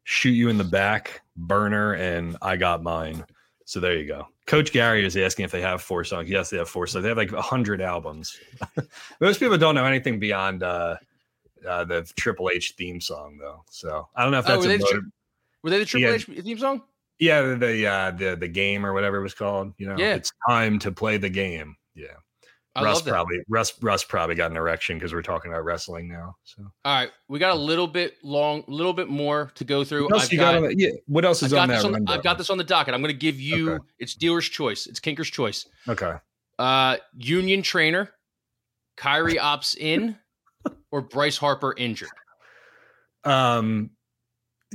"Shoot 0.05 0.33
You 0.33 0.51
in 0.51 0.59
the 0.59 0.65
Back," 0.65 1.23
"Burner," 1.37 1.95
and 1.95 2.37
"I 2.43 2.59
Got 2.59 2.83
Mine." 2.83 3.25
So 3.69 3.81
there 3.81 3.99
you 3.99 4.07
go. 4.07 4.27
Coach 4.47 4.73
Gary 4.73 5.05
is 5.05 5.15
asking 5.15 5.45
if 5.45 5.51
they 5.51 5.61
have 5.61 5.83
four 5.83 6.03
songs. 6.03 6.31
Yes, 6.31 6.49
they 6.49 6.57
have 6.57 6.71
four 6.71 6.87
songs. 6.87 7.03
They 7.03 7.11
have 7.11 7.19
like 7.19 7.31
hundred 7.33 7.83
albums. 7.83 8.35
Most 9.21 9.41
people 9.41 9.59
don't 9.59 9.75
know 9.75 9.85
anything 9.85 10.19
beyond 10.19 10.63
uh, 10.63 10.97
uh, 11.69 11.85
the 11.85 12.11
Triple 12.17 12.49
H 12.49 12.77
theme 12.79 12.99
song, 12.99 13.37
though. 13.37 13.63
So 13.69 14.09
I 14.17 14.23
don't 14.23 14.33
know 14.33 14.39
if 14.39 14.47
oh, 14.47 14.49
that's 14.49 14.65
oh, 14.65 14.69
were, 14.69 14.69
they 14.69 14.79
motor- 14.79 15.07
were 15.63 15.69
they 15.69 15.79
the 15.81 15.85
Triple 15.85 16.09
yeah. 16.09 16.15
H 16.15 16.25
theme 16.25 16.59
song? 16.59 16.83
Yeah, 17.19 17.43
the 17.43 17.57
the, 17.57 17.87
uh, 17.87 18.11
the 18.13 18.37
the 18.37 18.49
game 18.49 18.87
or 18.87 18.95
whatever 18.95 19.19
it 19.19 19.23
was 19.23 19.35
called. 19.35 19.75
You 19.77 19.89
know, 19.89 19.99
yeah. 19.99 20.15
it's 20.15 20.33
time 20.49 20.79
to 20.79 20.91
play 20.91 21.19
the 21.19 21.29
game. 21.29 21.77
Yeah. 21.95 22.17
I 22.79 22.85
Russ 22.85 23.03
probably 23.03 23.39
Russ 23.49 23.83
Russ 23.83 24.05
probably 24.05 24.37
got 24.37 24.51
an 24.51 24.57
erection 24.57 24.99
because 24.99 25.13
we're 25.13 25.23
talking 25.23 25.51
about 25.51 25.65
wrestling 25.65 26.09
now. 26.09 26.37
So 26.45 26.63
all 26.85 26.95
right, 26.95 27.11
we 27.29 27.39
got 27.39 27.57
a 27.57 27.59
little 27.59 27.89
bit 27.89 28.15
long, 28.23 28.63
a 28.69 28.71
little 28.71 28.93
bit 28.93 29.09
more 29.09 29.51
to 29.57 29.65
go 29.65 29.85
through. 29.85 30.05
What 30.05 30.13
else, 30.15 30.29
got, 30.29 30.63
got 30.63 30.79
yeah, 30.79 30.91
what 31.07 31.25
else 31.25 31.43
is 31.43 31.53
on 31.53 31.69
that? 31.69 31.85
On 31.85 32.09
I've 32.09 32.23
got 32.23 32.39
this 32.39 32.51
on 32.51 32.59
the 32.59 32.65
docket. 32.65 32.95
I'm 32.95 33.01
going 33.01 33.13
to 33.13 33.19
give 33.19 33.41
you 33.41 33.73
okay. 33.73 33.85
it's 33.99 34.15
dealer's 34.15 34.49
choice. 34.49 34.87
It's 34.87 35.01
Kinker's 35.01 35.31
choice. 35.31 35.67
Okay. 35.89 36.15
Uh, 36.59 36.97
Union 37.17 37.63
trainer, 37.63 38.11
Kyrie 38.97 39.35
opts 39.43 39.77
in, 39.77 40.17
or 40.93 41.03
Bryce 41.03 41.37
Harper 41.37 41.75
injured. 41.77 42.11
Um, 43.25 43.91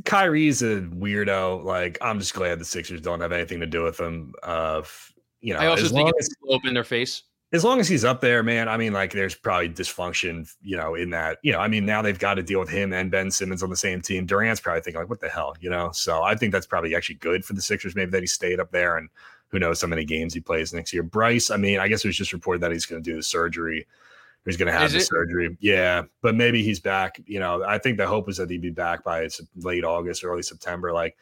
Kyrie's 0.03 0.61
a 0.61 0.81
weirdo. 0.81 1.63
Like, 1.63 1.97
I'm 2.01 2.19
just 2.19 2.33
glad 2.33 2.59
the 2.59 2.65
Sixers 2.65 3.01
don't 3.01 3.21
have 3.21 3.31
anything 3.31 3.59
to 3.61 3.65
do 3.65 3.83
with 3.83 3.99
him. 3.99 4.33
Uh, 4.43 4.81
you 5.39 5.53
know, 5.53 5.59
I 5.59 5.67
also 5.67 5.87
think 5.87 6.11
it's 6.17 6.29
open 6.49 6.73
their 6.73 6.83
face 6.83 7.23
as 7.53 7.63
long 7.63 7.79
as 7.79 7.87
he's 7.87 8.03
up 8.03 8.19
there, 8.19 8.41
man, 8.41 8.67
I 8.67 8.77
mean, 8.77 8.93
like 8.93 9.13
there's 9.13 9.35
probably 9.35 9.69
dysfunction, 9.69 10.51
you 10.63 10.75
know, 10.75 10.95
in 10.95 11.11
that, 11.11 11.37
you 11.43 11.51
know, 11.51 11.59
I 11.59 11.67
mean, 11.67 11.85
now 11.85 12.01
they've 12.01 12.17
got 12.17 12.33
to 12.33 12.43
deal 12.43 12.59
with 12.59 12.69
him 12.69 12.91
and 12.91 13.11
Ben 13.11 13.29
Simmons 13.29 13.61
on 13.61 13.69
the 13.69 13.77
same 13.77 14.01
team. 14.01 14.25
Durant's 14.25 14.59
probably 14.59 14.81
thinking, 14.81 14.99
like, 14.99 15.09
what 15.09 15.21
the 15.21 15.29
hell, 15.29 15.55
you 15.61 15.69
know? 15.69 15.91
So 15.91 16.23
I 16.23 16.33
think 16.35 16.51
that's 16.51 16.65
probably 16.65 16.95
actually 16.95 17.15
good 17.15 17.45
for 17.45 17.53
the 17.53 17.61
Sixers, 17.61 17.95
maybe 17.95 18.09
that 18.09 18.21
he 18.21 18.27
stayed 18.27 18.59
up 18.59 18.71
there 18.71 18.97
and 18.97 19.07
who 19.49 19.59
knows 19.59 19.79
how 19.79 19.87
many 19.87 20.03
games 20.03 20.33
he 20.33 20.39
plays 20.39 20.73
next 20.73 20.91
year. 20.93 21.03
Bryce, 21.03 21.51
I 21.51 21.57
mean, 21.57 21.77
I 21.77 21.87
guess 21.87 22.03
it 22.03 22.07
was 22.07 22.17
just 22.17 22.33
reported 22.33 22.59
that 22.61 22.71
he's 22.71 22.87
going 22.87 23.03
to 23.03 23.09
do 23.09 23.15
the 23.15 23.23
surgery. 23.23 23.85
He's 24.45 24.57
going 24.57 24.71
to 24.71 24.73
have 24.73 24.87
Is 24.87 24.93
the 24.93 24.97
it? 24.97 25.05
surgery. 25.05 25.55
Yeah. 25.59 26.03
But 26.23 26.33
maybe 26.33 26.63
he's 26.63 26.79
back. 26.79 27.21
You 27.27 27.39
know, 27.39 27.63
I 27.63 27.77
think 27.77 27.97
the 27.97 28.07
hope 28.07 28.25
was 28.25 28.37
that 28.37 28.49
he'd 28.49 28.61
be 28.61 28.71
back 28.71 29.03
by 29.03 29.29
late 29.57 29.85
August, 29.85 30.25
early 30.25 30.41
September. 30.41 30.91
Like, 30.91 31.15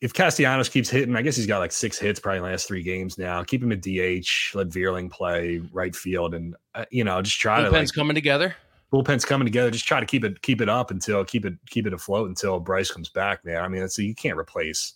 if 0.00 0.12
Castellanos 0.12 0.68
keeps 0.68 0.90
hitting, 0.90 1.16
I 1.16 1.22
guess 1.22 1.36
he's 1.36 1.46
got 1.46 1.58
like 1.58 1.72
six 1.72 1.98
hits 1.98 2.20
probably 2.20 2.40
last 2.40 2.68
three 2.68 2.82
games 2.82 3.18
now. 3.18 3.42
Keep 3.42 3.62
him 3.62 3.72
at 3.72 3.80
DH, 3.80 4.54
let 4.54 4.68
Vierling 4.68 5.10
play 5.10 5.62
right 5.72 5.94
field, 5.94 6.34
and 6.34 6.54
uh, 6.74 6.84
you 6.90 7.04
know 7.04 7.20
just 7.22 7.40
try 7.40 7.60
Bullpen's 7.62 7.72
to 7.72 7.78
like, 7.78 7.88
coming 7.94 8.14
together. 8.14 8.54
Bullpen's 8.92 9.24
coming 9.24 9.46
together. 9.46 9.70
Just 9.70 9.86
try 9.86 10.00
to 10.00 10.06
keep 10.06 10.24
it 10.24 10.42
keep 10.42 10.60
it 10.60 10.68
up 10.68 10.90
until 10.90 11.24
keep 11.24 11.44
it 11.44 11.54
keep 11.68 11.86
it 11.86 11.92
afloat 11.92 12.28
until 12.28 12.60
Bryce 12.60 12.90
comes 12.90 13.08
back, 13.08 13.44
man. 13.44 13.62
I 13.62 13.68
mean, 13.68 13.80
that's 13.80 13.98
you 13.98 14.14
can't 14.14 14.38
replace. 14.38 14.94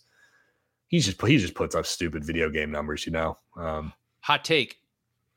He's 0.87 1.05
just 1.05 1.21
he 1.21 1.37
just 1.37 1.55
puts 1.55 1.75
up 1.75 1.85
stupid 1.85 2.23
video 2.23 2.49
game 2.49 2.71
numbers, 2.71 3.05
you 3.05 3.11
know. 3.11 3.37
Um, 3.55 3.93
Hot 4.21 4.45
take: 4.45 4.77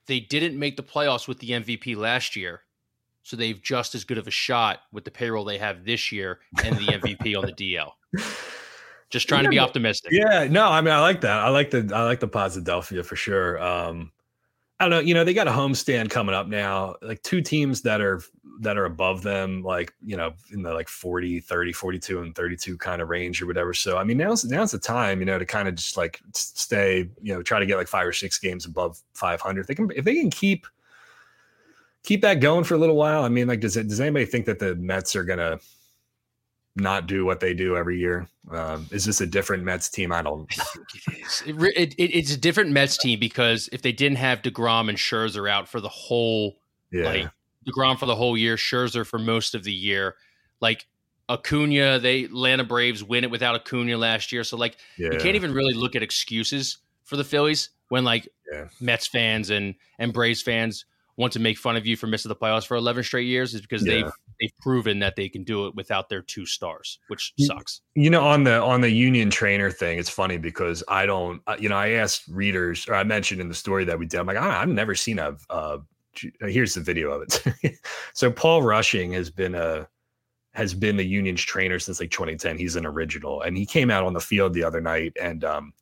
They 0.06 0.20
didn't 0.20 0.58
make 0.58 0.76
the 0.76 0.82
playoffs 0.82 1.26
with 1.26 1.38
the 1.38 1.50
MVP 1.50 1.96
last 1.96 2.36
year, 2.36 2.62
so 3.22 3.36
they've 3.36 3.60
just 3.62 3.94
as 3.94 4.04
good 4.04 4.18
of 4.18 4.26
a 4.26 4.32
shot 4.32 4.80
with 4.92 5.04
the 5.04 5.10
payroll 5.10 5.44
they 5.44 5.58
have 5.58 5.84
this 5.84 6.12
year 6.12 6.40
and 6.62 6.76
the 6.76 6.86
MVP 6.86 7.36
on 7.38 7.46
the 7.46 7.52
DL. 7.52 7.92
Just 9.10 9.28
trying 9.28 9.44
yeah, 9.44 9.50
to 9.50 9.50
be 9.50 9.58
optimistic. 9.58 10.12
Yeah, 10.12 10.46
no, 10.50 10.66
I 10.66 10.80
mean, 10.80 10.92
I 10.92 11.00
like 11.00 11.20
that. 11.20 11.38
I 11.38 11.48
like 11.48 11.70
the 11.70 11.90
I 11.94 12.04
like 12.04 12.20
the 12.20 12.28
Posidelphia 12.28 13.04
for 13.04 13.16
sure. 13.16 13.62
Um, 13.62 14.12
I 14.80 14.84
don't 14.84 14.90
know. 14.90 15.00
You 15.00 15.14
know, 15.14 15.24
they 15.24 15.34
got 15.34 15.46
a 15.46 15.52
homestand 15.52 16.10
coming 16.10 16.34
up 16.34 16.48
now. 16.48 16.96
Like 17.00 17.22
two 17.22 17.40
teams 17.40 17.82
that 17.82 18.00
are 18.00 18.20
that 18.60 18.76
are 18.76 18.86
above 18.86 19.22
them, 19.22 19.62
like 19.62 19.92
you 20.04 20.16
know, 20.16 20.32
in 20.52 20.62
the 20.62 20.72
like 20.72 20.88
40, 20.88 21.40
30, 21.40 21.72
42, 21.72 22.20
and 22.20 22.34
32 22.34 22.76
kind 22.78 23.00
of 23.00 23.08
range 23.08 23.40
or 23.40 23.46
whatever. 23.46 23.72
So 23.72 23.98
I 23.98 24.04
mean, 24.04 24.18
now's 24.18 24.44
now's 24.44 24.72
the 24.72 24.78
time, 24.78 25.20
you 25.20 25.26
know, 25.26 25.38
to 25.38 25.46
kind 25.46 25.68
of 25.68 25.76
just 25.76 25.96
like 25.96 26.20
stay, 26.34 27.08
you 27.22 27.34
know, 27.34 27.42
try 27.42 27.60
to 27.60 27.66
get 27.66 27.76
like 27.76 27.88
five 27.88 28.06
or 28.06 28.12
six 28.12 28.38
games 28.38 28.66
above 28.66 29.00
500. 29.14 29.66
they 29.66 29.74
can 29.74 29.90
if 29.94 30.04
they 30.04 30.16
can 30.16 30.30
keep 30.30 30.66
keep 32.04 32.20
that 32.22 32.40
going 32.40 32.64
for 32.64 32.74
a 32.74 32.78
little 32.78 32.96
while. 32.96 33.24
I 33.24 33.28
mean, 33.28 33.48
like, 33.48 33.60
does 33.60 33.76
it 33.76 33.88
does 33.88 34.00
anybody 34.00 34.26
think 34.26 34.46
that 34.46 34.58
the 34.58 34.74
Mets 34.76 35.16
are 35.16 35.24
gonna 35.24 35.58
not 36.76 37.06
do 37.06 37.24
what 37.24 37.40
they 37.40 37.54
do 37.54 37.76
every 37.76 37.98
year? 37.98 38.28
Um, 38.50 38.88
is 38.90 39.04
this 39.04 39.20
a 39.20 39.26
different 39.26 39.64
Mets 39.64 39.88
team? 39.88 40.12
I 40.12 40.22
don't. 40.22 40.46
it, 41.46 41.56
it, 41.76 41.94
it, 41.94 42.02
it's 42.02 42.32
a 42.32 42.36
different 42.36 42.70
Mets 42.70 42.98
team 42.98 43.18
because 43.18 43.68
if 43.72 43.82
they 43.82 43.92
didn't 43.92 44.18
have 44.18 44.42
Degrom 44.42 44.88
and 44.88 44.98
Scherzer 44.98 45.48
out 45.48 45.68
for 45.68 45.80
the 45.80 45.88
whole, 45.88 46.56
yeah. 46.90 47.04
like 47.04 47.30
Degrom 47.66 47.98
for 47.98 48.06
the 48.06 48.16
whole 48.16 48.36
year, 48.36 48.56
Scherzer 48.56 49.06
for 49.06 49.18
most 49.18 49.54
of 49.54 49.64
the 49.64 49.72
year, 49.72 50.16
like 50.60 50.86
Acuna, 51.28 51.98
they 51.98 52.24
Atlanta 52.24 52.64
Braves 52.64 53.02
win 53.02 53.24
it 53.24 53.30
without 53.30 53.54
Acuna 53.54 53.96
last 53.96 54.32
year, 54.32 54.44
so 54.44 54.56
like 54.56 54.76
yeah. 54.98 55.10
you 55.12 55.18
can't 55.18 55.36
even 55.36 55.52
really 55.52 55.74
look 55.74 55.96
at 55.96 56.02
excuses 56.02 56.78
for 57.04 57.16
the 57.16 57.24
Phillies 57.24 57.70
when 57.88 58.04
like 58.04 58.28
yeah. 58.52 58.66
Mets 58.80 59.06
fans 59.06 59.50
and 59.50 59.74
and 59.98 60.12
Braves 60.12 60.42
fans 60.42 60.84
want 61.16 61.32
to 61.32 61.38
make 61.38 61.56
fun 61.56 61.76
of 61.76 61.86
you 61.86 61.96
for 61.96 62.06
missing 62.06 62.28
the 62.28 62.36
playoffs 62.36 62.66
for 62.66 62.76
11 62.76 63.04
straight 63.04 63.26
years 63.26 63.54
is 63.54 63.60
because 63.60 63.86
yeah. 63.86 63.94
they've 63.94 64.12
they've 64.40 64.56
proven 64.60 64.98
that 65.00 65.16
they 65.16 65.28
can 65.28 65.44
do 65.44 65.66
it 65.66 65.74
without 65.74 66.08
their 66.08 66.22
two 66.22 66.46
stars, 66.46 66.98
which 67.08 67.32
sucks. 67.38 67.80
You 67.94 68.10
know, 68.10 68.24
on 68.24 68.44
the 68.44 68.60
on 68.60 68.80
the 68.80 68.90
union 68.90 69.30
trainer 69.30 69.70
thing, 69.70 69.98
it's 69.98 70.10
funny 70.10 70.38
because 70.38 70.82
I 70.88 71.06
don't, 71.06 71.42
uh, 71.46 71.56
you 71.58 71.68
know, 71.68 71.76
I 71.76 71.90
asked 71.90 72.28
readers, 72.28 72.88
or 72.88 72.94
I 72.94 73.04
mentioned 73.04 73.40
in 73.40 73.48
the 73.48 73.54
story 73.54 73.84
that 73.84 73.98
we 73.98 74.06
did, 74.06 74.20
I'm 74.20 74.26
like, 74.26 74.36
I've 74.36 74.68
never 74.68 74.94
seen 74.94 75.18
a. 75.18 75.36
Uh, 75.50 75.78
here's 76.40 76.74
the 76.74 76.80
video 76.80 77.10
of 77.10 77.22
it. 77.22 77.78
so 78.14 78.30
Paul 78.30 78.62
Rushing 78.62 79.12
has 79.12 79.30
been 79.30 79.54
a 79.54 79.88
has 80.54 80.72
been 80.72 80.96
the 80.96 81.04
union's 81.04 81.42
trainer 81.42 81.78
since 81.78 82.00
like 82.00 82.10
2010. 82.10 82.56
He's 82.56 82.76
an 82.76 82.86
original, 82.86 83.42
and 83.42 83.56
he 83.56 83.66
came 83.66 83.90
out 83.90 84.04
on 84.04 84.12
the 84.12 84.20
field 84.20 84.54
the 84.54 84.64
other 84.64 84.80
night 84.80 85.12
and 85.20 85.44
um, 85.44 85.72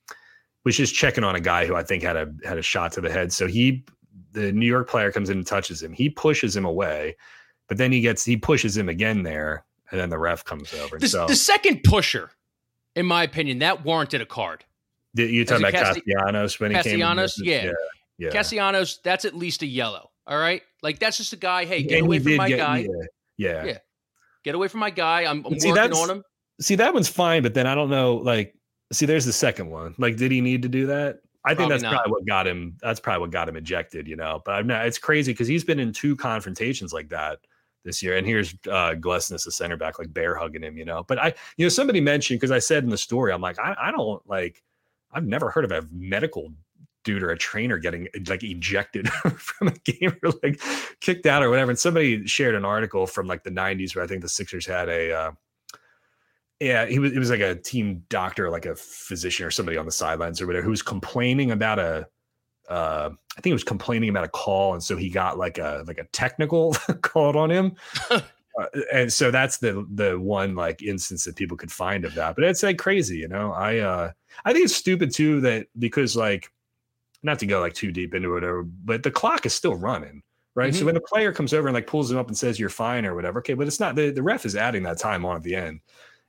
was 0.64 0.76
just 0.76 0.94
checking 0.94 1.24
on 1.24 1.36
a 1.36 1.40
guy 1.40 1.66
who 1.66 1.74
I 1.74 1.82
think 1.82 2.02
had 2.02 2.16
a 2.16 2.32
had 2.44 2.58
a 2.58 2.62
shot 2.62 2.92
to 2.92 3.00
the 3.00 3.10
head. 3.10 3.32
So 3.32 3.46
he, 3.46 3.84
the 4.32 4.52
New 4.52 4.66
York 4.66 4.88
player, 4.88 5.12
comes 5.12 5.30
in 5.30 5.38
and 5.38 5.46
touches 5.46 5.82
him. 5.82 5.92
He 5.92 6.08
pushes 6.08 6.56
him 6.56 6.64
away 6.64 7.16
but 7.72 7.78
then 7.78 7.90
he 7.90 8.02
gets 8.02 8.22
he 8.22 8.36
pushes 8.36 8.76
him 8.76 8.90
again 8.90 9.22
there 9.22 9.64
and 9.90 9.98
then 9.98 10.10
the 10.10 10.18
ref 10.18 10.44
comes 10.44 10.74
over. 10.74 10.98
The, 10.98 11.08
so 11.08 11.26
the 11.26 11.34
second 11.34 11.84
pusher, 11.84 12.28
in 12.96 13.06
my 13.06 13.22
opinion, 13.22 13.60
that 13.60 13.82
warranted 13.82 14.20
a 14.20 14.26
card. 14.26 14.62
you 15.14 15.42
talking 15.46 15.64
about 15.66 15.72
Casti- 15.72 16.02
Castellanos 16.02 16.60
when 16.60 16.72
he 16.72 16.74
came? 16.82 16.82
Castellanos, 17.00 17.40
yeah. 17.42 17.64
yeah, 17.64 17.72
yeah. 18.18 18.28
Castellanos, 18.30 19.00
that's 19.02 19.24
at 19.24 19.34
least 19.34 19.62
a 19.62 19.66
yellow. 19.66 20.10
All 20.26 20.36
right, 20.36 20.60
like 20.82 20.98
that's 20.98 21.16
just 21.16 21.32
a 21.32 21.36
guy. 21.36 21.64
Hey, 21.64 21.82
get 21.82 21.96
And 22.00 22.06
away 22.08 22.18
he 22.18 22.24
from 22.24 22.36
my 22.36 22.48
get- 22.50 22.58
guy. 22.58 22.76
Yeah, 22.80 22.88
yeah. 23.38 23.64
Yeah. 23.64 23.78
Get 24.44 24.54
away 24.54 24.68
from 24.68 24.80
my 24.80 24.90
guy. 24.90 25.22
I'm, 25.24 25.46
I'm 25.46 25.58
See, 25.58 25.70
working 25.72 25.94
on 25.94 26.10
him. 26.10 26.24
See, 26.60 26.74
that 26.74 26.92
one's 26.92 27.08
fine, 27.08 27.42
but 27.42 27.54
then 27.54 27.66
I 27.66 27.74
don't 27.74 27.88
know. 27.88 28.16
Like, 28.16 28.54
see, 28.92 29.06
there's 29.06 29.24
the 29.24 29.32
second 29.32 29.70
one. 29.70 29.94
Like, 29.96 30.16
did 30.18 30.30
he 30.30 30.42
need 30.42 30.60
to 30.60 30.68
do 30.68 30.88
that? 30.88 31.20
I 31.46 31.50
think 31.50 31.60
Probably 31.60 31.72
that's 31.74 31.82
not. 31.84 31.92
probably 31.94 32.10
what 32.12 32.26
got 32.26 32.46
him. 32.46 32.76
That's 32.82 33.00
probably 33.00 33.20
what 33.22 33.30
got 33.30 33.48
him 33.48 33.56
ejected. 33.56 34.06
You 34.06 34.16
know, 34.16 34.42
but 34.44 34.52
I'm 34.52 34.66
not. 34.66 34.84
It's 34.86 34.98
crazy 34.98 35.32
because 35.32 35.48
he's 35.48 35.64
been 35.64 35.80
in 35.80 35.92
two 35.94 36.14
confrontations 36.16 36.92
like 36.92 37.08
that 37.08 37.38
this 37.84 38.02
year, 38.02 38.16
and 38.16 38.26
here's 38.26 38.54
uh 38.68 38.94
Glesnes, 38.98 39.44
the 39.44 39.52
center 39.52 39.76
back, 39.76 39.98
like 39.98 40.12
bear 40.12 40.34
hugging 40.34 40.62
him. 40.62 40.76
You 40.76 40.84
know, 40.84 41.04
but 41.06 41.18
I, 41.18 41.34
you 41.56 41.64
know, 41.64 41.70
somebody 41.70 42.00
mentioned 42.00 42.40
because 42.40 42.50
I 42.50 42.58
said 42.58 42.84
in 42.84 42.90
the 42.90 42.98
story, 42.98 43.32
I'm 43.32 43.40
like, 43.40 43.58
I, 43.58 43.74
I 43.80 43.90
don't 43.90 44.22
like. 44.28 44.62
I've 45.12 45.26
never 45.26 45.50
heard 45.50 45.64
of 45.64 45.72
a 45.72 45.86
medical 45.92 46.52
dude 47.04 47.22
or 47.22 47.30
a 47.30 47.38
trainer 47.38 47.78
getting 47.78 48.08
like 48.28 48.42
ejected 48.42 49.08
from 49.36 49.68
a 49.68 49.72
game 49.84 50.16
or 50.22 50.30
like 50.42 50.60
kicked 51.00 51.26
out 51.26 51.42
or 51.42 51.50
whatever. 51.50 51.70
And 51.70 51.78
somebody 51.78 52.26
shared 52.26 52.54
an 52.54 52.64
article 52.64 53.06
from 53.06 53.26
like 53.26 53.42
the 53.42 53.50
90s 53.50 53.94
where 53.94 54.04
I 54.04 54.08
think 54.08 54.22
the 54.22 54.28
Sixers 54.28 54.66
had 54.66 54.88
a. 54.88 55.12
Uh, 55.12 55.32
yeah, 56.60 56.86
he 56.86 57.00
was. 57.00 57.12
It 57.12 57.18
was 57.18 57.30
like 57.30 57.40
a 57.40 57.56
team 57.56 58.04
doctor, 58.08 58.48
like 58.48 58.66
a 58.66 58.76
physician 58.76 59.44
or 59.44 59.50
somebody 59.50 59.76
on 59.76 59.86
the 59.86 59.92
sidelines 59.92 60.40
or 60.40 60.46
whatever, 60.46 60.64
who 60.64 60.70
was 60.70 60.82
complaining 60.82 61.50
about 61.50 61.78
a. 61.78 62.06
Uh, 62.68 63.10
I 63.12 63.34
think 63.40 63.46
he 63.46 63.52
was 63.52 63.64
complaining 63.64 64.08
about 64.10 64.24
a 64.24 64.28
call, 64.28 64.72
and 64.74 64.82
so 64.82 64.96
he 64.96 65.08
got 65.10 65.38
like 65.38 65.58
a 65.58 65.84
like 65.86 65.98
a 65.98 66.04
technical 66.12 66.72
called 67.02 67.36
on 67.36 67.50
him. 67.50 67.76
Uh, 68.60 68.66
and 68.92 69.10
so 69.10 69.30
that's 69.30 69.56
the 69.56 69.86
the 69.94 70.20
one 70.20 70.54
like 70.54 70.82
instance 70.82 71.24
that 71.24 71.36
people 71.36 71.56
could 71.56 71.72
find 71.72 72.04
of 72.04 72.14
that. 72.14 72.34
But 72.34 72.44
it's 72.44 72.62
like 72.62 72.76
crazy, 72.76 73.16
you 73.16 73.26
know. 73.26 73.50
I 73.50 73.78
uh 73.78 74.12
I 74.44 74.52
think 74.52 74.66
it's 74.66 74.76
stupid 74.76 75.10
too 75.10 75.40
that 75.40 75.68
because 75.78 76.16
like 76.16 76.52
not 77.22 77.38
to 77.38 77.46
go 77.46 77.60
like 77.60 77.72
too 77.72 77.90
deep 77.90 78.12
into 78.14 78.28
it, 78.28 78.34
whatever, 78.34 78.62
but 78.62 79.04
the 79.04 79.10
clock 79.10 79.46
is 79.46 79.54
still 79.54 79.74
running. 79.74 80.22
Right. 80.54 80.74
So 80.74 80.82
Mhm. 80.82 80.84
when 80.84 80.94
the 80.96 81.00
player 81.00 81.32
comes 81.32 81.54
over 81.54 81.66
and 81.66 81.74
like 81.74 81.86
pulls 81.86 82.10
him 82.10 82.18
up 82.18 82.28
and 82.28 82.36
says 82.36 82.60
you're 82.60 82.68
fine 82.68 83.06
or 83.06 83.14
whatever, 83.14 83.38
okay, 83.38 83.54
but 83.54 83.66
it's 83.66 83.80
not 83.80 83.94
the, 83.96 84.10
the 84.10 84.22
ref 84.22 84.44
is 84.44 84.54
adding 84.54 84.82
that 84.82 84.98
time 84.98 85.24
on 85.24 85.36
at 85.36 85.42
the 85.42 85.54
end 85.54 85.80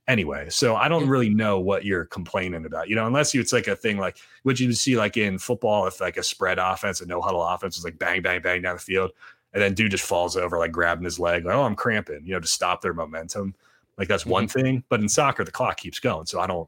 anyway. 0.08 0.50
So 0.50 0.76
I 0.76 0.88
don't 0.88 1.08
really 1.08 1.30
know 1.30 1.60
what 1.60 1.86
you're 1.86 2.06
complaining 2.06 2.66
about, 2.66 2.90
you 2.90 2.96
know, 2.96 3.08
unless 3.08 3.34
you 3.34 3.42
it's 3.42 3.54
like 3.54 3.68
a 3.68 3.76
thing 3.76 3.98
like 3.98 4.18
what 4.44 4.60
you 4.60 4.72
see 4.74 4.98
like 4.98 5.18
in 5.18 5.38
football, 5.38 5.88
if 5.88 6.02
like 6.02 6.18
a 6.18 6.24
spread 6.24 6.60
offense, 6.60 7.02
a 7.02 7.06
no 7.06 7.22
huddle 7.22 7.44
offense 7.44 7.78
is 7.78 7.84
like 7.84 7.98
bang, 8.00 8.22
bang, 8.22 8.42
bang 8.42 8.62
down 8.62 8.76
the 8.76 8.82
field, 8.82 9.12
and 9.54 9.62
then 9.62 9.74
dude 9.74 9.92
just 9.92 10.06
falls 10.06 10.36
over, 10.36 10.58
like 10.58 10.72
grabbing 10.72 11.06
his 11.06 11.20
leg, 11.20 11.46
like, 11.46 11.56
oh, 11.56 11.64
I'm 11.64 11.76
cramping, 11.76 12.22
you 12.26 12.34
know, 12.34 12.40
to 12.40 12.48
stop 12.48 12.82
their 12.82 12.94
momentum. 12.94 13.56
Like 13.98 14.08
that's 14.08 14.26
one 14.26 14.48
mm-hmm. 14.48 14.60
thing. 14.60 14.84
But 14.90 15.02
in 15.02 15.10
soccer, 15.10 15.44
the 15.44 15.52
clock 15.52 15.78
keeps 15.78 16.00
going. 16.00 16.26
So 16.26 16.40
I 16.40 16.48
don't 16.48 16.68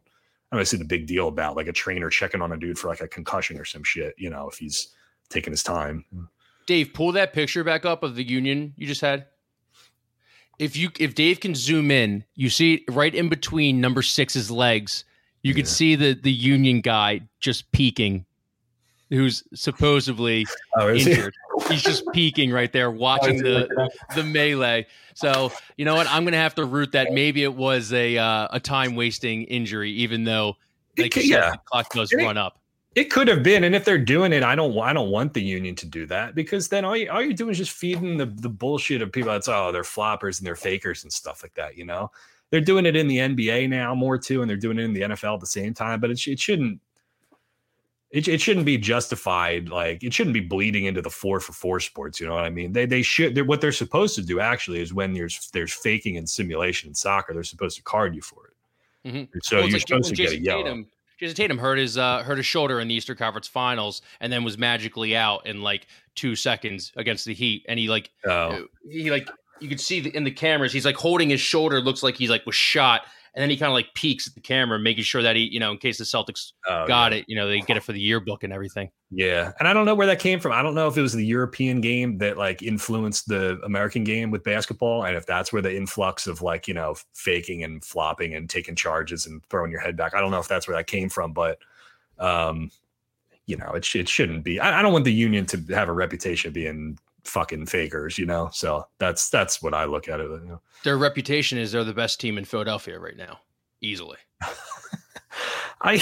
I 0.51 0.55
don't 0.55 0.65
see 0.65 0.77
the 0.77 0.85
big 0.85 1.07
deal 1.07 1.27
about 1.27 1.55
like 1.55 1.67
a 1.67 1.73
trainer 1.73 2.09
checking 2.09 2.41
on 2.41 2.51
a 2.51 2.57
dude 2.57 2.77
for 2.77 2.87
like 2.87 3.01
a 3.01 3.07
concussion 3.07 3.59
or 3.59 3.65
some 3.65 3.83
shit, 3.83 4.13
you 4.17 4.29
know, 4.29 4.47
if 4.47 4.57
he's 4.57 4.89
taking 5.29 5.51
his 5.51 5.63
time. 5.63 6.05
Dave, 6.65 6.93
pull 6.93 7.11
that 7.11 7.33
picture 7.33 7.63
back 7.63 7.85
up 7.85 8.03
of 8.03 8.15
the 8.15 8.23
union 8.23 8.73
you 8.77 8.87
just 8.87 9.01
had. 9.01 9.25
If 10.59 10.75
you 10.77 10.89
if 10.99 11.15
Dave 11.15 11.39
can 11.39 11.53
zoom 11.55 11.91
in, 11.91 12.23
you 12.35 12.49
see 12.49 12.85
right 12.89 13.13
in 13.13 13.29
between 13.29 13.81
number 13.81 14.01
six's 14.01 14.49
legs, 14.49 15.03
you 15.43 15.53
could 15.53 15.65
Yeah. 15.65 15.71
see 15.71 15.95
the 15.95 16.13
the 16.13 16.31
union 16.31 16.81
guy 16.81 17.21
just 17.39 17.71
peeking, 17.71 18.25
who's 19.09 19.43
supposedly 19.53 20.45
Oh, 20.77 20.87
is 20.89 21.05
he? 21.05 21.11
injured. 21.11 21.33
He's 21.69 21.83
just 21.83 22.03
peeking 22.13 22.51
right 22.51 22.71
there, 22.71 22.89
watching 23.07 23.37
the 23.37 23.89
the 24.15 24.23
melee. 24.23 24.87
So 25.13 25.51
you 25.77 25.85
know 25.85 25.95
what? 25.95 26.07
I'm 26.09 26.23
gonna 26.23 26.37
have 26.37 26.55
to 26.55 26.65
root 26.65 26.91
that. 26.93 27.11
Maybe 27.11 27.43
it 27.43 27.53
was 27.53 27.91
a 27.93 28.17
uh, 28.17 28.47
a 28.51 28.59
time 28.59 28.95
wasting 28.95 29.43
injury, 29.43 29.91
even 29.91 30.23
though 30.23 30.55
like 30.97 31.11
could- 31.11 31.23
you 31.23 31.33
said, 31.33 31.39
yeah. 31.39 31.51
the 31.51 31.57
clock 31.65 31.89
does 31.93 32.11
It- 32.13 32.17
run 32.17 32.37
up. 32.37 32.59
It 32.95 33.11
could 33.11 33.27
have 33.27 33.43
been, 33.43 33.65
and 33.65 33.75
if 33.75 33.83
they're 33.83 33.97
doing 33.97 34.31
it, 34.31 34.41
I 34.41 34.55
don't. 34.55 34.77
I 34.79 34.93
don't 34.93 35.09
want 35.09 35.33
the 35.33 35.41
union 35.41 35.75
to 35.75 35.85
do 35.85 36.05
that 36.05 36.33
because 36.33 36.69
then 36.69 36.85
all 36.85 36.95
you 36.95 37.11
all 37.11 37.21
you're 37.21 37.33
doing 37.33 37.51
is 37.51 37.57
just 37.57 37.73
feeding 37.73 38.15
the 38.15 38.25
the 38.25 38.49
bullshit 38.49 39.01
of 39.01 39.11
people. 39.11 39.31
That's 39.33 39.49
oh, 39.49 39.73
they're 39.73 39.83
floppers 39.83 40.39
and 40.39 40.47
they're 40.47 40.55
fakers 40.55 41.03
and 41.03 41.11
stuff 41.11 41.43
like 41.43 41.53
that. 41.55 41.77
You 41.77 41.83
know, 41.83 42.09
they're 42.51 42.61
doing 42.61 42.85
it 42.85 42.95
in 42.95 43.09
the 43.09 43.17
NBA 43.17 43.67
now 43.67 43.93
more 43.95 44.17
too, 44.17 44.41
and 44.41 44.49
they're 44.49 44.55
doing 44.55 44.79
it 44.79 44.83
in 44.83 44.93
the 44.93 45.01
NFL 45.01 45.33
at 45.35 45.39
the 45.41 45.45
same 45.45 45.73
time. 45.73 45.99
But 45.99 46.09
it 46.09 46.25
it 46.25 46.39
shouldn't. 46.39 46.79
It, 48.11 48.29
it 48.29 48.39
shouldn't 48.39 48.65
be 48.65 48.77
justified 48.77 49.67
like 49.67 50.01
it 50.01 50.13
shouldn't 50.13 50.33
be 50.33 50.39
bleeding 50.39 50.85
into 50.85 51.01
the 51.01 51.09
four 51.09 51.41
for 51.41 51.51
four 51.51 51.81
sports 51.81 52.17
you 52.17 52.25
know 52.25 52.35
what 52.35 52.45
i 52.45 52.49
mean 52.49 52.71
they 52.71 52.85
they 52.85 53.01
should 53.01 53.35
they're, 53.35 53.43
what 53.43 53.59
they're 53.59 53.73
supposed 53.73 54.15
to 54.15 54.21
do 54.21 54.39
actually 54.39 54.79
is 54.79 54.93
when 54.93 55.11
there's 55.11 55.49
there's 55.51 55.73
faking 55.73 56.15
and 56.15 56.29
simulation 56.29 56.87
in 56.87 56.95
soccer 56.95 57.33
they're 57.33 57.43
supposed 57.43 57.75
to 57.75 57.83
card 57.83 58.15
you 58.15 58.21
for 58.21 58.47
it 58.47 58.55
Mhm. 59.09 59.29
so 59.43 59.57
Well, 59.57 59.65
you're 59.65 59.73
like 59.73 59.87
supposed 59.87 60.09
to 60.09 60.15
get 60.15 60.31
a 60.31 60.39
yellow 60.39 60.63
Tatum, 60.63 60.87
Jayson 61.21 61.35
Tatum 61.35 61.57
hurt 61.57 61.77
his 61.77 61.97
uh, 61.97 62.23
hurt 62.23 62.37
his 62.37 62.45
shoulder 62.45 62.79
in 62.79 62.87
the 62.87 62.95
Eastern 62.95 63.15
Conference 63.15 63.47
Finals, 63.47 64.01
and 64.19 64.31
then 64.31 64.43
was 64.43 64.57
magically 64.57 65.15
out 65.15 65.45
in 65.45 65.61
like 65.61 65.87
two 66.15 66.35
seconds 66.35 66.91
against 66.95 67.25
the 67.25 67.33
Heat. 67.33 67.65
And 67.67 67.79
he 67.79 67.87
like 67.87 68.09
Oh. 68.25 68.67
he 68.89 69.11
like 69.11 69.29
you 69.61 69.69
could 69.69 69.79
see 69.79 70.01
the, 70.01 70.09
in 70.15 70.25
the 70.25 70.31
cameras, 70.31 70.73
he's 70.73 70.85
like 70.85 70.97
holding 70.97 71.29
his 71.29 71.39
shoulder, 71.39 71.79
looks 71.79 72.03
like 72.03 72.15
he's 72.17 72.29
like 72.29 72.45
was 72.45 72.55
shot, 72.55 73.03
and 73.35 73.41
then 73.41 73.49
he 73.49 73.57
kind 73.57 73.67
of 73.69 73.73
like 73.73 73.93
peeks 73.93 74.27
at 74.27 74.33
the 74.33 74.39
camera, 74.39 74.79
making 74.79 75.03
sure 75.03 75.21
that 75.21 75.35
he 75.35 75.43
you 75.43 75.59
know 75.59 75.71
in 75.71 75.77
case 75.77 75.97
the 75.97 76.05
Celtics 76.05 76.53
Oh, 76.67 76.87
got 76.87 77.11
yeah. 77.11 77.19
it, 77.19 77.25
you 77.27 77.35
know 77.35 77.47
they 77.47 77.59
get 77.59 77.77
it 77.77 77.83
for 77.83 77.91
the 77.91 77.99
yearbook 77.99 78.43
and 78.43 78.53
everything. 78.53 78.89
Yeah, 79.11 79.51
and 79.59 79.67
I 79.67 79.73
don't 79.73 79.85
know 79.85 79.93
where 79.95 80.07
that 80.07 80.19
came 80.19 80.39
from. 80.39 80.51
I 80.53 80.61
don't 80.63 80.73
know 80.73 80.87
if 80.87 80.97
it 80.97 81.01
was 81.01 81.13
the 81.13 81.25
European 81.25 81.81
game 81.81 82.17
that 82.19 82.37
like 82.37 82.63
influenced 82.63 83.27
the 83.27 83.59
American 83.63 84.03
game 84.03 84.31
with 84.31 84.43
basketball, 84.43 85.03
and 85.05 85.15
if 85.15 85.25
that's 85.25 85.51
where 85.53 85.61
the 85.61 85.75
influx 85.75 86.27
of 86.27 86.41
like 86.41 86.67
you 86.67 86.73
know 86.73 86.95
faking 87.13 87.63
and 87.63 87.83
flopping 87.83 88.33
and 88.33 88.49
taking 88.49 88.75
charges 88.75 89.25
and 89.27 89.43
throwing 89.49 89.71
your 89.71 89.81
head 89.81 89.97
back. 89.97 90.13
I 90.15 90.21
don't 90.21 90.31
know 90.31 90.39
if 90.39 90.47
that's 90.47 90.67
where 90.67 90.77
that 90.77 90.87
came 90.87 91.09
from, 91.09 91.33
but 91.33 91.59
um, 92.19 92.71
you 93.45 93.57
know, 93.57 93.71
it 93.73 93.85
sh- 93.85 93.97
it 93.97 94.09
shouldn't 94.09 94.43
be. 94.43 94.59
I, 94.59 94.79
I 94.79 94.81
don't 94.81 94.93
want 94.93 95.05
the 95.05 95.13
union 95.13 95.45
to 95.47 95.57
have 95.75 95.89
a 95.89 95.93
reputation 95.93 96.47
of 96.49 96.53
being 96.53 96.97
fucking 97.25 97.65
fakers, 97.65 98.17
you 98.17 98.25
know. 98.25 98.49
So 98.53 98.87
that's 98.99 99.29
that's 99.29 99.61
what 99.61 99.73
I 99.73 99.85
look 99.85 100.07
at 100.07 100.19
it. 100.19 100.29
You 100.29 100.47
know? 100.47 100.61
Their 100.83 100.97
reputation 100.97 101.57
is 101.57 101.71
they're 101.71 101.83
the 101.83 101.93
best 101.93 102.19
team 102.19 102.37
in 102.37 102.45
Philadelphia 102.45 102.99
right 102.99 103.17
now, 103.17 103.39
easily. 103.81 104.17
I, 105.81 106.01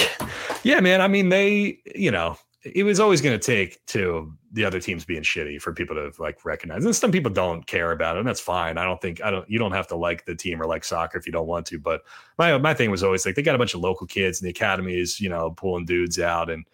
yeah, 0.63 0.79
man. 0.79 1.01
I 1.01 1.07
mean, 1.07 1.29
they, 1.29 1.79
you 1.95 2.11
know, 2.11 2.37
it 2.63 2.83
was 2.83 2.99
always 2.99 3.21
going 3.21 3.37
to 3.37 3.45
take 3.45 3.85
to 3.87 4.31
the 4.53 4.63
other 4.63 4.79
teams 4.79 5.03
being 5.03 5.23
shitty 5.23 5.61
for 5.61 5.73
people 5.73 5.95
to 5.95 6.11
like 6.21 6.45
recognize. 6.45 6.85
And 6.85 6.95
some 6.95 7.11
people 7.11 7.31
don't 7.31 7.65
care 7.67 7.91
about 7.91 8.15
it, 8.15 8.19
and 8.19 8.27
that's 8.27 8.39
fine. 8.39 8.77
I 8.77 8.85
don't 8.85 9.01
think 9.01 9.21
I 9.21 9.31
don't. 9.31 9.49
You 9.49 9.59
don't 9.59 9.73
have 9.73 9.87
to 9.87 9.95
like 9.95 10.25
the 10.25 10.35
team 10.35 10.61
or 10.61 10.65
like 10.65 10.83
soccer 10.83 11.17
if 11.17 11.25
you 11.25 11.33
don't 11.33 11.47
want 11.47 11.65
to. 11.67 11.79
But 11.79 12.03
my 12.37 12.57
my 12.57 12.73
thing 12.73 12.91
was 12.91 13.03
always 13.03 13.25
like 13.25 13.35
they 13.35 13.41
got 13.41 13.55
a 13.55 13.57
bunch 13.57 13.73
of 13.73 13.81
local 13.81 14.07
kids 14.07 14.41
in 14.41 14.45
the 14.45 14.51
academies, 14.51 15.19
you 15.19 15.29
know, 15.29 15.51
pulling 15.51 15.85
dudes 15.85 16.19
out, 16.19 16.49
and 16.49 16.65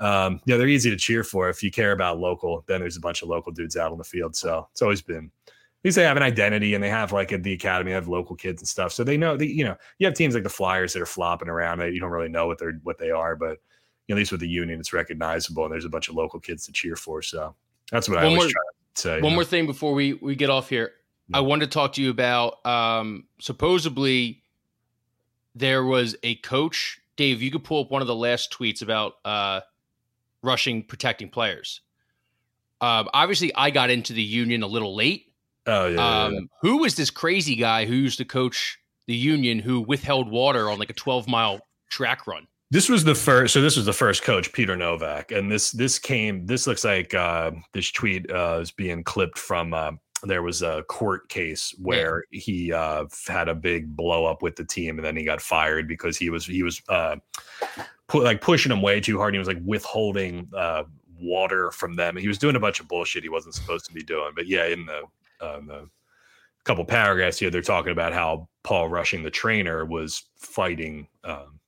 um, 0.00 0.40
yeah, 0.46 0.56
they're 0.56 0.66
easy 0.68 0.90
to 0.90 0.96
cheer 0.96 1.22
for 1.22 1.48
if 1.48 1.62
you 1.62 1.70
care 1.70 1.92
about 1.92 2.18
local. 2.18 2.64
Then 2.66 2.80
there's 2.80 2.96
a 2.96 3.00
bunch 3.00 3.22
of 3.22 3.28
local 3.28 3.52
dudes 3.52 3.76
out 3.76 3.92
on 3.92 3.98
the 3.98 4.04
field, 4.04 4.34
so 4.34 4.66
it's 4.72 4.82
always 4.82 5.02
been. 5.02 5.30
At 5.46 5.84
least 5.84 5.96
they 5.96 6.02
have 6.02 6.16
an 6.18 6.22
identity 6.22 6.74
and 6.74 6.84
they 6.84 6.90
have 6.90 7.10
like 7.12 7.32
at 7.32 7.42
the 7.42 7.52
academy, 7.54 7.90
they 7.90 7.94
have 7.94 8.06
local 8.08 8.36
kids 8.36 8.60
and 8.60 8.68
stuff. 8.68 8.92
So 8.92 9.02
they 9.04 9.16
know 9.16 9.36
the 9.36 9.46
you 9.46 9.64
know, 9.64 9.76
you 9.98 10.06
have 10.06 10.14
teams 10.14 10.34
like 10.34 10.42
the 10.42 10.50
Flyers 10.50 10.92
that 10.92 11.00
are 11.00 11.06
flopping 11.06 11.48
around 11.48 11.78
that 11.78 11.94
you 11.94 12.00
don't 12.00 12.10
really 12.10 12.28
know 12.28 12.46
what 12.46 12.58
they're 12.58 12.80
what 12.82 12.98
they 12.98 13.10
are, 13.10 13.34
but 13.36 13.58
at 14.10 14.16
least 14.16 14.30
with 14.32 14.40
the 14.40 14.48
union, 14.48 14.78
it's 14.80 14.92
recognizable 14.92 15.64
and 15.64 15.72
there's 15.72 15.84
a 15.86 15.88
bunch 15.88 16.08
of 16.08 16.16
local 16.16 16.40
kids 16.40 16.66
to 16.66 16.72
cheer 16.72 16.96
for. 16.96 17.22
So 17.22 17.54
that's 17.92 18.08
what 18.08 18.18
I 18.18 18.24
One 18.24 18.32
always 18.34 18.44
more- 18.44 18.50
try 18.50 18.62
to 18.94 19.00
say. 19.00 19.20
One 19.22 19.30
you 19.30 19.36
more 19.36 19.44
know. 19.44 19.48
thing 19.48 19.66
before 19.66 19.94
we 19.94 20.14
we 20.14 20.34
get 20.34 20.50
off 20.50 20.68
here. 20.68 20.92
I 21.32 21.38
Yeah. 21.38 21.44
wanted 21.46 21.66
to 21.70 21.70
talk 21.74 21.92
to 21.94 22.02
you 22.02 22.10
about 22.10 22.64
um 22.66 23.24
supposedly 23.40 24.42
there 25.54 25.84
was 25.84 26.16
a 26.22 26.34
coach, 26.36 27.00
Dave, 27.16 27.40
you 27.42 27.50
could 27.50 27.64
pull 27.64 27.84
up 27.84 27.90
one 27.90 28.02
of 28.02 28.08
the 28.08 28.14
last 28.14 28.52
tweets 28.52 28.82
about 28.82 29.14
uh 29.24 29.60
rushing 30.42 30.82
protecting 30.82 31.28
players. 31.28 31.80
Um 32.80 33.08
obviously 33.12 33.52
I 33.54 33.70
got 33.70 33.90
into 33.90 34.12
the 34.12 34.22
union 34.22 34.62
a 34.62 34.66
little 34.66 34.94
late. 34.94 35.32
Oh 35.66 35.86
yeah, 35.86 35.94
yeah, 35.96 36.24
Um 36.24 36.34
yeah. 36.34 36.40
who 36.62 36.78
was 36.78 36.94
this 36.94 37.10
crazy 37.10 37.56
guy 37.56 37.84
who 37.86 37.94
used 37.94 38.18
to 38.18 38.24
coach 38.24 38.78
the 39.06 39.14
union 39.14 39.58
who 39.58 39.80
withheld 39.80 40.30
water 40.30 40.70
on 40.70 40.78
like 40.78 40.90
a 40.90 40.94
12 40.94 41.28
mile 41.28 41.60
track 41.90 42.26
run? 42.26 42.46
This 42.72 42.88
was 42.88 43.02
the 43.02 43.16
first. 43.16 43.52
So 43.52 43.60
this 43.60 43.76
was 43.76 43.84
the 43.84 43.92
first 43.92 44.22
coach, 44.22 44.52
Peter 44.52 44.76
Nowak, 44.76 45.32
and 45.32 45.50
this 45.50 45.72
this 45.72 45.98
came. 45.98 46.46
This 46.46 46.68
looks 46.68 46.84
like 46.84 47.12
uh, 47.14 47.50
this 47.72 47.90
tweet 47.90 48.30
uh, 48.30 48.60
is 48.62 48.70
being 48.70 49.02
clipped 49.02 49.38
from. 49.38 49.74
Uh, 49.74 49.92
there 50.22 50.44
was 50.44 50.62
a 50.62 50.84
court 50.84 51.28
case 51.28 51.74
where 51.78 52.22
he 52.30 52.72
uh, 52.72 53.06
had 53.26 53.48
a 53.48 53.56
big 53.56 53.96
blow 53.96 54.24
up 54.24 54.40
with 54.40 54.54
the 54.54 54.64
team, 54.64 54.98
and 54.98 55.04
then 55.04 55.16
he 55.16 55.24
got 55.24 55.40
fired 55.42 55.88
because 55.88 56.16
he 56.16 56.30
was 56.30 56.46
he 56.46 56.62
was 56.62 56.80
uh, 56.88 57.16
pu- 58.10 58.22
like 58.22 58.40
pushing 58.40 58.72
him 58.72 58.82
way 58.82 59.00
too 59.00 59.18
hard. 59.18 59.28
And 59.28 59.36
he 59.36 59.38
was 59.38 59.48
like 59.48 59.62
withholding 59.64 60.48
uh, 60.54 60.84
water 61.20 61.70
from 61.70 61.94
them. 61.94 62.16
He 62.16 62.28
was 62.28 62.38
doing 62.38 62.56
a 62.56 62.60
bunch 62.60 62.80
of 62.80 62.88
bullshit 62.88 63.22
he 63.22 63.28
wasn't 63.28 63.54
supposed 63.54 63.86
to 63.86 63.94
be 63.94 64.02
doing. 64.02 64.32
But 64.34 64.46
yeah, 64.48 64.66
in 64.66 64.86
the, 64.86 65.02
in 65.58 65.66
the 65.66 65.88
couple 66.64 66.84
paragraphs 66.84 67.38
here, 67.38 67.50
they're 67.50 67.62
talking 67.62 67.92
about 67.92 68.12
how 68.12 68.48
Paul 68.64 68.88
Rushing, 68.88 69.22
the 69.22 69.30
trainer, 69.30 69.84
was 69.84 70.24
fighting. 70.36 71.06
Um, 71.24 71.59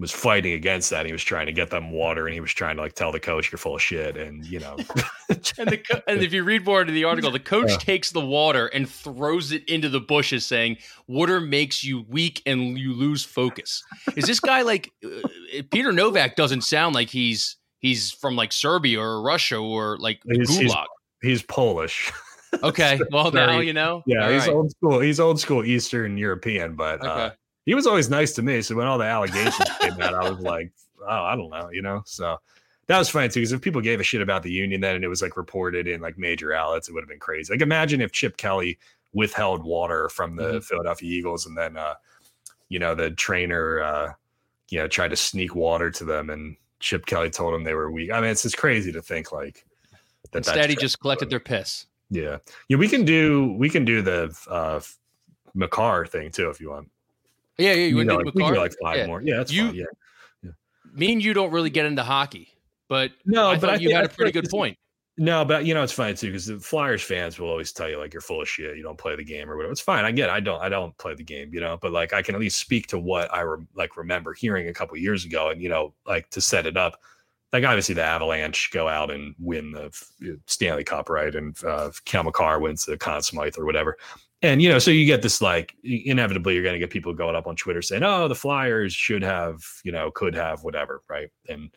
was 0.00 0.10
fighting 0.10 0.54
against 0.54 0.88
that. 0.88 1.04
He 1.04 1.12
was 1.12 1.22
trying 1.22 1.44
to 1.44 1.52
get 1.52 1.68
them 1.68 1.92
water, 1.92 2.26
and 2.26 2.32
he 2.32 2.40
was 2.40 2.52
trying 2.52 2.76
to 2.76 2.82
like 2.82 2.94
tell 2.94 3.12
the 3.12 3.20
coach 3.20 3.52
you're 3.52 3.58
full 3.58 3.76
of 3.76 3.82
shit, 3.82 4.16
and 4.16 4.44
you 4.46 4.58
know. 4.58 4.76
and 5.28 5.68
the 5.68 5.76
co- 5.76 6.00
and 6.08 6.22
if 6.22 6.32
you 6.32 6.42
read 6.42 6.64
more 6.64 6.80
into 6.80 6.94
the 6.94 7.04
article, 7.04 7.30
the 7.30 7.38
coach 7.38 7.76
takes 7.78 8.10
the 8.10 8.24
water 8.24 8.68
and 8.68 8.88
throws 8.88 9.52
it 9.52 9.62
into 9.68 9.90
the 9.90 10.00
bushes, 10.00 10.46
saying, 10.46 10.78
"Water 11.06 11.38
makes 11.38 11.84
you 11.84 12.06
weak 12.08 12.42
and 12.46 12.78
you 12.78 12.94
lose 12.94 13.24
focus." 13.24 13.84
Is 14.16 14.24
this 14.24 14.40
guy 14.40 14.62
like 14.62 14.90
uh, 15.04 15.28
Peter 15.70 15.92
Nowak? 15.92 16.34
Doesn't 16.34 16.62
sound 16.62 16.94
like 16.94 17.10
he's 17.10 17.56
he's 17.80 18.10
from 18.10 18.36
like 18.36 18.52
Serbia 18.52 19.00
or 19.00 19.20
Russia 19.20 19.56
or 19.58 19.98
like 19.98 20.22
he's, 20.24 20.50
Gulag. 20.50 20.86
He's, 21.20 21.30
he's 21.30 21.42
Polish. 21.42 22.10
Okay, 22.62 22.98
well 23.12 23.30
now 23.30 23.60
you 23.60 23.74
know. 23.74 24.02
Yeah, 24.06 24.24
All 24.24 24.32
he's 24.32 24.46
right. 24.46 24.56
old 24.56 24.70
school. 24.70 25.00
He's 25.00 25.20
old 25.20 25.38
school 25.38 25.62
Eastern 25.62 26.16
European, 26.16 26.74
but 26.74 27.04
uh, 27.04 27.10
Okay. 27.10 27.34
He 27.66 27.74
was 27.74 27.86
always 27.86 28.08
nice 28.10 28.32
to 28.34 28.42
me. 28.42 28.62
So 28.62 28.74
when 28.74 28.86
all 28.86 28.98
the 28.98 29.04
allegations 29.04 29.68
came 29.80 30.00
out, 30.00 30.14
I 30.14 30.28
was 30.30 30.40
like, 30.40 30.72
oh, 31.02 31.06
I 31.24 31.36
don't 31.36 31.50
know, 31.50 31.70
you 31.72 31.82
know. 31.82 32.02
So 32.06 32.38
that 32.86 32.98
was 32.98 33.08
funny 33.08 33.28
too, 33.28 33.40
because 33.40 33.52
if 33.52 33.60
people 33.60 33.80
gave 33.80 34.00
a 34.00 34.02
shit 34.04 34.22
about 34.22 34.42
the 34.42 34.50
union 34.50 34.80
then 34.80 34.96
and 34.96 35.04
it 35.04 35.08
was 35.08 35.22
like 35.22 35.36
reported 35.36 35.86
in 35.86 36.00
like 36.00 36.18
major 36.18 36.52
outlets, 36.52 36.88
it 36.88 36.92
would 36.92 37.02
have 37.02 37.08
been 37.08 37.18
crazy. 37.18 37.52
Like 37.52 37.60
imagine 37.62 38.00
if 38.00 38.12
Chip 38.12 38.36
Kelly 38.36 38.78
withheld 39.12 39.62
water 39.64 40.08
from 40.08 40.36
the 40.36 40.54
Mhm. 40.54 40.64
Philadelphia 40.64 41.10
Eagles 41.10 41.46
and 41.46 41.56
then 41.56 41.76
uh, 41.76 41.94
you 42.68 42.78
know, 42.78 42.94
the 42.94 43.10
trainer 43.10 43.80
uh, 43.82 44.12
you 44.70 44.78
know, 44.78 44.88
tried 44.88 45.08
to 45.08 45.16
sneak 45.16 45.54
water 45.54 45.90
to 45.90 46.04
them 46.04 46.30
and 46.30 46.56
Chip 46.80 47.04
Kelly 47.06 47.28
told 47.30 47.52
them 47.52 47.62
they 47.64 47.74
were 47.74 47.90
weak. 47.90 48.10
I 48.10 48.20
mean, 48.20 48.30
it's 48.30 48.42
just 48.42 48.56
crazy 48.56 48.90
to 48.92 49.02
think 49.02 49.32
like 49.32 49.64
that 50.32 50.38
Instead, 50.38 50.70
he 50.70 50.76
just 50.76 50.98
collected 51.00 51.28
their 51.28 51.40
piss. 51.40 51.86
yeah. 52.08 52.38
Yeah, 52.68 52.76
we 52.78 52.88
can 52.88 53.04
do 53.04 53.52
we 53.58 53.68
can 53.68 53.84
do 53.84 54.00
the 54.02 54.34
uh 54.48 54.80
Makar 55.54 56.06
thing 56.06 56.30
too 56.30 56.48
if 56.50 56.60
you 56.60 56.70
want. 56.70 56.88
Yeah, 57.60 57.72
yeah. 57.72 57.74
You 57.74 57.82
You 57.88 57.96
went 57.96 58.08
like, 58.10 58.24
we 58.34 58.42
can 58.44 58.54
like 58.54 58.74
five 58.82 58.96
Yeah. 58.98 59.06
more. 59.06 59.22
Yeah, 59.22 59.36
that's 59.36 59.52
You- 59.52 59.66
fine. 59.66 59.74
Yeah. 59.76 60.50
Me 60.92 61.12
and 61.12 61.22
you 61.22 61.32
don't 61.34 61.52
really 61.52 61.70
get 61.70 61.86
into 61.86 62.02
hockey, 62.02 62.48
but 62.88 63.12
No, 63.24 63.48
I 63.50 63.58
but 63.58 63.70
I 63.70 63.74
you 63.74 63.88
think- 63.88 63.92
had 63.92 64.04
a 64.06 64.08
pretty 64.08 64.32
good 64.32 64.48
point. 64.50 64.76
No, 65.16 65.44
but 65.44 65.66
you 65.66 65.74
know 65.74 65.82
it's 65.82 65.92
fine 65.92 66.14
too 66.14 66.28
because 66.28 66.46
the 66.46 66.58
Flyers 66.58 67.02
fans 67.02 67.38
will 67.38 67.48
always 67.50 67.72
tell 67.72 67.88
you 67.90 67.98
like 67.98 68.14
you're 68.14 68.22
full 68.22 68.40
of 68.40 68.48
shit. 68.48 68.76
You 68.76 68.82
don't 68.82 68.96
play 68.96 69.14
the 69.16 69.24
game 69.24 69.50
or 69.50 69.56
whatever. 69.56 69.70
It's 69.72 69.80
fine. 69.80 70.04
I 70.06 70.12
get. 70.12 70.30
It. 70.30 70.32
I 70.32 70.40
don't. 70.40 70.60
I 70.62 70.68
don't 70.70 70.96
play 70.96 71.14
the 71.14 71.22
game. 71.22 71.52
You 71.52 71.60
know, 71.60 71.78
but 71.80 71.92
like 71.92 72.14
I 72.14 72.22
can 72.22 72.34
at 72.34 72.40
least 72.40 72.58
speak 72.58 72.86
to 72.88 72.98
what 72.98 73.32
I 73.34 73.42
re- 73.42 73.66
like 73.74 73.96
remember 73.98 74.32
hearing 74.32 74.68
a 74.68 74.72
couple 74.72 74.96
years 74.96 75.26
ago, 75.26 75.50
and 75.50 75.60
you 75.60 75.68
know, 75.68 75.94
like 76.06 76.30
to 76.30 76.40
set 76.40 76.64
it 76.66 76.76
up. 76.78 76.98
Like 77.52 77.64
obviously 77.64 77.94
the 77.96 78.04
Avalanche 78.04 78.70
go 78.72 78.88
out 78.88 79.10
and 79.10 79.34
win 79.38 79.72
the 79.72 79.86
uh, 79.86 80.36
Stanley 80.46 80.84
Cup, 80.84 81.10
right? 81.10 81.34
And 81.34 81.54
uh, 81.64 81.90
Cale 82.06 82.22
Makar 82.22 82.58
wins 82.60 82.84
the 82.86 82.96
Conn 82.96 83.20
Smythe 83.22 83.58
or 83.58 83.66
whatever. 83.66 83.98
And 84.42 84.62
you 84.62 84.70
know, 84.70 84.78
so 84.78 84.90
you 84.90 85.04
get 85.04 85.22
this 85.22 85.42
like 85.42 85.74
inevitably 85.84 86.54
you're 86.54 86.62
going 86.62 86.74
to 86.74 86.78
get 86.78 86.90
people 86.90 87.12
going 87.12 87.36
up 87.36 87.46
on 87.46 87.56
Twitter 87.56 87.82
saying, 87.82 88.02
"Oh, 88.02 88.26
the 88.26 88.34
Flyers 88.34 88.94
should 88.94 89.22
have, 89.22 89.62
you 89.84 89.92
know, 89.92 90.10
could 90.10 90.34
have, 90.34 90.64
whatever," 90.64 91.02
right? 91.08 91.28
And 91.48 91.70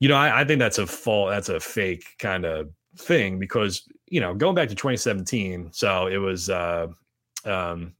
you 0.00 0.08
know, 0.08 0.16
I, 0.16 0.42
I 0.42 0.44
think 0.44 0.58
that's 0.58 0.78
a 0.78 0.86
fall, 0.86 1.28
that's 1.28 1.48
a 1.48 1.60
fake 1.60 2.04
kind 2.18 2.44
of 2.44 2.70
thing 2.98 3.38
because 3.38 3.88
you 4.12 4.20
know, 4.20 4.34
going 4.34 4.54
back 4.54 4.68
to 4.68 4.74
2017, 4.74 5.70
so 5.72 6.06
it 6.06 6.18
was, 6.18 6.50
uh, 6.50 6.88
um, 7.46 7.94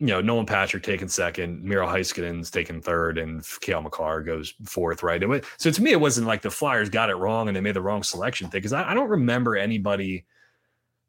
you 0.00 0.08
know, 0.08 0.20
Nolan 0.20 0.46
Patrick 0.46 0.82
taking 0.82 1.06
second, 1.06 1.62
Miro 1.62 1.86
Heiskanen's 1.86 2.50
taking 2.50 2.80
third, 2.82 3.16
and 3.16 3.46
Cale 3.60 3.82
Makar 3.82 4.22
goes 4.22 4.52
fourth, 4.64 5.04
right? 5.04 5.26
Was, 5.28 5.42
so 5.58 5.70
to 5.70 5.82
me, 5.82 5.92
it 5.92 6.00
wasn't 6.00 6.26
like 6.26 6.42
the 6.42 6.50
Flyers 6.50 6.90
got 6.90 7.08
it 7.08 7.14
wrong 7.14 7.46
and 7.46 7.56
they 7.56 7.60
made 7.60 7.76
the 7.76 7.80
wrong 7.80 8.02
selection 8.02 8.50
thing 8.50 8.58
because 8.58 8.72
I, 8.72 8.90
I 8.90 8.94
don't 8.94 9.08
remember 9.08 9.56
anybody. 9.56 10.24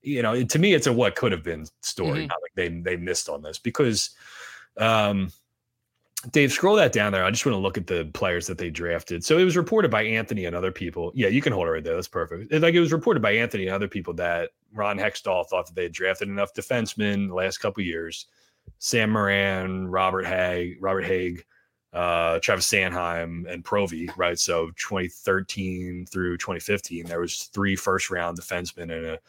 You 0.08 0.22
know, 0.22 0.44
to 0.44 0.60
me, 0.60 0.74
it's 0.74 0.88
a 0.88 0.94
what 0.94 1.16
could 1.16 1.32
have 1.32 1.44
been 1.44 1.66
story. 1.82 2.26
Mhm. 2.26 2.30
Not 2.30 2.42
like 2.42 2.54
they 2.56 2.70
they 2.70 2.96
missed 2.98 3.30
on 3.30 3.42
this 3.42 3.60
because, 3.60 4.12
um, 4.78 5.32
Dave, 6.32 6.52
scroll 6.52 6.76
that 6.78 6.92
down 6.94 7.12
there. 7.12 7.24
I 7.24 7.30
just 7.30 7.46
want 7.46 7.54
to 7.54 7.60
look 7.60 7.78
at 7.78 7.86
the 7.86 8.10
players 8.14 8.48
that 8.48 8.58
they 8.58 8.70
drafted. 8.72 9.24
So 9.24 9.38
it 9.38 9.44
was 9.44 9.56
reported 9.56 9.92
by 9.92 10.02
Anthony 10.04 10.46
and 10.46 10.56
other 10.56 10.72
people. 10.72 11.12
Yeah, 11.14 11.28
you 11.28 11.42
can 11.42 11.54
hold 11.54 11.68
it 11.68 11.72
right 11.72 11.84
there. 11.84 11.94
That's 11.96 12.08
perfect. 12.08 12.52
It- 12.52 12.62
like 12.62 12.74
it 12.74 12.80
was 12.80 12.92
reported 12.92 13.22
by 13.22 13.32
Anthony 13.34 13.68
and 13.68 13.76
other 13.76 13.88
people 13.88 14.14
that 14.16 14.50
Ron 14.74 14.98
Hextall 14.98 15.48
thought 15.48 15.68
that 15.68 15.76
they 15.76 15.84
had 15.84 15.94
drafted 15.94 16.28
enough 16.28 16.54
defensemen 16.54 17.28
the 17.28 17.36
last 17.36 17.60
couple 17.60 17.82
of 17.82 17.88
years. 17.88 18.26
Sam 18.80 19.12
Morin, 19.12 19.88
Robert 19.88 20.26
Hagg, 20.26 20.78
Robert 20.82 21.06
Hagg, 21.06 21.46
uh, 21.94 22.40
Travis 22.40 22.70
Sanheim, 22.70 23.50
and 23.50 23.64
Provy, 23.64 24.10
right? 24.18 24.38
So 24.38 24.72
2013 24.72 26.06
through 26.06 26.38
2015, 26.38 27.06
there 27.06 27.22
was 27.22 27.44
three 27.54 27.76
first 27.76 28.10
round 28.10 28.40
defensemen 28.40 28.92
and 28.92 29.06
a, 29.06 29.20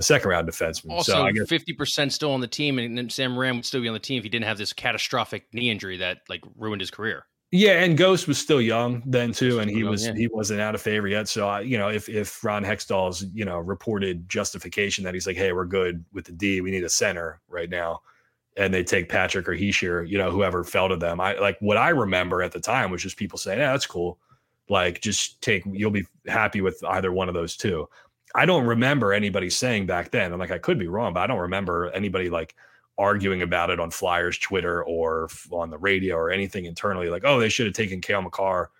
a 0.00 0.02
second 0.02 0.30
round 0.30 0.48
defenseman. 0.48 0.90
Also, 0.92 1.12
so 1.12 1.22
I 1.22 1.32
guess 1.32 1.48
fifty 1.48 1.72
percent 1.72 2.12
still 2.12 2.32
on 2.32 2.40
the 2.40 2.48
team, 2.48 2.78
and 2.78 3.12
Sam 3.12 3.38
Ram 3.38 3.56
would 3.56 3.64
still 3.64 3.80
be 3.80 3.88
on 3.88 3.94
the 3.94 4.00
team 4.00 4.18
if 4.18 4.24
he 4.24 4.28
didn't 4.28 4.46
have 4.46 4.58
this 4.58 4.72
catastrophic 4.72 5.46
knee 5.52 5.70
injury 5.70 5.96
that 5.98 6.18
like 6.28 6.42
ruined 6.56 6.80
his 6.80 6.90
career. 6.90 7.26
Yeah, 7.52 7.82
and 7.82 7.98
Ghost 7.98 8.28
was 8.28 8.38
still 8.38 8.60
young 8.60 9.02
then 9.04 9.32
too, 9.32 9.58
and 9.58 9.70
he 9.70 9.80
young, 9.80 9.90
was 9.90 10.06
yeah. 10.06 10.14
he 10.14 10.28
wasn't 10.28 10.60
out 10.60 10.74
of 10.74 10.80
favor 10.80 11.08
yet. 11.08 11.28
So 11.28 11.48
I, 11.48 11.60
you 11.60 11.78
know, 11.78 11.88
if 11.88 12.08
if 12.08 12.42
Ron 12.42 12.64
Hextall's 12.64 13.24
you 13.34 13.44
know 13.44 13.58
reported 13.58 14.28
justification 14.28 15.04
that 15.04 15.14
he's 15.14 15.26
like, 15.26 15.36
hey, 15.36 15.52
we're 15.52 15.64
good 15.64 16.04
with 16.12 16.24
the 16.24 16.32
D, 16.32 16.60
we 16.60 16.70
need 16.70 16.84
a 16.84 16.88
center 16.88 17.40
right 17.48 17.68
now, 17.68 18.02
and 18.56 18.72
they 18.72 18.84
take 18.84 19.08
Patrick 19.08 19.48
or 19.48 19.54
Hischier, 19.54 20.08
you 20.08 20.18
know, 20.18 20.30
whoever 20.30 20.64
fell 20.64 20.88
to 20.88 20.96
them. 20.96 21.20
I 21.20 21.38
like 21.38 21.56
what 21.60 21.76
I 21.76 21.90
remember 21.90 22.42
at 22.42 22.52
the 22.52 22.60
time 22.60 22.90
was 22.90 23.02
just 23.02 23.16
people 23.16 23.38
saying, 23.38 23.58
yeah, 23.58 23.72
that's 23.72 23.86
cool. 23.86 24.18
Like, 24.68 25.00
just 25.00 25.42
take, 25.42 25.64
you'll 25.66 25.90
be 25.90 26.06
happy 26.28 26.60
with 26.60 26.80
either 26.84 27.10
one 27.10 27.26
of 27.26 27.34
those 27.34 27.56
two. 27.56 27.88
I 28.34 28.46
don't 28.46 28.64
remember 28.66 29.12
anybody 29.12 29.50
saying 29.50 29.86
back 29.86 30.10
then. 30.10 30.32
I'm 30.32 30.38
like, 30.38 30.50
I 30.50 30.58
could 30.58 30.78
be 30.78 30.86
wrong, 30.88 31.14
but 31.14 31.20
I 31.20 31.26
don't 31.26 31.38
remember 31.40 31.90
anybody 31.90 32.30
like 32.30 32.54
arguing 32.98 33.42
about 33.42 33.70
it 33.70 33.80
on 33.80 33.90
Flyers 33.90 34.38
Twitter 34.38 34.84
or 34.84 35.24
f- 35.30 35.48
on 35.50 35.70
the 35.70 35.78
radio 35.78 36.16
or 36.16 36.30
anything 36.30 36.66
internally. 36.66 37.08
Like, 37.08 37.22
oh, 37.24 37.40
they 37.40 37.48
should 37.48 37.66
have 37.66 37.74
taken 37.74 38.00
Cale 38.00 38.22
Makar 38.22 38.70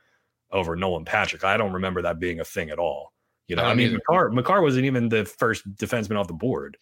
over 0.52 0.76
Nolan 0.76 1.04
Patrick. 1.04 1.42
I 1.44 1.56
don't 1.56 1.72
remember 1.72 2.02
that 2.02 2.18
being 2.20 2.40
a 2.40 2.44
thing 2.44 2.70
at 2.70 2.78
all. 2.78 3.12
You 3.48 3.56
know, 3.56 3.64
I 3.64 3.70
I, 3.70 3.74
mean. 3.74 3.94
Makar, 3.94 4.30
Makar 4.30 4.62
wasn't 4.62 4.84
even 4.86 5.08
the 5.08 5.24
first 5.24 5.68
defenseman 5.76 6.18
off 6.18 6.28
the 6.28 6.34
board. 6.34 6.76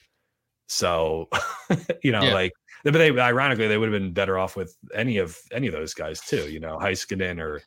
So, 0.66 1.28
you 2.02 2.12
know, 2.12 2.22
Yeah. 2.22 2.34
like, 2.34 2.52
but 2.84 2.92
they 2.92 3.10
ironically 3.10 3.68
they 3.68 3.78
would 3.78 3.90
have 3.92 4.00
been 4.00 4.12
better 4.12 4.38
off 4.38 4.54
with 4.56 4.76
any 4.94 5.18
of 5.18 5.38
any 5.50 5.66
of 5.66 5.72
those 5.72 5.94
guys 5.94 6.20
too. 6.20 6.48
You 6.50 6.60
know, 6.60 6.76
Heiskanen 6.78 7.40
or 7.40 7.62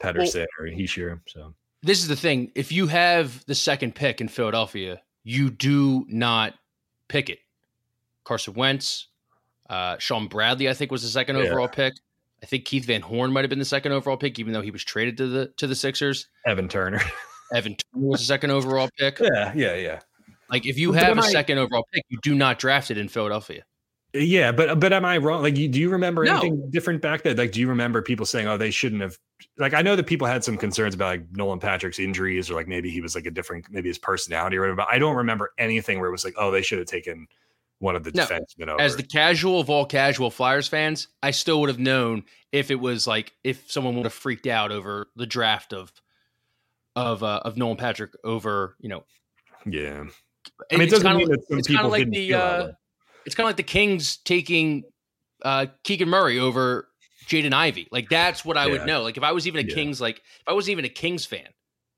Pettersson 0.00 0.46
or 0.58 0.66
Hischier. 0.66 1.20
So 1.26 1.54
This 1.82 1.98
is 2.00 2.08
the 2.08 2.16
thing: 2.16 2.52
if 2.54 2.70
you 2.72 2.86
have 2.86 3.44
the 3.46 3.54
second 3.54 3.94
pick 3.94 4.20
in 4.20 4.28
Philadelphia, 4.28 5.00
you 5.24 5.50
do 5.50 6.04
not 6.08 6.54
pick 7.08 7.28
it. 7.30 7.38
Carson 8.24 8.54
Wentz, 8.54 9.08
uh, 9.68 9.96
Shawn 9.98 10.28
Bradley, 10.28 10.68
I 10.68 10.74
think 10.74 10.90
was 10.92 11.02
the 11.02 11.08
second 11.08 11.36
Yeah. 11.36 11.44
overall 11.44 11.68
pick. 11.68 11.94
I 12.42 12.46
think 12.46 12.64
Keith 12.64 12.84
Van 12.86 13.02
Horn 13.02 13.32
might 13.32 13.42
have 13.44 13.50
been 13.50 13.58
the 13.58 13.64
second 13.64 13.92
overall 13.92 14.16
pick, 14.16 14.38
even 14.38 14.52
though 14.52 14.62
he 14.62 14.70
was 14.70 14.84
traded 14.84 15.16
to 15.18 15.26
the 15.28 15.46
to 15.58 15.66
the 15.66 15.74
Sixers. 15.74 16.28
Evan 16.46 16.68
Turner. 16.68 17.00
Evan 17.54 17.76
Turner 17.76 18.06
was 18.06 18.20
the 18.20 18.26
second 18.26 18.50
overall 18.50 18.88
pick. 18.98 19.18
yeah, 19.20 19.52
yeah, 19.54 19.74
yeah. 19.74 20.00
Like 20.50 20.66
if 20.66 20.78
you 20.78 20.92
have 20.92 21.18
a 21.18 21.22
I- 21.22 21.30
second 21.30 21.58
overall 21.58 21.86
pick, 21.92 22.04
you 22.08 22.18
do 22.22 22.34
not 22.34 22.58
draft 22.58 22.90
it 22.90 22.98
in 22.98 23.08
Philadelphia. 23.08 23.64
Yeah, 24.14 24.52
but 24.52 24.78
but 24.78 24.92
am 24.92 25.04
I 25.06 25.16
wrong? 25.16 25.42
Like, 25.42 25.56
you, 25.56 25.68
do 25.68 25.80
you 25.80 25.88
remember 25.88 26.24
No. 26.24 26.32
anything 26.38 26.70
different 26.70 27.00
back 27.00 27.22
then? 27.22 27.36
Like, 27.38 27.52
do 27.52 27.60
you 27.60 27.68
remember 27.68 28.02
people 28.02 28.26
saying, 28.26 28.46
"Oh, 28.46 28.58
they 28.58 28.70
shouldn't 28.70 29.00
have"? 29.00 29.16
Like, 29.58 29.74
I 29.74 29.82
know 29.82 29.96
that 29.96 30.06
people 30.06 30.26
had 30.26 30.42
some 30.42 30.56
concerns 30.56 30.94
about 30.94 31.06
like 31.06 31.24
Nolan 31.32 31.58
Patrick's 31.58 31.98
injuries, 31.98 32.50
or 32.50 32.54
like 32.54 32.68
maybe 32.68 32.90
he 32.90 33.00
was 33.00 33.14
like 33.14 33.26
a 33.26 33.30
different, 33.30 33.66
maybe 33.70 33.88
his 33.88 33.98
personality 33.98 34.56
or 34.56 34.60
whatever. 34.62 34.76
But 34.76 34.88
I 34.90 34.98
don't 34.98 35.16
remember 35.16 35.52
anything 35.58 35.98
where 36.00 36.08
it 36.08 36.12
was 36.12 36.24
like, 36.24 36.34
"Oh, 36.38 36.50
they 36.50 36.62
should 36.62 36.78
have 36.78 36.86
taken 36.88 37.26
one 37.78 37.94
of 37.96 38.02
the 38.04 38.12
No. 38.12 38.24
defensemen 38.24 38.68
over." 38.68 38.80
As 38.80 38.96
the 38.96 39.02
casual 39.02 39.60
of 39.60 39.68
all 39.68 39.84
casual 39.84 40.30
Flyers 40.30 40.68
fans, 40.68 41.08
I 41.22 41.32
still 41.32 41.60
would 41.60 41.68
have 41.68 41.78
known 41.78 42.24
if 42.50 42.70
it 42.70 42.76
was 42.80 43.06
like 43.06 43.34
if 43.44 43.70
someone 43.70 43.94
would 43.96 44.04
have 44.06 44.14
freaked 44.14 44.46
out 44.46 44.72
over 44.72 45.08
the 45.16 45.26
draft 45.26 45.74
of 45.74 45.92
of 46.96 47.22
uh, 47.22 47.40
of 47.44 47.56
Nolan 47.58 47.76
Patrick 47.76 48.12
over 48.24 48.76
you 48.80 48.88
know. 48.88 49.04
yeah, 49.66 50.00
I 50.70 50.76
mean, 50.76 50.80
it 50.80 50.80
it's 50.84 50.92
doesn't 50.92 51.16
mean 51.16 51.28
like- 51.28 51.38
that 51.40 51.46
some 51.48 51.60
people 51.76 51.90
like 51.90 52.00
didn't 52.00 52.14
the, 52.14 52.28
feel 52.28 52.38
that 52.38 52.60
uh, 52.60 52.64
way. 52.68 52.72
it's 53.26 53.34
kind 53.34 53.44
of 53.44 53.48
like 53.50 53.56
the 53.56 53.62
Kings 53.64 54.16
taking 54.16 54.84
uh 55.42 55.66
Keegan 55.84 56.08
Murray 56.08 56.38
over 56.38 56.88
Jaden 57.32 57.52
Ivey. 57.54 57.88
Like 57.90 58.08
that's 58.08 58.44
what 58.44 58.56
I 58.56 58.66
Yeah. 58.66 58.72
would 58.72 58.86
know. 58.86 59.02
Like 59.02 59.16
if 59.16 59.22
I 59.22 59.32
was 59.32 59.46
even 59.46 59.64
a 59.64 59.68
Yeah. 59.68 59.74
Kings 59.74 60.00
like 60.00 60.18
if 60.18 60.42
I 60.48 60.52
wasn't 60.52 60.72
even 60.72 60.84
a 60.84 60.88
Kings 60.90 61.24
fan, 61.26 61.48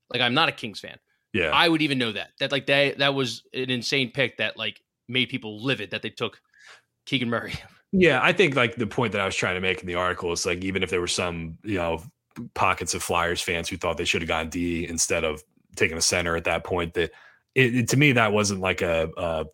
like 0.09 0.21
I'm 0.21 0.33
not 0.33 0.49
a 0.49 0.51
Kings 0.51 0.79
fan, 0.79 0.97
Yeah, 1.33 1.49
I 1.51 1.67
would 1.69 1.81
even 1.81 1.97
know 1.97 2.11
that. 2.11 2.29
That 2.39 2.51
like 2.51 2.65
they 2.65 2.95
that 2.97 3.13
was 3.13 3.43
an 3.53 3.69
insane 3.69 4.11
pick 4.11 4.37
that 4.37 4.57
like 4.57 4.81
made 5.07 5.29
people 5.29 5.63
livid 5.63 5.91
that 5.91 6.01
they 6.01 6.09
took 6.09 6.39
Keegan 7.05 7.29
Murray. 7.29 7.53
Yeah, 7.91 8.19
I 8.21 8.33
think 8.33 8.55
like 8.55 8.75
the 8.75 8.87
point 8.87 9.11
that 9.13 9.21
I 9.21 9.25
was 9.25 9.35
trying 9.35 9.55
to 9.55 9.61
make 9.61 9.79
in 9.81 9.87
the 9.87 9.95
article 9.95 10.31
is 10.31 10.45
like 10.45 10.63
even 10.63 10.83
if 10.83 10.89
there 10.89 10.99
were 10.99 11.07
some, 11.07 11.57
you 11.63 11.75
know, 11.75 12.03
pockets 12.53 12.93
of 12.93 13.01
Flyers 13.03 13.41
fans 13.41 13.69
who 13.69 13.77
thought 13.77 13.97
they 13.97 14.03
should 14.05 14.21
have 14.21 14.27
gone 14.27 14.49
D 14.49 14.85
instead 14.87 15.23
of 15.23 15.41
taking 15.77 15.97
a 15.97 16.01
center 16.01 16.35
at 16.35 16.43
that 16.45 16.63
point, 16.65 16.93
that 16.95 17.11
it, 17.53 17.75
it- 17.75 17.87
to 17.89 17.97
me 17.97 18.11
that 18.13 18.33
wasn't 18.33 18.59
like 18.59 18.81
a, 18.81 19.09
a 19.15 19.45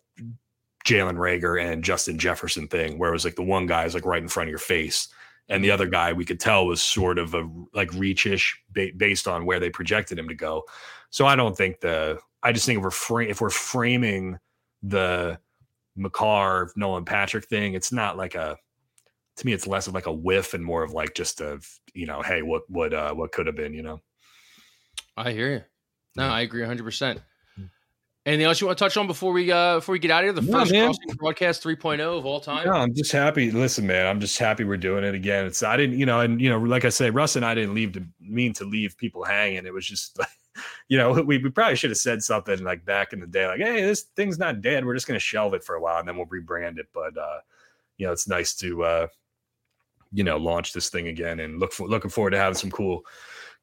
Jalen 0.84 1.16
Reagor 1.16 1.62
and 1.62 1.84
Justin 1.84 2.18
Jefferson 2.18 2.66
thing 2.66 2.98
where 2.98 3.10
it 3.10 3.12
was 3.12 3.24
like 3.24 3.36
the 3.36 3.42
one 3.42 3.66
guy 3.66 3.84
is 3.84 3.94
like 3.94 4.04
right 4.06 4.20
in 4.22 4.28
front 4.28 4.48
of 4.48 4.50
your 4.50 4.58
face. 4.58 5.06
And 5.48 5.62
the 5.62 5.70
other 5.70 5.86
guy 5.86 6.12
we 6.12 6.24
could 6.24 6.40
tell 6.40 6.66
was 6.66 6.80
sort 6.80 7.18
of 7.18 7.34
a 7.34 7.48
like 7.74 7.90
reachish 7.90 8.54
ba- 8.70 8.92
based 8.96 9.28
on 9.28 9.44
where 9.44 9.60
they 9.60 9.70
projected 9.70 10.18
him 10.18 10.28
to 10.28 10.34
go. 10.34 10.64
So 11.10 11.26
I 11.26 11.36
don't 11.36 11.56
think 11.56 11.80
the 11.80 12.18
I 12.42 12.52
just 12.52 12.66
think 12.66 12.78
if 12.78 12.84
we're 12.84 12.90
fra- 12.90 13.26
if 13.26 13.40
we're 13.40 13.50
framing 13.50 14.38
the 14.82 15.38
Makar, 15.96 16.72
Nolan 16.76 17.04
Patrick 17.04 17.44
thing. 17.46 17.74
It's 17.74 17.92
not 17.92 18.16
like 18.16 18.34
a 18.34 18.56
to 19.36 19.46
me, 19.46 19.52
it's 19.52 19.66
less 19.66 19.86
of 19.86 19.94
like 19.94 20.06
a 20.06 20.12
whiff 20.12 20.54
and 20.54 20.64
more 20.64 20.82
of 20.82 20.92
like 20.92 21.14
just 21.14 21.40
a 21.40 21.60
you 21.94 22.06
know, 22.06 22.22
hey, 22.22 22.42
what 22.42 22.62
what 22.68 22.94
uh, 22.94 23.12
what 23.14 23.32
could 23.32 23.46
have 23.46 23.56
been, 23.56 23.74
you 23.74 23.82
know. 23.82 24.00
I 25.16 25.32
hear 25.32 25.52
you. 25.52 25.62
No, 26.16 26.28
I 26.28 26.42
agree 26.42 26.60
100. 26.60 26.82
percent 26.84 27.20
Anything 28.24 28.46
else 28.46 28.60
you 28.60 28.68
want 28.68 28.78
to 28.78 28.84
touch 28.84 28.96
on 28.96 29.08
before 29.08 29.32
we 29.32 29.50
uh 29.50 29.76
before 29.76 29.94
we 29.94 29.98
get 29.98 30.12
out 30.12 30.22
of 30.22 30.26
here? 30.26 30.32
The 30.32 30.42
first 30.42 30.70
crossing 30.70 31.16
broadcast 31.16 31.64
3.0 31.64 32.00
of 32.00 32.24
all 32.24 32.38
time. 32.38 32.66
No, 32.66 32.74
I'm 32.74 32.94
just 32.94 33.10
happy. 33.10 33.50
Listen, 33.50 33.84
man, 33.84 34.06
I'm 34.06 34.20
just 34.20 34.38
happy 34.38 34.62
we're 34.62 34.76
doing 34.76 35.02
it 35.02 35.14
again. 35.14 35.44
It's 35.44 35.62
I 35.64 35.76
didn't, 35.76 35.98
you 35.98 36.06
know, 36.06 36.20
and 36.20 36.40
you 36.40 36.48
know, 36.48 36.58
like 36.58 36.84
I 36.84 36.88
say, 36.88 37.10
Russ 37.10 37.34
and 37.34 37.44
I 37.44 37.56
didn't 37.56 37.74
leave 37.74 37.92
to 37.94 38.06
mean 38.20 38.52
to 38.54 38.64
leave 38.64 38.96
people 38.96 39.24
hanging. 39.24 39.66
It 39.66 39.74
was 39.74 39.84
just 39.84 40.16
like, 40.20 40.28
you 40.88 40.98
know, 40.98 41.10
we, 41.26 41.38
we 41.38 41.50
probably 41.50 41.74
should 41.74 41.90
have 41.90 41.98
said 41.98 42.22
something 42.22 42.62
like 42.62 42.84
back 42.84 43.12
in 43.12 43.18
the 43.18 43.26
day, 43.26 43.48
like, 43.48 43.58
hey, 43.58 43.82
this 43.82 44.02
thing's 44.14 44.38
not 44.38 44.60
dead. 44.60 44.86
We're 44.86 44.94
just 44.94 45.08
gonna 45.08 45.18
shelve 45.18 45.54
it 45.54 45.64
for 45.64 45.74
a 45.74 45.80
while 45.80 45.98
and 45.98 46.06
then 46.06 46.16
we'll 46.16 46.26
rebrand 46.26 46.78
it. 46.78 46.86
But 46.94 47.18
uh, 47.18 47.40
you 47.96 48.06
know, 48.06 48.12
it's 48.12 48.28
nice 48.28 48.54
to 48.56 48.84
uh, 48.84 49.06
you 50.12 50.22
know, 50.22 50.36
launch 50.36 50.72
this 50.72 50.90
thing 50.90 51.08
again 51.08 51.40
and 51.40 51.58
look 51.58 51.72
for 51.72 51.88
looking 51.88 52.10
forward 52.10 52.30
to 52.30 52.38
having 52.38 52.54
some 52.54 52.70
cool 52.70 53.04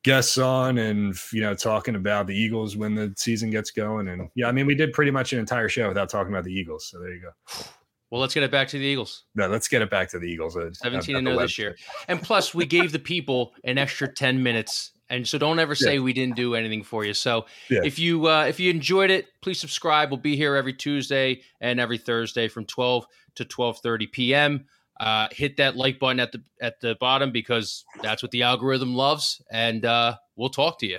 guests 0.04 0.38
on 0.38 0.78
and 0.78 1.14
you 1.34 1.41
know 1.41 1.54
talking 1.54 1.95
about 1.95 2.28
the 2.28 2.36
Eagles 2.36 2.78
when 2.78 2.95
the 2.95 3.14
season 3.18 3.50
gets 3.50 3.72
going. 3.72 4.08
And 4.08 4.30
yeah, 4.36 4.47
I 4.47 4.52
mean 4.52 4.66
we 4.66 4.76
did 4.76 4.93
pretty 4.93 5.12
much 5.12 5.34
an 5.34 5.39
entire 5.39 5.70
show 5.70 5.88
without 5.88 6.10
talking 6.10 6.34
about 6.34 6.43
the 6.43 6.54
Eagles. 6.54 6.88
So 6.88 7.00
there 7.00 7.14
you 7.14 7.22
go. 7.22 7.64
Well, 8.12 8.20
let's 8.20 8.34
get 8.34 8.43
it 8.43 8.52
back 8.52 8.68
to 8.70 8.80
the 8.80 8.86
Eagles. 8.86 9.26
No, 9.36 9.47
let's 9.47 9.68
get 9.68 9.82
it 9.82 9.91
back 9.91 10.10
to 10.10 10.20
the 10.20 10.26
Eagles. 10.26 10.58
Uh, 10.58 10.72
17 10.74 11.16
and 11.16 11.28
0 11.28 11.39
this 11.39 11.60
year. 11.60 11.76
And 12.08 12.22
plus, 12.22 12.56
we 12.56 12.66
gave 12.66 12.91
the 12.91 13.00
people 13.00 13.54
an 13.64 13.78
extra 13.78 14.12
10 14.12 14.41
minutes. 14.41 14.91
And 15.12 15.28
so 15.28 15.38
don't 15.38 15.60
ever 15.60 15.76
say 15.76 15.95
yeah. 15.95 16.02
we 16.02 16.14
didn't 16.14 16.36
do 16.36 16.56
anything 16.56 16.84
for 16.84 17.06
you. 17.06 17.14
So 17.14 17.45
yeah. 17.70 17.82
if 17.84 18.00
you 18.00 18.28
uh, 18.28 18.45
if 18.45 18.60
you 18.60 18.70
enjoyed 18.70 19.10
it, 19.10 19.28
please 19.41 19.60
subscribe. 19.60 20.10
We'll 20.10 20.20
be 20.20 20.36
here 20.36 20.56
every 20.56 20.74
Tuesday 20.74 21.41
and 21.62 21.80
every 21.80 21.97
Thursday 21.97 22.47
from 22.47 22.66
12 22.66 23.06
to 23.36 23.45
12:30 23.45 24.12
p.m. 24.12 24.66
Uh, 25.00 25.28
hit 25.32 25.58
that 25.58 25.78
like 25.78 25.97
button 25.97 26.20
at 26.20 26.32
the 26.32 26.43
at 26.62 26.80
the 26.82 26.95
bottom 27.00 27.32
because 27.32 27.86
that's 28.04 28.22
what 28.22 28.32
the 28.32 28.43
algorithm 28.43 28.93
loves, 28.93 29.41
and 29.50 29.86
uh, 29.86 30.16
we'll 30.36 30.50
talk 30.50 30.78
to 30.80 30.88
you. 30.88 30.97